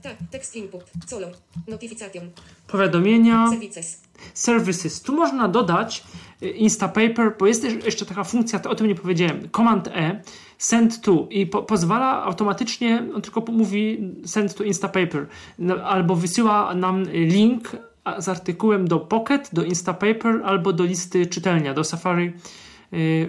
Tak. 0.02 0.16
Text 0.30 0.56
input. 0.56 0.84
Solo. 1.06 1.26
Notification. 1.68 2.30
Powiadomienia. 2.66 3.48
Services. 3.50 4.02
Services. 4.34 5.02
Tu 5.02 5.16
można 5.16 5.48
dodać 5.48 6.04
y, 6.42 6.48
Instapaper, 6.48 7.36
bo 7.38 7.46
jest 7.46 7.64
jeszcze 7.64 8.06
taka 8.06 8.24
funkcja, 8.24 8.58
to 8.58 8.70
o 8.70 8.74
tym 8.74 8.86
nie 8.86 8.94
powiedziałem. 8.94 9.48
Command 9.50 9.88
E, 9.88 10.22
send 10.58 11.00
to 11.00 11.26
i 11.30 11.46
po, 11.46 11.62
pozwala 11.62 12.22
automatycznie, 12.24 13.06
on 13.14 13.22
tylko 13.22 13.44
mówi 13.52 14.12
send 14.26 14.54
to 14.54 14.64
Instapaper, 14.64 15.26
no, 15.58 15.74
albo 15.74 16.16
wysyła 16.16 16.74
nam 16.74 17.04
link 17.12 17.76
z 18.18 18.28
artykułem 18.28 18.88
do 18.88 19.00
Pocket, 19.00 19.50
do 19.52 19.64
Instapaper, 19.64 20.40
albo 20.44 20.72
do 20.72 20.84
listy 20.84 21.26
czytelnia, 21.26 21.74
do 21.74 21.84
Safari 21.84 22.32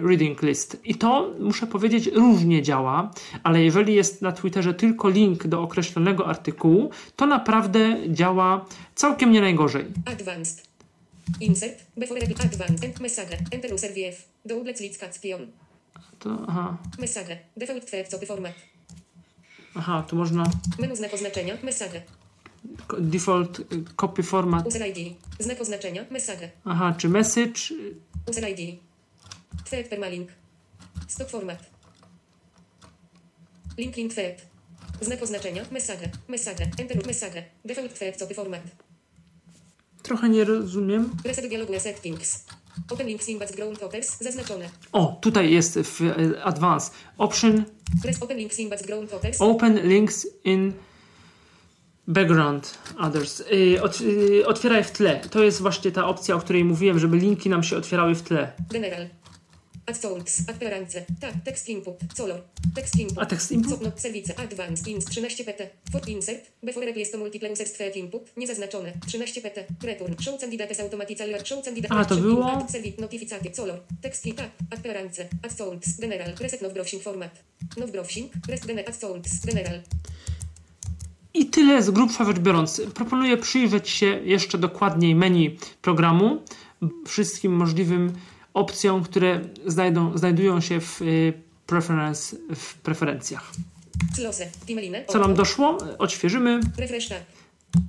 Reading 0.02 0.42
List. 0.42 0.76
I 0.84 0.94
to, 0.94 1.32
muszę 1.40 1.66
powiedzieć, 1.66 2.06
różnie 2.06 2.62
działa, 2.62 3.10
ale 3.42 3.62
jeżeli 3.62 3.94
jest 3.94 4.22
na 4.22 4.32
Twitterze 4.32 4.74
tylko 4.74 5.08
link 5.08 5.46
do 5.46 5.62
określonego 5.62 6.26
artykułu, 6.26 6.90
to 7.16 7.26
naprawdę 7.26 7.96
działa 8.08 8.66
całkiem 8.94 9.32
nie 9.32 9.40
najgorzej. 9.40 9.84
Advanced. 10.04 10.66
Insert. 11.40 11.86
Before 11.96 12.20
advanced. 12.44 13.00
Message. 13.00 13.38
Enter 13.52 13.74
user 13.74 13.90
VF. 13.90 14.28
Double 14.44 14.74
click 14.74 14.98
cat 14.98 15.20
pion. 15.20 15.46
To, 16.18 16.38
aha, 16.48 16.76
Message. 16.98 17.38
Default 17.56 17.90
copy 18.10 18.26
format. 18.26 18.52
aha, 19.74 20.04
tu 20.08 20.16
można 20.16 20.44
Menu 20.78 20.96
znak 20.96 21.14
oznaczenia. 21.14 21.54
Message. 21.62 22.02
default 22.98 23.60
y, 23.60 23.64
copy 23.96 24.22
format. 24.22 24.66
User 24.66 24.86
ID. 24.88 25.14
Znak 25.38 25.60
oznaczenia. 25.60 26.04
Message. 26.10 26.50
Aha, 26.64 26.94
czy 26.98 27.08
message. 27.08 27.70
y, 27.70 28.30
User 28.30 28.48
ID. 28.50 28.85
Thread 29.64 29.88
permalink. 29.88 30.28
Stop 31.08 31.30
format. 31.30 31.58
Link 33.78 33.96
link 33.96 34.14
thread. 34.14 34.46
Znak 35.00 35.22
oznaczenia. 35.22 35.64
Message. 35.70 36.10
Message. 36.28 36.66
Enter 36.78 37.06
message. 37.06 37.42
Default 37.64 37.94
thread 37.94 38.18
copy 38.18 38.34
format. 38.34 38.62
Trochę 40.02 40.28
nie 40.28 40.44
rozumiem. 40.44 41.10
Reset 41.24 41.48
dialogu 41.48 41.80
settings. 41.80 42.44
Open 42.90 43.06
links 43.06 43.28
in 43.28 43.38
background 43.38 43.80
toppers. 43.80 44.18
Zaznaczone. 44.20 44.70
O, 44.92 45.18
tutaj 45.20 45.52
jest 45.52 45.78
w 45.78 46.00
e, 46.02 46.44
Advanced 46.44 46.92
Option 47.18 47.64
Press 48.02 48.22
open 48.22 48.36
links 48.36 48.58
in 48.58 48.68
background 48.68 49.10
toppers. 49.10 49.40
Open 49.40 49.88
Links 49.88 50.26
in 50.44 50.72
Background 52.06 52.78
Others. 52.98 53.42
Y, 53.52 53.82
ot, 53.82 54.00
y, 54.00 54.46
otwieraj 54.46 54.84
w 54.84 54.90
tle. 54.90 55.20
To 55.30 55.42
jest 55.42 55.60
właśnie 55.60 55.90
ta 55.92 56.06
opcja, 56.06 56.34
o 56.34 56.38
której 56.38 56.64
mówiłem, 56.64 56.98
żeby 56.98 57.16
linki 57.16 57.48
nam 57.48 57.62
się 57.62 57.76
otwierały 57.76 58.14
w 58.14 58.22
tle. 58.22 58.52
General. 58.70 59.08
Add 59.88 59.96
sounds. 59.96 60.48
Appearance. 60.48 61.04
Tak. 61.20 61.34
Text 61.44 61.68
input. 61.68 61.96
Color. 62.16 62.42
Text 62.74 62.96
input. 62.98 63.18
A 63.18 63.26
tekst 63.26 63.52
input? 63.52 63.70
Copno. 63.70 63.92
Service. 63.96 64.34
Advanced. 64.36 64.86
Ins. 64.86 65.04
13 65.04 65.44
pt. 65.44 65.70
For 65.92 66.00
insert. 66.08 66.40
Before 66.62 66.86
replace 66.86 67.10
to 67.10 67.18
multiple 67.18 67.50
users 67.50 67.72
thread 67.72 67.96
input. 67.96 68.36
Niezaznaczone. 68.36 68.92
13 69.06 69.40
pt. 69.40 69.66
Return. 69.82 70.16
Show 70.20 70.38
candidates 70.38 70.80
automatically. 70.80 71.34
Show 71.44 71.62
candidates. 71.62 71.96
A, 71.96 72.04
to 72.04 72.16
było? 72.16 72.52
Add 72.52 72.70
service. 72.70 73.00
Notificate. 73.00 73.50
Color. 73.56 73.80
Text 74.02 74.26
input. 74.26 74.46
Appearance. 74.70 75.28
Add 75.42 75.52
sounds. 75.52 76.00
General. 76.00 76.34
Reset 76.40 76.62
no 76.62 76.70
browsing 76.70 77.02
format. 77.02 77.30
No 77.76 77.86
browsing. 77.86 78.32
Rest 78.48 78.66
general. 78.66 78.88
Add 78.88 78.96
sounds. 79.00 79.46
General. 79.46 79.80
I 81.34 81.46
tyle 81.46 81.82
z 81.82 81.90
grubsza 81.90 82.24
rzecz 82.24 82.38
biorąc. 82.38 82.82
Proponuję 82.94 83.36
przyjrzeć 83.36 83.88
się 83.88 84.06
jeszcze 84.06 84.58
dokładniej 84.58 85.14
menu 85.14 85.58
programu, 85.82 86.42
wszystkim 87.06 87.52
możliwym 87.52 88.12
opcjom, 88.56 89.02
które 89.02 89.40
znajdą, 89.66 90.18
znajdują 90.18 90.60
się 90.60 90.80
w, 90.80 91.02
y, 91.02 91.32
preference, 91.66 92.36
w 92.54 92.74
preferencjach. 92.74 93.52
Co 95.06 95.18
nam 95.18 95.34
doszło? 95.34 95.78
Odświeżymy. 95.98 96.60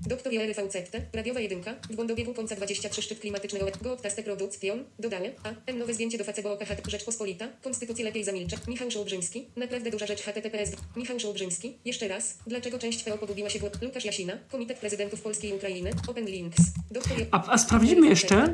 Doktor 0.08 0.34
VCT, 0.34 1.02
radiowa 1.14 1.40
jedynka, 1.40 1.76
w 1.90 1.96
Bondobiegu 1.96 2.34
końca 2.34 2.56
23 2.56 3.02
szczyt 3.02 3.20
klimatycznego, 3.20 3.66
go 3.82 3.94
obtaste 3.94 4.24
produkcjon, 4.24 4.84
dodanie, 5.00 5.32
a, 5.44 5.54
n 5.68 5.78
nowe 5.78 5.94
zdjęcie 5.94 6.18
do 6.18 6.24
Facebook 6.24 6.64
HT 6.64 6.90
Rzeczpospolita, 6.92 7.48
Konstytucji 7.64 8.04
lepiej 8.04 8.24
zamilczę, 8.24 8.58
Michał 8.68 8.92
Szołbrzyński, 8.92 9.48
naprawdę 9.56 9.92
duża 9.92 10.06
rzecz 10.06 10.22
HTTPS, 10.22 10.72
Michał 10.96 11.20
Szołbrzyński, 11.20 11.78
jeszcze 11.86 12.08
raz, 12.08 12.38
dlaczego 12.48 12.80
część 12.80 13.04
PO 13.04 13.18
pogubiła 13.18 13.50
się 13.50 13.60
w 13.60 13.82
Lukasz 13.82 14.06
Jasina, 14.06 14.38
Komitet 14.52 14.78
Prezydentów 14.80 15.22
Polskiej 15.22 15.52
i 15.52 15.54
Ukrainy, 15.54 15.92
Open 16.08 16.26
Links, 16.26 16.62
doktor 16.92 17.18
A, 17.32 17.52
a 17.52 17.58
sprawdzimy 17.58 18.08
jeszcze, 18.08 18.54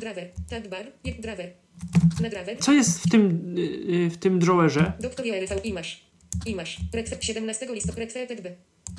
Drawer, 0.00 0.30
tab 0.50 0.68
bar, 0.68 0.86
je, 1.04 1.14
drawer, 1.14 1.52
na 2.20 2.28
drawer, 2.28 2.58
co 2.58 2.72
jest 2.72 2.98
w 2.98 3.10
tym, 3.10 3.54
y, 3.58 3.60
y, 3.60 4.10
w 4.10 4.16
tym 4.16 4.38
drawerze. 4.38 4.92
Doktor 5.00 5.26
Joery 5.26 5.46
V. 5.46 5.60
Imasz. 5.64 6.00
Imasz. 6.46 6.78
Retwe- 6.92 7.16
17 7.20 7.66
listopada. 7.74 8.00
Retweeted 8.00 8.40
B. 8.40 8.50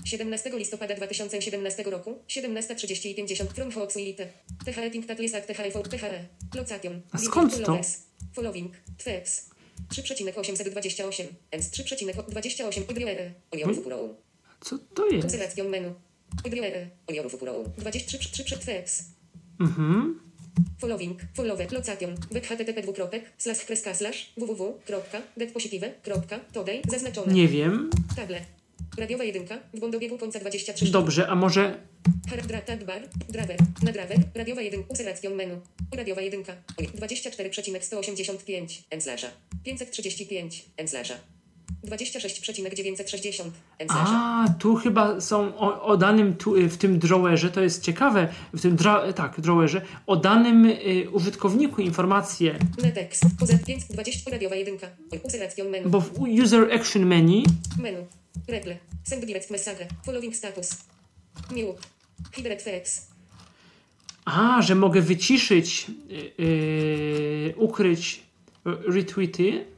17 0.05 0.57
listopada 0.57 0.95
2017 0.95 1.83
roku, 1.83 2.19
17.30 2.27 3.09
i 3.09 3.15
50 3.15 3.53
from 3.53 3.71
Hoxuite. 3.71 4.27
THE 4.65 4.89
Think 4.89 5.05
That 5.05 5.19
Is 5.19 5.33
Act 5.33 5.47
THE 5.47 5.53
THE. 5.89 6.27
Location. 6.55 7.01
A 7.11 7.17
skąd 7.17 7.65
to? 7.65 7.79
Following. 8.33 8.75
Tweets. 8.97 9.49
3,828. 9.89 11.27
Ens 11.51 11.69
3,28. 11.69 12.89
Odriere. 12.89 13.33
Oliorów 13.51 13.77
Upurą. 13.77 14.15
Co 14.61 14.77
to 14.93 15.07
jest? 15.07 15.21
Konserwacją 15.21 15.69
menu. 15.69 15.93
Odriere. 16.45 16.87
Oliorów 17.07 17.33
Upurą. 17.33 17.63
23 17.77 18.29
3 18.29 18.43
3 18.43 18.57
Tweets. 18.57 19.03
Mhm. 19.59 20.19
Following, 20.79 21.21
follower, 21.33 21.71
location, 21.71 22.15
web 22.31 22.45
http 22.45 22.81
dwukropek, 22.81 23.23
slash 23.37 23.65
kreska 23.65 23.93
slash 23.93 24.33
www.detpositive.todej, 24.37 26.81
zaznaczone. 26.89 27.33
Nie 27.33 27.47
wiem. 27.47 27.89
Table. 28.15 28.45
Radiowa 28.97 29.23
jedynka, 29.23 29.59
w 29.73 29.79
Bondobiegu 29.79 30.17
końca 30.17 30.39
23 30.39 30.85
Dobrze, 30.85 31.27
a 31.27 31.35
może 31.35 31.79
bar, 32.85 33.09
driver, 33.29 33.57
na 33.83 33.91
driver, 33.91 34.17
radiowa 34.35 34.61
jedynka, 34.61 34.87
useracją 34.93 35.35
menu, 35.35 35.61
radiowa 35.95 36.21
jedynka, 36.21 36.55
oj, 36.79 36.87
24,185, 36.93 38.83
n 38.89 39.01
slasha, 39.01 39.31
535, 39.63 40.65
n 40.77 40.87
slasha, 40.87 41.15
26,960, 41.83 43.53
n 43.79 43.87
slasha. 43.87 44.11
A, 44.11 44.45
tu 44.59 44.75
chyba 44.75 45.21
są 45.21 45.57
o, 45.57 45.83
o 45.83 45.97
danym 45.97 46.35
tu, 46.35 46.55
y, 46.55 46.69
w 46.69 46.77
tym 46.77 46.99
drawerze, 46.99 47.51
to 47.51 47.61
jest 47.61 47.83
ciekawe, 47.83 48.27
w 48.53 48.61
tym 48.61 48.75
dra, 48.75 49.13
tak, 49.13 49.41
drawerze, 49.41 49.81
o 50.07 50.15
danym 50.15 50.65
y, 50.65 51.09
użytkowniku 51.11 51.81
informacje, 51.81 52.59
Na 52.83 52.91
tekst, 52.91 53.25
poza 53.39 53.57
5, 53.57 53.83
20, 53.83 54.31
radiowa 54.31 54.55
jedynka, 54.55 54.87
menu, 55.71 55.89
bo 55.89 56.01
w 56.01 56.19
User 56.43 56.73
Action 56.73 57.05
Menu 57.05 57.43
menu, 57.81 58.07
reple, 58.47 58.77
send 59.03 59.25
direct 59.25 59.51
message, 59.51 59.87
following 60.05 60.35
status, 60.35 60.77
new, 61.51 61.75
hidden 62.35 62.59
facts, 62.59 63.13
A, 64.25 64.61
że 64.61 64.75
mogę 64.75 65.01
wyciszyć, 65.01 65.87
yy, 66.07 66.45
yy, 66.45 67.53
ukryć 67.57 68.23
y, 68.67 68.91
retweety. 68.91 69.72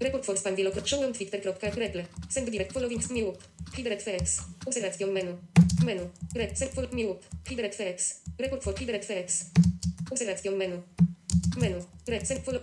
Report 0.00 0.24
for 0.24 0.36
spam 0.36 0.54
wielokrotnie. 0.56 0.88
Show 0.88 1.04
on 1.04 1.12
twitter.reple. 1.12 2.04
Send 2.28 2.50
direct 2.50 2.72
following 2.72 3.02
new. 3.10 3.32
Hidden 3.76 3.98
facts. 3.98 4.42
Useracją 4.66 5.12
menu. 5.12 5.38
Menu. 5.84 6.10
Red. 6.34 6.58
Send 6.58 6.70
for 6.72 6.88
new. 6.92 7.18
Hidden 7.48 7.72
facts. 7.72 8.22
Report 8.38 8.62
for 8.62 8.74
hidden 8.78 9.02
facts. 9.02 9.50
Useracją 10.10 10.56
menu. 10.56 10.82
Menu. 11.56 11.76
Red. 12.08 12.28
Send 12.28 12.40
follow. 12.44 12.60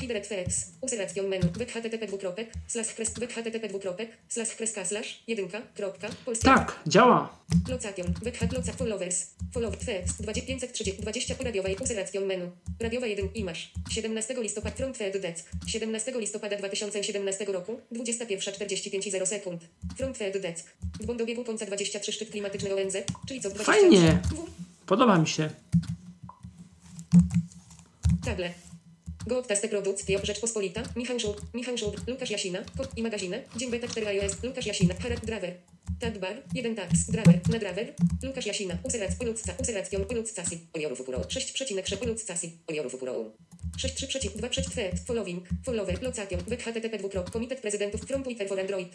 Hidden 0.00 0.24
facts. 0.24 0.66
Useracją 0.80 1.28
menu. 1.28 1.48
Web 1.58 1.70
http 1.70 2.06
dwukropek. 2.06 2.52
Slash 2.66 2.94
kres. 2.94 3.10
Http 3.10 3.68
dwukropek. 3.68 4.08
Slash 4.28 4.56
kreska 4.56 4.84
slash. 4.84 5.22
Jedynka. 5.28 5.62
Kropka. 5.74 6.08
Polska. 6.24 6.54
Tak, 6.54 6.80
działa. 6.86 7.40
Location. 7.68 8.14
Web 8.22 8.36
hat 8.36 8.52
loca 8.52 8.72
followers. 8.72 9.26
Follow 9.52 9.76
text 9.76 10.22
530 10.46 10.92
20 10.92 11.34
radiowej 11.44 11.76
useracją 11.76 12.26
menu. 12.26 12.50
Radiowa 12.80 13.06
1 13.06 13.28
imasz. 13.34 13.72
17 13.90 14.34
listopada 14.42 14.76
front 14.76 14.96
thread 14.96 15.20
deck. 15.20 15.38
17 15.66 16.12
listopada 16.20 16.56
2017 16.56 17.44
roku 17.44 17.80
21.45 17.92 19.10
0 19.10 19.26
sekund. 19.26 19.60
Front 19.96 20.16
thread 20.18 20.40
deck. 20.40 20.58
W 21.00 21.06
Bondobiegu 21.06 21.44
końca 21.44 21.66
23 21.66 22.12
szczyt 22.12 22.30
klimatyczny 22.30 22.74
ONZ, 22.74 22.96
czyli 23.28 23.40
co 23.40 23.50
23. 23.50 23.64
Fajnie. 23.64 24.22
Podoba 24.86 25.18
mi 25.18 25.28
się. 25.28 25.50
Table. 28.24 28.50
Gooptaste 29.26 29.68
produkcje 29.68 30.18
Rzeczpospolita, 30.22 30.82
Michał 30.96 31.20
Żółk, 31.20 31.40
Michał 31.54 31.78
Żółk, 31.78 31.96
Lukasz 32.06 32.30
Jasina, 32.30 32.58
Kod 32.78 32.98
i 32.98 33.02
magaziny, 33.02 33.44
Dzień 33.56 33.70
Beta 33.70 33.88
4 33.88 34.06
iOS, 34.06 34.42
Lukasz 34.42 34.66
Jasina, 34.66 34.94
Harad 35.02 35.24
Draver. 35.24 35.54
Tab 36.00 36.18
bar, 36.18 36.42
1 36.54 36.74
tax, 36.74 37.10
Draver, 37.10 37.40
na 37.52 37.58
Draver, 37.58 37.94
Lukasz 38.22 38.46
Jasina, 38.46 38.74
Userac, 38.82 39.10
Ulucca, 39.20 39.52
Useracją, 39.60 40.00
Uluccasi, 40.10 40.68
Oliorów 40.76 41.00
Upuro, 41.00 41.18
6,6, 41.18 42.02
Uluccasi, 42.02 42.58
Oliorów 42.66 42.94
Upuro. 42.94 43.12
6,3,2 43.78 44.48
przeciw 44.48 44.72
thread, 44.72 45.00
following, 45.06 45.48
follower, 45.64 46.02
location, 46.02 46.40
web 46.48 46.62
http 46.62 46.98
dwukrop, 46.98 47.30
Komitet 47.30 47.60
Prezydentów 47.60 48.00
from 48.00 48.22
Twitter 48.22 48.48
for 48.48 48.60
Android. 48.60 48.88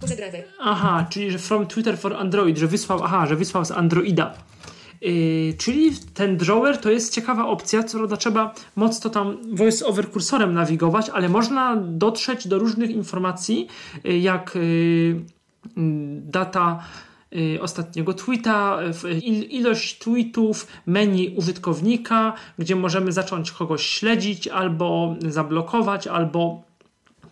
Poza 0.00 0.16
Draver. 0.16 0.44
Aha, 0.60 1.06
czyli 1.10 1.30
że 1.30 1.38
from 1.38 1.66
Twitter 1.66 1.98
for 1.98 2.14
Android, 2.14 2.58
że 2.58 2.66
wysłał, 2.66 3.04
aha, 3.04 3.26
że 3.26 3.36
wysłał 3.36 3.64
z 3.64 3.70
Androida. 3.70 4.44
Yy, 5.00 5.54
czyli 5.58 5.90
ten 6.14 6.36
drawer 6.36 6.78
to 6.78 6.90
jest 6.90 7.14
ciekawa 7.14 7.46
opcja, 7.46 7.82
co 7.82 7.98
prawda 7.98 8.16
trzeba 8.16 8.54
mocno 8.76 9.10
tam 9.10 9.36
voice 9.56 9.86
over 9.86 10.10
kursorem 10.10 10.54
nawigować, 10.54 11.10
ale 11.10 11.28
można 11.28 11.76
dotrzeć 11.76 12.48
do 12.48 12.58
różnych 12.58 12.90
informacji, 12.90 13.68
yy, 14.04 14.18
jak 14.18 14.54
yy, 14.54 15.20
data 16.22 16.84
yy, 17.30 17.60
ostatniego 17.62 18.14
tweeta, 18.14 18.78
ilość 19.50 19.98
tweetów, 19.98 20.66
menu 20.86 21.34
użytkownika, 21.36 22.32
gdzie 22.58 22.76
możemy 22.76 23.12
zacząć 23.12 23.50
kogoś 23.50 23.86
śledzić 23.86 24.48
albo 24.48 25.16
zablokować, 25.28 26.06
albo 26.06 26.68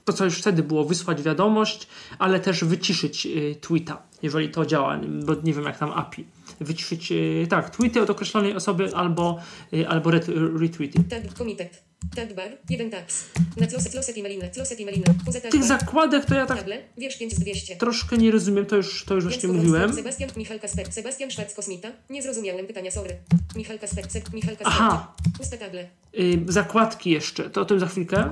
to, 0.06 0.12
co 0.12 0.24
już 0.24 0.38
wtedy 0.38 0.62
było, 0.62 0.84
wysłać 0.84 1.22
wiadomość, 1.22 1.88
ale 2.18 2.40
też 2.40 2.64
wyciszyć 2.64 3.26
y, 3.26 3.56
tweeta, 3.60 4.02
jeżeli 4.26 4.50
to 4.50 4.66
działa, 4.66 5.00
bo 5.24 5.34
nie 5.44 5.52
wiem 5.52 5.64
jak 5.64 5.78
tam 5.78 5.92
API. 5.92 6.24
Wyciszyć, 6.60 7.12
y, 7.12 7.46
tak, 7.50 7.70
tweety 7.70 8.02
od 8.02 8.10
określonej 8.10 8.56
osoby 8.56 8.90
albo, 8.94 9.38
y, 9.72 9.88
albo 9.88 10.10
ret, 10.10 10.26
retweety. 10.60 11.04
Tab, 11.04 11.34
komitet. 11.34 11.82
Tab 12.16 12.32
bar, 12.32 12.50
1 12.70 12.90
tax. 12.90 13.24
Na 13.56 13.66
closet, 13.66 13.92
closet 13.92 14.16
i 14.16 14.22
melina, 14.22 14.48
closet 14.48 14.80
i 14.80 14.86
tab 14.86 15.50
Tych 15.50 15.60
bar, 15.60 15.68
zakładek 15.68 16.24
to 16.24 16.34
ja 16.34 16.46
tak 16.46 16.58
table, 16.58 16.78
wiersz 16.98 17.18
5 17.18 17.34
z 17.34 17.38
200. 17.38 17.76
troszkę 17.76 18.16
nie 18.16 18.30
rozumiem, 18.30 18.66
to 18.66 18.76
już, 18.76 19.04
to 19.04 19.14
już 19.14 19.24
właśnie 19.24 19.48
mówiłem. 19.48 19.94
Sebastian 19.94 20.30
Michal 20.36 20.60
Kasper. 20.60 20.92
Sebastian 20.92 21.30
Szwarc 21.30 21.54
Kosmita. 21.54 21.88
Nie 22.10 22.22
zrozumiałem 22.22 22.66
pytania, 22.66 22.90
sorry. 22.90 23.16
Michal 23.56 23.78
Kasper. 23.78 24.10
Se, 24.10 24.20
Michal 24.32 24.56
Kasper. 24.56 24.66
Aha. 24.66 25.14
Puste 25.38 25.58
table. 25.58 25.88
Y, 26.18 26.40
zakładki 26.48 27.10
jeszcze, 27.10 27.50
to 27.50 27.60
o 27.60 27.64
tym 27.64 27.80
za 27.80 27.86
chwilkę. 27.86 28.30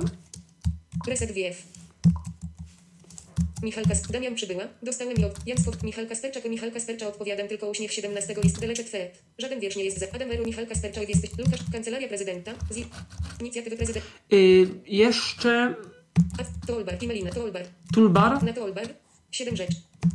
Reset 1.09 1.33
WF. 1.33 1.63
Michal 3.65 3.85
Kas... 3.85 4.03
Damian 4.03 4.35
przybyła. 4.35 4.69
Dostałem 4.83 5.21
ją. 5.21 5.31
Jan 5.47 5.59
Spot. 5.59 5.83
Michal 5.83 6.07
Kasperczak. 6.09 6.45
Michal 6.45 6.73
Kaspercza 6.73 7.09
odpowiadam 7.09 7.49
tylko 7.49 7.71
uśmiech 7.71 7.93
17 7.93 8.35
list. 8.43 8.61
Delete 8.61 8.85
thread. 8.85 9.19
Żaden 9.39 9.61
wiersz 9.61 9.77
nie 9.77 9.85
jest 9.85 9.99
za. 9.99 10.07
Adam 10.13 10.31
Eru. 10.31 10.45
Michal 10.45 10.67
Kasperczak. 10.67 11.09
Jesteś. 11.09 11.31
Lukasz. 11.39 11.61
Kancelaria 11.73 12.09
Prezydenta. 12.09 12.53
Z... 12.71 12.77
Inicjatywy 13.41 13.77
Prezydent. 13.77 14.07
Y, 14.33 14.67
jeszcze 14.87 15.75
toolbar, 16.67 16.99
emailina, 17.03 17.31
toolbar. 17.31 17.67
Toolbar. 17.95 18.43
Na 18.43 18.53
toolbar. 18.53 18.89
7 19.31 19.57
rzecz. 19.57 19.71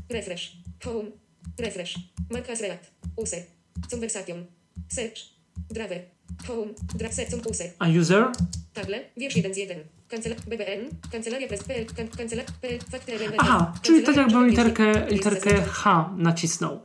Refresh. 0.09 0.51
Home. 0.83 1.11
Refresh. 1.57 1.95
Mark 2.29 2.49
as 2.49 2.61
react. 2.61 2.91
User. 3.17 3.43
Conversation. 3.91 4.45
Search. 4.89 5.19
Driver. 5.69 6.01
Home. 6.47 6.73
Drive 6.95 7.13
search. 7.13 7.33
User. 7.49 7.71
A 7.79 7.87
user? 7.89 8.31
Table. 8.73 9.09
Wiersz 9.17 9.35
1 9.35 9.53
z 9.53 9.57
1. 9.57 9.98
Aha, 13.37 13.73
czyli 13.81 14.03
tak 14.03 14.15
jakbym 14.15 14.47
literkę, 14.47 15.07
literkę 15.09 15.61
H 15.61 16.09
nacisnął. 16.17 16.79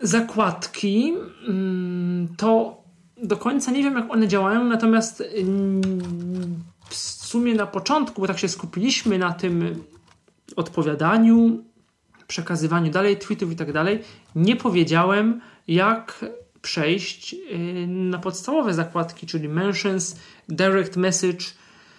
Zakładki 0.00 1.14
ym, 1.48 2.34
to 2.36 2.82
do 3.22 3.36
końca 3.36 3.70
nie 3.70 3.82
wiem, 3.82 3.94
jak 3.94 4.10
one 4.12 4.28
działają, 4.28 4.64
natomiast 4.64 5.22
w 6.88 6.94
sumie 6.94 7.54
na 7.54 7.66
początku, 7.66 8.20
bo 8.20 8.26
tak 8.26 8.38
się 8.38 8.48
skupiliśmy 8.48 9.18
na 9.18 9.32
tym 9.32 9.84
odpowiadaniu, 10.56 11.64
przekazywaniu 12.26 12.90
dalej 12.90 13.18
tweetów 13.18 13.52
i 13.52 13.56
tak 13.56 13.72
dalej, 13.72 14.02
nie 14.34 14.56
powiedziałem, 14.56 15.40
jak 15.68 16.24
przejść 16.64 17.34
y, 17.34 17.86
na 17.86 18.18
podstawowe 18.18 18.74
zakładki, 18.74 19.26
czyli 19.26 19.48
mentions, 19.48 20.16
direct 20.48 20.96
message 20.96 21.44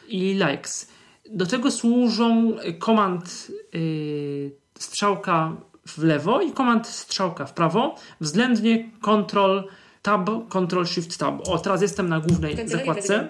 i 0.07 0.34
likes. 0.34 0.88
Do 1.30 1.45
tego 1.45 1.72
służą 1.72 2.57
komand 2.80 3.47
y, 3.76 4.51
strzałka 4.80 5.55
w 5.88 6.03
lewo 6.03 6.41
i 6.41 6.51
komand 6.51 6.88
strzałka 6.88 7.45
w 7.45 7.53
prawo, 7.53 7.95
względnie 8.22 8.89
Ctrl 9.01 9.63
Tab, 10.01 10.30
Ctrl 10.49 10.86
Shift 10.86 11.18
Tab. 11.18 11.47
O, 11.47 11.59
teraz 11.59 11.82
jestem 11.82 12.09
na 12.09 12.20
głównej 12.20 12.68
zakładce. 12.68 13.28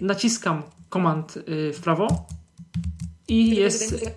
Naciskam 0.00 0.62
komand 0.88 1.36
y, 1.36 1.72
w 1.72 1.80
prawo 1.80 2.26
i 3.28 3.56
jest 3.56 4.10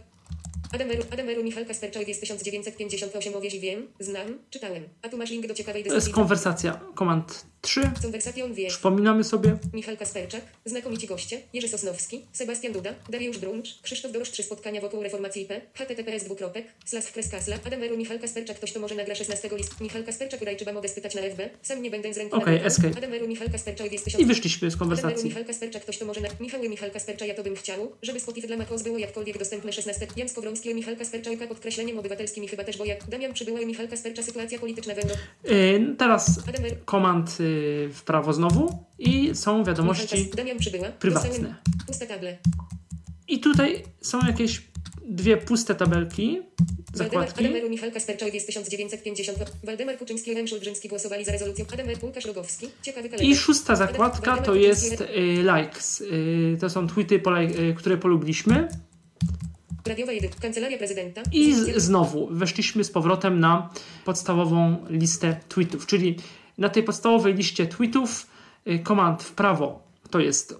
Adameru, 0.74 1.04
Adameru 1.12 1.44
Michal 1.44 1.66
Kasperczak 1.66 2.08
jest 2.08 2.22
1958 2.22 3.42
wieś 3.42 3.60
wiem, 3.60 3.88
znam, 4.00 4.40
czytałem. 4.50 4.84
A 5.02 5.10
tu 5.10 5.18
masz 5.18 5.30
link 5.30 5.48
do 5.48 5.54
ciekawej 5.54 5.84
To 5.84 5.88
jest 5.88 5.98
dyskusji. 5.98 6.14
konwersacja. 6.14 6.80
Komand 6.96 7.46
3. 7.64 7.91
Konwersation 8.01 8.53
wiesz. 8.53 8.74
Przypominamy 8.74 9.24
sobie. 9.24 9.57
Michal 9.74 9.97
Kasperczak, 9.97 10.41
znakomici 10.66 11.07
goście, 11.07 11.41
Jerzy 11.53 11.68
Sosnowski, 11.68 12.22
Sebastian 12.34 12.74
Duda, 12.74 12.93
Dariusz 13.09 13.38
Bruncz, 13.38 13.82
Krzysztof 13.82 14.11
Dorosz, 14.11 14.32
trzy 14.32 14.43
spotkania 14.43 14.82
wokół 14.82 15.03
reformacji 15.03 15.41
IP, 15.41 15.51
https 15.74 16.24
dwukropek, 16.24 16.66
slash 16.86 17.11
kreskasla, 17.11 17.55
Adameru 17.68 17.97
Michal 17.97 18.20
Kasperczak, 18.20 18.57
ktoś 18.57 18.72
to 18.72 18.80
może 18.80 18.95
nagra 18.95 19.16
16 19.16 19.49
list, 19.57 19.82
Michal 19.82 20.03
Kasperczak, 20.03 20.41
Urajczyba, 20.41 20.74
mogę 20.74 20.89
spytać 20.89 21.16
na 21.16 21.22
FB, 21.22 21.49
sam 21.61 21.82
nie 21.82 21.91
będę 21.91 22.14
z 22.14 22.18
ręką 22.18 22.38
Okej, 22.38 22.53
na 22.53 22.59
boku. 22.59 22.68
escape. 22.68 22.97
Adameru 22.97 23.28
Michal 23.28 23.49
Kasperczak 23.51 23.91
jest 23.91 24.07
I 24.07 24.11
1000... 24.11 24.28
wyszliśmy 24.28 24.72
z 24.72 24.74
Adameru 24.74 24.80
konwersacji. 24.80 25.30
Michal 25.30 25.45
Kasperczak, 25.45 25.84
ktoś 25.84 25.97
to 25.97 26.05
może 26.05 26.22
na... 26.22 26.28
Michał 26.39 26.61
Michal 26.70 26.91
Kasperczak, 26.91 27.28
ja 27.28 27.36
to 27.36 27.43
bym 27.43 27.55
chciał, 27.55 27.91
żeby 28.01 28.20
Spotify 28.20 28.47
dla 28.47 28.57
Macos 28.57 28.84
było 28.84 28.97
jakkolwiek 28.97 29.38
dostępne 29.38 29.74
16. 29.74 30.07
Jan 30.16 30.30
Skowroński, 30.30 30.76
Michal 30.76 30.97
Kasperczak, 30.97 31.47
podkreśleniem 31.47 31.99
obywatelskim 31.99 32.43
i 32.43 32.47
chyba 32.47 32.64
też, 32.64 32.78
bo 32.78 32.86
jak 32.86 33.09
Damian 33.09 33.34
Przybyła 33.34 33.61
i 33.61 33.66
Michal 33.66 33.88
Kasperczak, 33.88 34.26
sytuacja 34.26 34.59
polityczna 34.59 34.93
w 34.95 34.97
Euro... 34.97 35.16
Y, 35.51 35.95
teraz 35.97 36.39
komand 36.86 37.38
y, 37.39 37.53
w 37.93 38.01
prawo 38.06 38.34
znowu 38.34 38.86
i 38.99 39.36
są 39.36 39.64
wiadomości 39.64 40.30
prywatne. 40.99 41.56
I 43.28 43.39
tutaj 43.39 43.84
są 44.01 44.20
jakieś 44.28 44.62
dwie 45.06 45.38
puste 45.38 45.76
tabelki, 45.76 46.41
zakładki. 46.93 47.45
Kasperczak 47.93 48.34
jest 48.34 48.47
1950. 48.47 49.38
Waldemar 49.64 49.97
Kuczyński 49.97 50.32
i 50.32 50.34
Remszul 50.34 50.60
Drzymski 50.60 50.89
głosowali 50.89 51.26
za 51.26 51.32
rezolucją. 51.32 51.66
Rogowski. 52.26 52.68
Ciekawy 52.82 53.08
I 53.08 53.12
kalendarz. 53.12 53.39
szósta 53.39 53.76
zakładka 53.76 54.38
to 54.38 54.56
jest 54.56 55.01
y, 55.01 55.06
likes. 55.43 56.01
Y, 56.01 56.58
to 56.60 56.70
są 56.70 56.88
tweety, 56.88 57.16
y, 57.16 57.74
które 57.78 57.97
polubiliśmy. 57.97 58.68
Radiowa. 59.86 60.12
Kancelaria 60.41 60.78
prezydenta. 60.78 61.22
I 61.32 61.56
znowu 61.76 62.28
weszliśmy 62.32 62.84
z 62.84 62.91
powrotem 62.91 63.39
na 63.39 63.70
podstawową 64.06 64.86
listę 64.89 65.39
tweetów, 65.49 65.86
czyli 65.86 66.16
na 66.58 66.70
tej 66.70 66.84
podstawowej 66.84 67.34
liście 67.34 67.68
tweetów 67.68 68.28
y, 68.68 68.80
komand 68.80 69.24
w 69.24 69.32
prawo 69.32 69.84
to 70.10 70.20
jest 70.20 70.60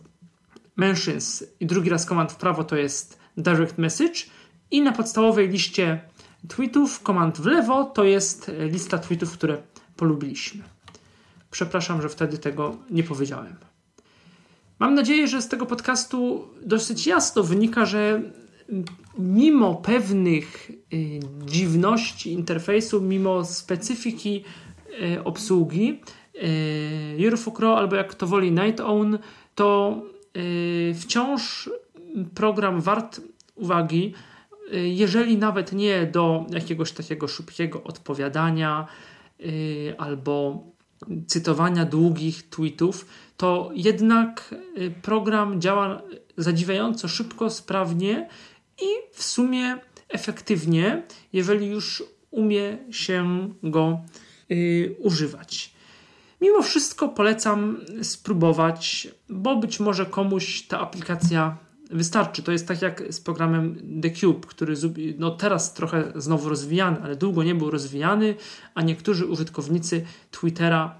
mentions 0.75 1.43
i 1.59 1.65
drugi 1.65 1.89
raz 1.89 2.05
komand 2.05 2.31
w 2.31 2.35
prawo 2.35 2.63
to 2.63 2.75
jest 2.75 3.19
direct 3.37 3.77
message 3.77 4.19
i 4.71 4.81
na 4.81 4.91
podstawowej 4.91 5.49
liście 5.49 6.01
tweetów 6.47 6.99
komand 7.03 7.37
w 7.37 7.45
lewo 7.45 7.83
to 7.83 8.03
jest 8.03 8.49
y, 8.49 8.67
lista 8.67 8.97
tweetów, 8.97 9.33
które 9.33 9.57
polubiliśmy. 9.95 10.63
Przepraszam, 11.51 12.01
że 12.01 12.09
wtedy 12.09 12.37
tego 12.37 12.77
nie 12.89 13.03
powiedziałem. 13.03 13.55
Mam 14.79 14.95
nadzieję, 14.95 15.27
że 15.27 15.41
z 15.41 15.47
tego 15.47 15.65
podcastu 15.65 16.47
dosyć 16.65 17.07
jasno 17.07 17.43
wynika, 17.43 17.85
że 17.85 18.21
mimo 19.17 19.75
pewnych 19.75 20.71
y, 20.93 21.19
dziwności 21.45 22.31
interfejsu, 22.31 23.01
mimo 23.01 23.45
specyfiki 23.45 24.43
obsługi, 25.23 26.01
y, 26.35 27.25
Eurofocro, 27.25 27.77
albo 27.77 27.95
jak 27.95 28.15
to 28.15 28.27
woli 28.27 28.51
Night 28.51 28.79
Own, 28.79 29.19
to 29.55 30.01
y, 30.37 30.95
wciąż 30.99 31.69
program 32.35 32.81
wart 32.81 33.21
uwagi, 33.55 34.13
jeżeli 34.71 35.37
nawet 35.37 35.71
nie 35.73 36.05
do 36.05 36.45
jakiegoś 36.49 36.91
takiego 36.91 37.27
szybkiego 37.27 37.83
odpowiadania 37.83 38.87
albo 39.97 40.63
cytowania 41.27 41.85
długich 41.85 42.49
tweetów, 42.49 43.05
to 43.37 43.71
jednak 43.73 44.55
program 45.01 45.61
działa 45.61 46.01
zadziwiająco 46.37 47.07
szybko, 47.07 47.49
sprawnie 47.49 48.29
i 48.81 48.87
w 49.11 49.23
sumie 49.23 49.77
efektywnie, 50.09 51.03
jeżeli 51.33 51.67
już 51.67 52.03
umie 52.31 52.77
się 52.91 53.49
go 53.63 54.01
y, 54.53 54.95
używać. 54.99 55.73
Mimo 56.41 56.61
wszystko 56.61 57.09
polecam 57.09 57.79
spróbować, 58.01 59.07
bo 59.29 59.55
być 59.55 59.79
może 59.79 60.05
komuś 60.05 60.61
ta 60.61 60.79
aplikacja 60.79 61.57
wystarczy. 61.91 62.43
To 62.43 62.51
jest 62.51 62.67
tak 62.67 62.81
jak 62.81 63.03
z 63.13 63.21
programem 63.21 63.75
The 64.01 64.11
Cube, 64.11 64.47
który 64.47 64.75
no 65.17 65.31
teraz 65.31 65.73
trochę 65.73 66.11
znowu 66.15 66.49
rozwijany, 66.49 66.97
ale 67.03 67.15
długo 67.15 67.43
nie 67.43 67.55
był 67.55 67.71
rozwijany, 67.71 68.35
a 68.75 68.81
niektórzy 68.81 69.25
użytkownicy 69.25 70.05
Twittera 70.31 70.95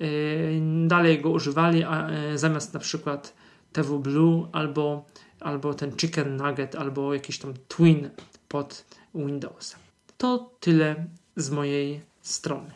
y, 0.00 0.60
dalej 0.86 1.20
go 1.20 1.30
używali, 1.30 1.84
a 1.84 2.10
y, 2.32 2.38
zamiast 2.38 2.74
na 2.74 2.80
przykład 2.80 3.34
TV 3.72 3.98
Blue 3.98 4.48
albo, 4.52 5.06
albo 5.40 5.74
ten 5.74 5.96
Chicken 5.96 6.36
Nugget, 6.36 6.74
albo 6.74 7.14
jakiś 7.14 7.38
tam 7.38 7.54
Twin 7.68 8.10
pod 8.48 8.84
Windowsem. 9.14 9.80
To 10.18 10.50
tyle 10.60 11.04
z 11.36 11.50
mojej 11.50 12.00
strony. 12.22 12.75